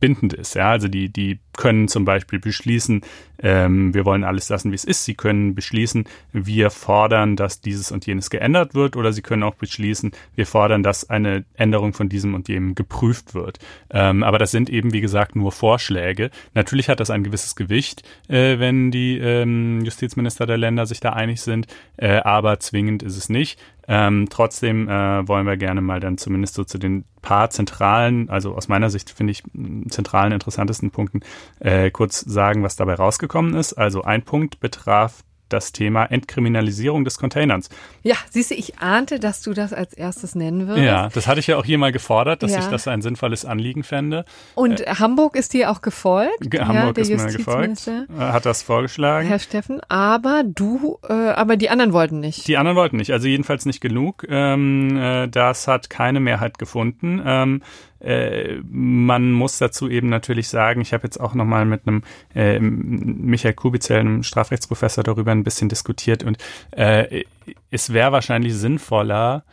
[0.00, 0.54] bindend ist.
[0.54, 3.02] Ja, also die, die können zum Beispiel beschließen,
[3.40, 5.04] ähm, wir wollen alles lassen, wie es ist.
[5.04, 9.54] Sie können beschließen, wir fordern, dass dieses und jenes geändert wird, oder sie können auch
[9.54, 13.58] beschließen, wir fordern, dass eine Änderung von diesem und jenem geprüft wird.
[13.90, 16.30] Ähm, aber das sind eben, wie gesagt, nur Vorschläge.
[16.54, 21.10] Natürlich hat das ein gewisses Gewicht, äh, wenn die ähm, Justizminister der Länder sich da
[21.10, 21.66] einig sind,
[21.96, 23.58] äh, aber zwingend ist es nicht.
[23.94, 28.54] Ähm, trotzdem äh, wollen wir gerne mal dann zumindest so zu den paar zentralen, also
[28.54, 29.42] aus meiner Sicht finde ich
[29.90, 31.20] zentralen, interessantesten Punkten
[31.60, 33.74] äh, kurz sagen, was dabei rausgekommen ist.
[33.74, 35.22] Also ein Punkt betraf
[35.52, 37.68] das Thema Entkriminalisierung des Containers.
[38.02, 40.86] Ja, siehst du, ich ahnte, dass du das als erstes nennen würdest.
[40.86, 42.60] Ja, das hatte ich ja auch hier mal gefordert, dass ja.
[42.60, 44.24] ich das ein sinnvolles Anliegen fände.
[44.54, 46.58] Und äh, Hamburg ist dir auch gefolgt.
[46.58, 49.28] Hamburg ja, ist mir gefolgt, äh, hat das vorgeschlagen.
[49.28, 52.46] Herr Steffen, aber du, äh, aber die anderen wollten nicht.
[52.48, 54.26] Die anderen wollten nicht, also jedenfalls nicht genug.
[54.28, 57.22] Ähm, äh, das hat keine Mehrheit gefunden.
[57.24, 57.62] Ähm,
[58.02, 62.02] äh, man muss dazu eben natürlich sagen, ich habe jetzt auch nochmal mit einem
[62.34, 66.38] äh, Michael Kubitzel, einem Strafrechtsprofessor, darüber ein bisschen diskutiert und
[66.72, 67.24] äh,
[67.70, 69.44] es wäre wahrscheinlich sinnvoller,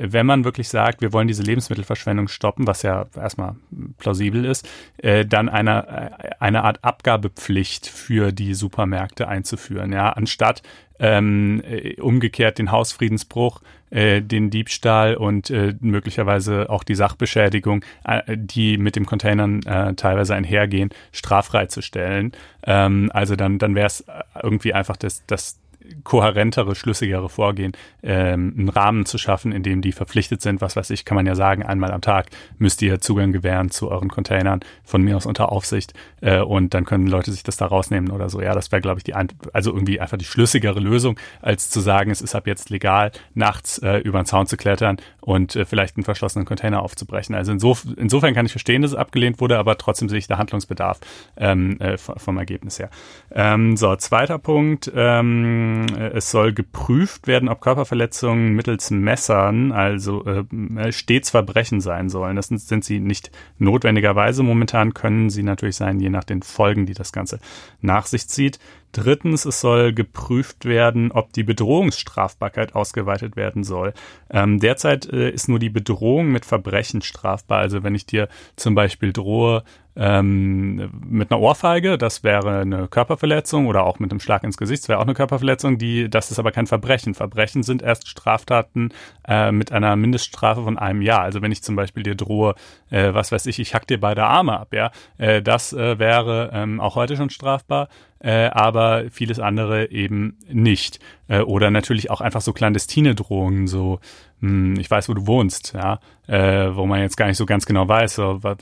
[0.00, 3.56] wenn man wirklich sagt, wir wollen diese Lebensmittelverschwendung stoppen, was ja erstmal
[3.98, 4.68] plausibel ist,
[4.98, 10.62] äh, dann eine, äh, eine Art Abgabepflicht für die Supermärkte einzuführen, ja, anstatt
[11.00, 18.36] ähm, äh, umgekehrt den Hausfriedensbruch, äh, den Diebstahl und äh, möglicherweise auch die Sachbeschädigung, äh,
[18.36, 22.32] die mit dem Containern äh, teilweise einhergehen, straffrei zu stellen.
[22.64, 24.04] Ähm, also dann, dann wäre es
[24.42, 25.58] irgendwie einfach das, das
[26.04, 30.90] kohärentere, schlüssigere Vorgehen, ähm, einen Rahmen zu schaffen, in dem die verpflichtet sind, was weiß
[30.90, 32.26] ich, kann man ja sagen, einmal am Tag
[32.58, 36.84] müsst ihr Zugang gewähren zu euren Containern, von mir aus unter Aufsicht, äh, und dann
[36.84, 38.40] können Leute sich das da rausnehmen oder so.
[38.40, 42.10] Ja, das wäre, glaube ich, die, also irgendwie einfach die schlüssigere Lösung, als zu sagen,
[42.10, 45.96] es ist ab jetzt legal, nachts äh, über den Zaun zu klettern und äh, vielleicht
[45.96, 47.34] einen verschlossenen Container aufzubrechen.
[47.34, 50.38] Also insof insofern kann ich verstehen, dass es abgelehnt wurde, aber trotzdem sehe ich da
[50.38, 51.00] Handlungsbedarf
[51.36, 52.90] ähm, äh, vom Ergebnis her.
[53.30, 60.24] Ähm, so, zweiter Punkt, ähm, äh, es soll geprüft werden, ob Körperverletzungen mittels Messern, also
[60.24, 62.36] äh, stets Verbrechen sein sollen.
[62.36, 64.42] Das sind, sind sie nicht notwendigerweise.
[64.42, 67.38] Momentan können sie natürlich sein, je nach den Folgen, die das Ganze
[67.80, 68.58] nach sich zieht.
[68.92, 73.92] Drittens, es soll geprüft werden, ob die Bedrohungsstrafbarkeit ausgeweitet werden soll.
[74.30, 77.58] Ähm, derzeit äh, ist nur die Bedrohung mit Verbrechen strafbar.
[77.58, 79.62] Also wenn ich dir zum Beispiel drohe
[79.98, 84.84] ähm, mit einer Ohrfeige, das wäre eine Körperverletzung oder auch mit einem Schlag ins Gesicht,
[84.84, 85.76] das wäre auch eine Körperverletzung.
[85.76, 87.14] Die, das ist aber kein Verbrechen.
[87.14, 88.90] Verbrechen sind erst Straftaten
[89.26, 91.22] äh, mit einer Mindeststrafe von einem Jahr.
[91.22, 92.54] Also wenn ich zum Beispiel dir drohe,
[92.90, 96.50] äh, was weiß ich, ich hack dir beide Arme ab, ja, äh, das äh, wäre
[96.52, 97.88] ähm, auch heute schon strafbar
[98.20, 101.00] äh, aber vieles andere eben nicht.
[101.28, 104.00] Äh, oder natürlich auch einfach so clandestine Drohungen, so
[104.40, 107.66] hm, ich weiß, wo du wohnst, ja, äh, wo man jetzt gar nicht so ganz
[107.66, 108.56] genau weiß, so, was,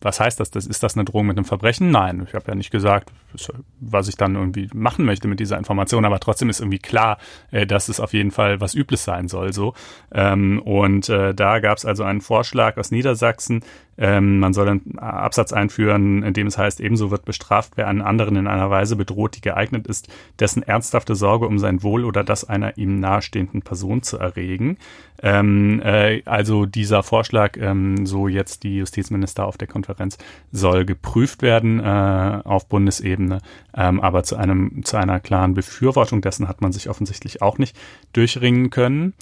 [0.00, 0.50] was heißt das?
[0.50, 0.66] das?
[0.66, 1.90] Ist das eine Drohung mit einem Verbrechen?
[1.90, 3.12] Nein, ich habe ja nicht gesagt,
[3.80, 7.18] was ich dann irgendwie machen möchte mit dieser Information, aber trotzdem ist irgendwie klar,
[7.50, 9.52] äh, dass es auf jeden Fall was Übles sein soll.
[9.52, 9.74] So
[10.10, 13.62] ähm, und äh, da gab es also einen Vorschlag aus Niedersachsen,
[14.00, 18.00] ähm, man soll einen Absatz einführen, in dem es heißt, ebenso wird bestraft, wer einen
[18.00, 20.08] anderen in einer Weise bedroht, die geeignet ist,
[20.38, 24.78] dessen ernsthafte Sorge um sein Wohl oder das einer ihm nahestehenden Person zu erregen.
[25.22, 30.16] Ähm, äh, also dieser Vorschlag, ähm, so jetzt die Justizminister auf der Konferenz,
[30.50, 33.40] soll geprüft werden äh, auf Bundesebene,
[33.76, 37.76] ähm, aber zu einem zu einer klaren Befürwortung dessen hat man sich offensichtlich auch nicht
[38.14, 39.12] durchringen können.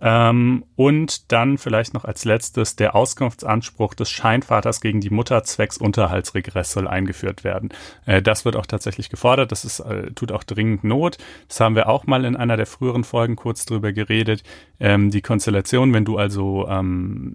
[0.00, 5.78] Ähm, und dann vielleicht noch als letztes der Auskunftsanspruch des Scheinvaters gegen die Mutter zwecks
[5.78, 7.70] Unterhaltsregress soll eingeführt werden.
[8.04, 9.52] Äh, das wird auch tatsächlich gefordert.
[9.52, 11.18] Das ist, äh, tut auch dringend Not.
[11.48, 14.42] Das haben wir auch mal in einer der früheren Folgen kurz drüber geredet.
[14.78, 17.34] Ähm, die Konstellation, wenn du also ähm,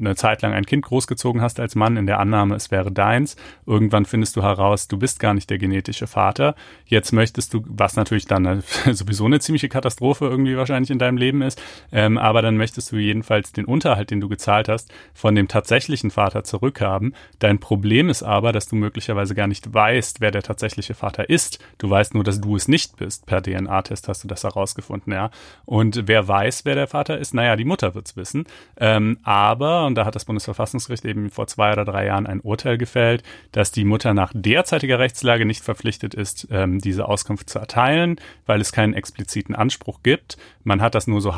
[0.00, 3.36] eine Zeit lang ein Kind großgezogen hast als Mann in der Annahme, es wäre deins.
[3.66, 6.56] Irgendwann findest du heraus, du bist gar nicht der genetische Vater.
[6.86, 11.42] Jetzt möchtest du, was natürlich dann sowieso eine ziemliche Katastrophe irgendwie wahrscheinlich in deinem Leben
[11.42, 15.34] ist, äh, ähm, aber dann möchtest du jedenfalls den Unterhalt, den du gezahlt hast, von
[15.34, 17.14] dem tatsächlichen Vater zurückhaben.
[17.40, 21.58] Dein Problem ist aber, dass du möglicherweise gar nicht weißt, wer der tatsächliche Vater ist.
[21.76, 23.26] Du weißt nur, dass du es nicht bist.
[23.26, 25.30] Per DNA-Test hast du das herausgefunden, ja.
[25.66, 27.34] Und wer weiß, wer der Vater ist?
[27.34, 28.44] Naja, die Mutter wird's wissen.
[28.78, 32.78] Ähm, aber, und da hat das Bundesverfassungsgericht eben vor zwei oder drei Jahren ein Urteil
[32.78, 33.22] gefällt,
[33.52, 38.16] dass die Mutter nach derzeitiger Rechtslage nicht verpflichtet ist, ähm, diese Auskunft zu erteilen,
[38.46, 40.38] weil es keinen expliziten Anspruch gibt.
[40.64, 41.36] Man hat das nur so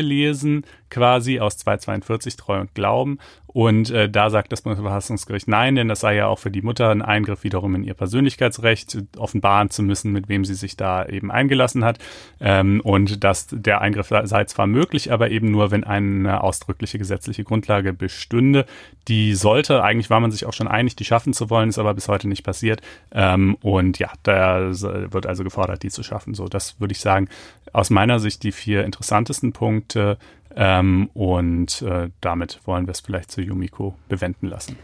[0.00, 3.18] hereingelesen, quasi aus 242 Treu und Glauben.
[3.52, 6.90] Und äh, da sagt das Bundesverfassungsgericht nein, denn das sei ja auch für die Mutter
[6.90, 11.30] ein Eingriff wiederum in ihr Persönlichkeitsrecht, offenbaren zu müssen, mit wem sie sich da eben
[11.30, 11.98] eingelassen hat.
[12.40, 17.44] Ähm, und dass der Eingriff sei zwar möglich, aber eben nur, wenn eine ausdrückliche gesetzliche
[17.44, 18.66] Grundlage bestünde.
[19.08, 21.94] Die sollte, eigentlich war man sich auch schon einig, die schaffen zu wollen, ist aber
[21.94, 22.80] bis heute nicht passiert.
[23.12, 26.34] Ähm, und ja, da wird also gefordert, die zu schaffen.
[26.34, 27.28] So, das würde ich sagen,
[27.72, 30.18] aus meiner Sicht die vier interessantesten Punkte.
[30.56, 34.76] Ähm, und äh, damit wollen wir es vielleicht zu Yumiko bewenden lassen.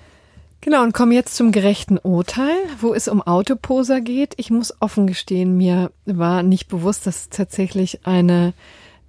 [0.61, 4.35] Genau, und kommen jetzt zum gerechten Urteil, wo es um Autoposer geht.
[4.37, 8.53] Ich muss offen gestehen, mir war nicht bewusst, dass es tatsächlich eine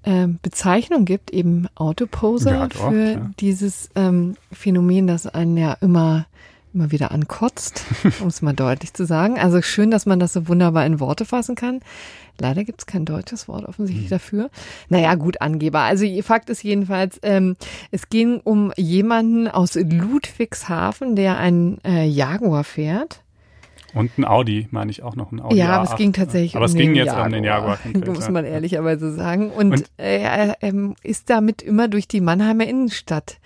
[0.03, 3.31] äh, Bezeichnung gibt, eben Autoposer, ja, doch, für ja.
[3.39, 6.27] dieses ähm, Phänomen, das einen ja immer
[6.73, 7.85] immer wieder ankotzt,
[8.19, 9.39] um es mal deutlich zu sagen.
[9.39, 11.81] Also schön, dass man das so wunderbar in Worte fassen kann.
[12.39, 14.11] Leider gibt es kein deutsches Wort offensichtlich hm.
[14.11, 14.49] dafür.
[14.89, 15.81] Naja, gut, Angeber.
[15.81, 17.55] Also Fakt ist jedenfalls, ähm,
[17.91, 23.21] es ging um jemanden aus Ludwigshafen, der einen äh, Jaguar fährt.
[23.93, 25.55] Und ein Audi, meine ich auch noch ein Audi.
[25.55, 27.79] Ja, aber es ging tatsächlich aber um es ging jetzt Jaguar, um den Jaguar.
[28.05, 29.49] Muss man ehrlicherweise sagen.
[29.49, 33.39] Und, Und äh, er ähm, ist damit immer durch die Mannheimer Innenstadt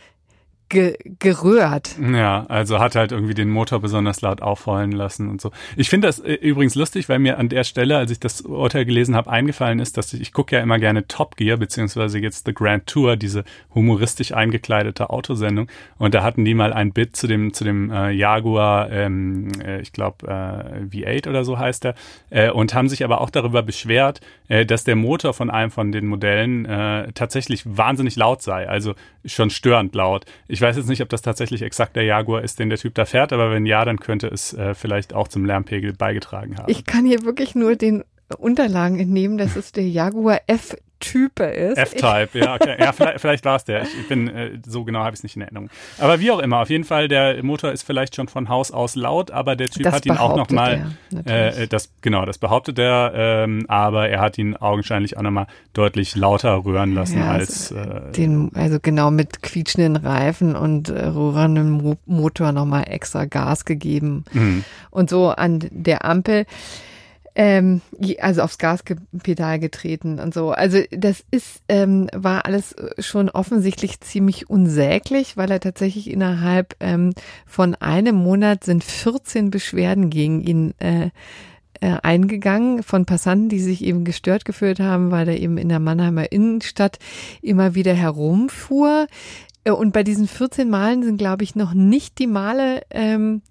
[0.72, 1.96] ge gerührt.
[2.00, 5.52] Ja, also hat halt irgendwie den Motor besonders laut aufheulen lassen und so.
[5.76, 8.86] Ich finde das äh, übrigens lustig, weil mir an der Stelle, als ich das Urteil
[8.86, 12.46] gelesen habe, eingefallen ist, dass ich, ich gucke ja immer gerne Top Gear, beziehungsweise jetzt
[12.46, 13.44] The Grand Tour, diese
[13.76, 15.68] humoristisch eingekleidete Autosendung.
[15.98, 19.82] Und da hatten die mal ein Bit zu dem, zu dem äh, Jaguar, ähm, äh,
[19.82, 21.96] ich glaube äh, V8 oder so heißt er,
[22.30, 24.22] äh, und haben sich aber auch darüber beschwert,
[24.68, 26.66] dass der Motor von einem von den Modellen
[27.14, 28.96] tatsächlich wahnsinnig laut sei, also
[29.26, 30.26] schon störend laut.
[30.48, 32.94] Ich ich weiß jetzt nicht, ob das tatsächlich exakt der Jaguar ist, den der Typ
[32.94, 36.70] da fährt, aber wenn ja, dann könnte es äh, vielleicht auch zum Lärmpegel beigetragen haben.
[36.70, 38.04] Ich kann hier wirklich nur den
[38.38, 40.42] Unterlagen entnehmen, dass es der Jaguar
[41.02, 41.78] Type ist.
[41.78, 42.78] F-Type, ja, okay.
[42.80, 43.84] ja, vielleicht, vielleicht war es der.
[43.84, 45.70] Ich, bin äh, so genau habe ich es nicht in Erinnerung.
[46.00, 48.96] Aber wie auch immer, auf jeden Fall der Motor ist vielleicht schon von Haus aus
[48.96, 50.96] laut, aber der Typ das hat ihn auch noch mal
[51.26, 55.48] äh, das genau, das behauptet er, ähm, aber er hat ihn augenscheinlich auch noch mal
[55.74, 61.08] deutlich lauter rühren lassen ja, als äh, den also genau mit quietschenden Reifen und äh,
[61.08, 64.24] rührendem Motor noch mal extra Gas gegeben.
[64.32, 64.64] Mhm.
[64.90, 66.46] Und so an der Ampel
[67.36, 67.82] ähm,
[68.20, 70.52] also aufs Gaspedal getreten und so.
[70.52, 77.14] Also das ist, ähm, war alles schon offensichtlich ziemlich unsäglich, weil er tatsächlich innerhalb ähm,
[77.46, 81.10] von einem Monat sind 14 Beschwerden gegen ihn äh,
[81.80, 85.80] äh, eingegangen von Passanten, die sich eben gestört gefühlt haben, weil er eben in der
[85.80, 87.00] Mannheimer Innenstadt
[87.42, 89.08] immer wieder herumfuhr.
[89.64, 93.42] Äh, und bei diesen 14 Malen sind, glaube ich, noch nicht die Male ähm,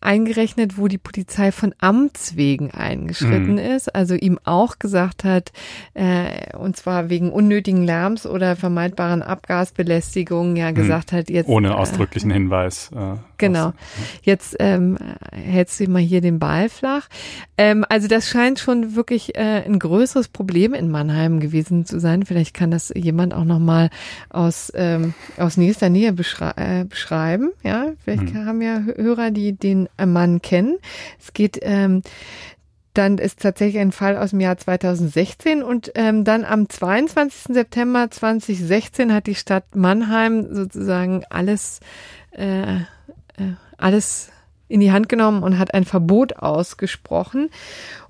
[0.00, 3.58] eingerechnet, wo die Polizei von Amts wegen eingeschritten mhm.
[3.58, 5.52] ist, also ihm auch gesagt hat,
[5.94, 10.74] äh, und zwar wegen unnötigen Lärms oder vermeidbaren Abgasbelästigungen, ja mhm.
[10.74, 11.16] gesagt mhm.
[11.16, 11.48] hat jetzt.
[11.48, 12.90] Ohne äh, ausdrücklichen äh, Hinweis.
[12.94, 13.68] Äh, genau.
[13.68, 13.74] Aus,
[14.22, 14.98] jetzt ähm,
[15.32, 17.08] hältst du mal hier den Ball flach.
[17.56, 22.24] Ähm, also das scheint schon wirklich äh, ein größeres Problem in Mannheim gewesen zu sein.
[22.24, 23.90] Vielleicht kann das jemand auch nochmal
[24.30, 27.50] aus, ähm, aus nächster Nähe beschrei äh, beschreiben.
[27.62, 28.44] Ja, vielleicht mhm.
[28.46, 30.78] haben ja Hörer, die den Mann kennen.
[31.20, 32.02] Es geht ähm,
[32.94, 37.54] dann ist tatsächlich ein Fall aus dem Jahr 2016 und ähm, dann am 22.
[37.54, 41.78] September 2016 hat die Stadt Mannheim sozusagen alles
[42.32, 42.78] äh,
[43.38, 44.30] äh, alles
[44.68, 47.50] in die Hand genommen und hat ein Verbot ausgesprochen.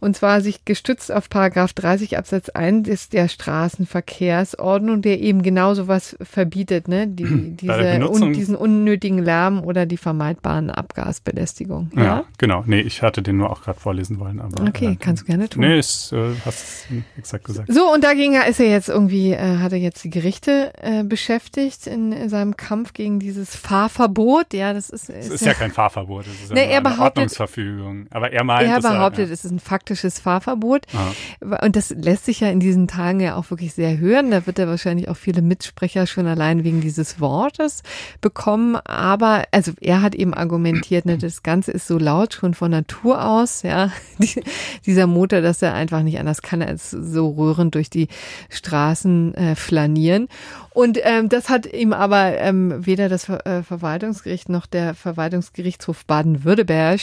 [0.01, 5.74] Und zwar sich gestützt auf Paragraph 30 Absatz 1 ist der Straßenverkehrsordnung, der eben genau
[5.74, 7.09] sowas verbietet, ne?
[7.09, 11.90] Die, diese, un, diesen unnötigen Lärm oder die vermeidbaren Abgasbelästigung.
[11.97, 12.62] Ja, ja genau.
[12.66, 14.40] Nee, ich hatte den nur auch gerade vorlesen wollen.
[14.40, 15.62] Aber, okay, äh, kannst du gerne tun.
[15.62, 16.86] Nee, ist, äh, hast es
[17.16, 17.72] exakt gesagt.
[17.72, 21.89] So, und dagegen ist er jetzt irgendwie, äh, hat er jetzt die Gerichte äh, beschäftigt
[21.89, 24.55] in, in seinem Kampf gegen dieses Fahrverbot.
[24.55, 26.26] Ja, das ist, ist, ist ja, ja, kein Fahrverbot.
[26.55, 28.07] Ist nur er eine behauptet- Ordnungsverfügung.
[28.11, 30.87] Aber er meint, er behauptet, er, es ist ein faktisches Fahrverbot.
[30.93, 31.59] ja.
[31.62, 34.31] Und das lässt sich ja in diesen Tagen ja auch wirklich sehr hören.
[34.31, 37.83] Da wird er wahrscheinlich auch viele Mitsprecher schon allein wegen dieses Wortes
[38.20, 38.77] bekommen.
[38.85, 43.25] Aber, also er hat eben argumentiert, ne, das Ganze ist so laut schon von Natur
[43.25, 44.43] aus, ja, die,
[44.87, 48.09] dieser Motor, dass er einfach nicht anders kann, als so rührend durch die
[48.51, 50.29] Straßen äh, flanieren.
[50.79, 56.05] Und ähm, das hat ihm aber ähm, weder das Ver äh, Verwaltungsgericht noch der Verwaltungsgerichtshof
[56.05, 57.01] Baden-Württemberg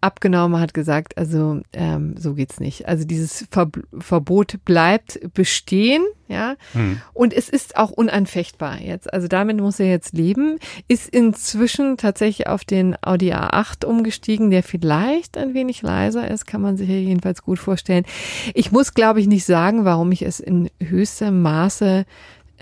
[0.00, 2.88] abgenommen, hat gesagt, also ähm, so geht's nicht.
[2.88, 3.70] Also dieses Ver
[4.00, 7.00] Verbot bleibt bestehen, ja, Hm.
[7.12, 9.12] und es ist auch unanfechtbar jetzt.
[9.12, 10.58] Also damit muss er jetzt leben.
[10.88, 16.62] Ist inzwischen tatsächlich auf den Audi A8 umgestiegen, der vielleicht ein wenig leiser ist, kann
[16.62, 18.06] man sich ja jedenfalls gut vorstellen.
[18.54, 22.06] Ich muss, glaube ich, nicht sagen, warum ich es in höchstem Maße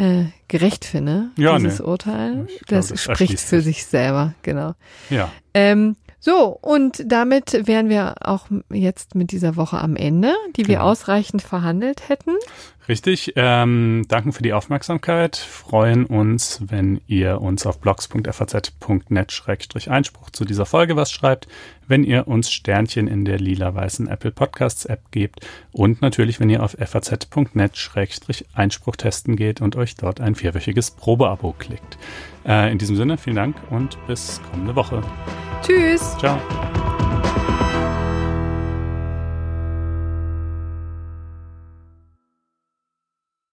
[0.02, 1.84] äh, gerecht finde, Ja, dieses nee.
[1.86, 2.46] Urteil.
[2.48, 3.76] Ich glaube, das, das spricht für sich.
[3.78, 4.74] sich selber, genau.
[5.10, 5.30] ja.
[5.54, 10.76] Ähm, so, und damit wären wir auch jetzt mit dieser Woche am Ende, die wir
[10.76, 10.90] Genau.
[10.90, 12.30] ausreichend verhandelt hätten.
[12.88, 13.34] Richtig.
[13.36, 15.36] Ähm, danken für die Aufmerksamkeit.
[15.36, 21.46] Freuen uns, wenn ihr uns auf blogs.faz.net-einspruch zu dieser Folge was schreibt,
[21.86, 26.60] wenn ihr uns Sternchen in der lila-weißen Apple Podcasts App gebt und natürlich, wenn ihr
[26.62, 31.98] auf faz.net-einspruch testen geht und euch dort ein vierwöchiges Probeabo klickt.
[32.44, 35.04] Äh, in diesem Sinne, vielen Dank und bis kommende Woche.
[35.62, 36.16] Tschüss!
[36.18, 36.36] Ciao.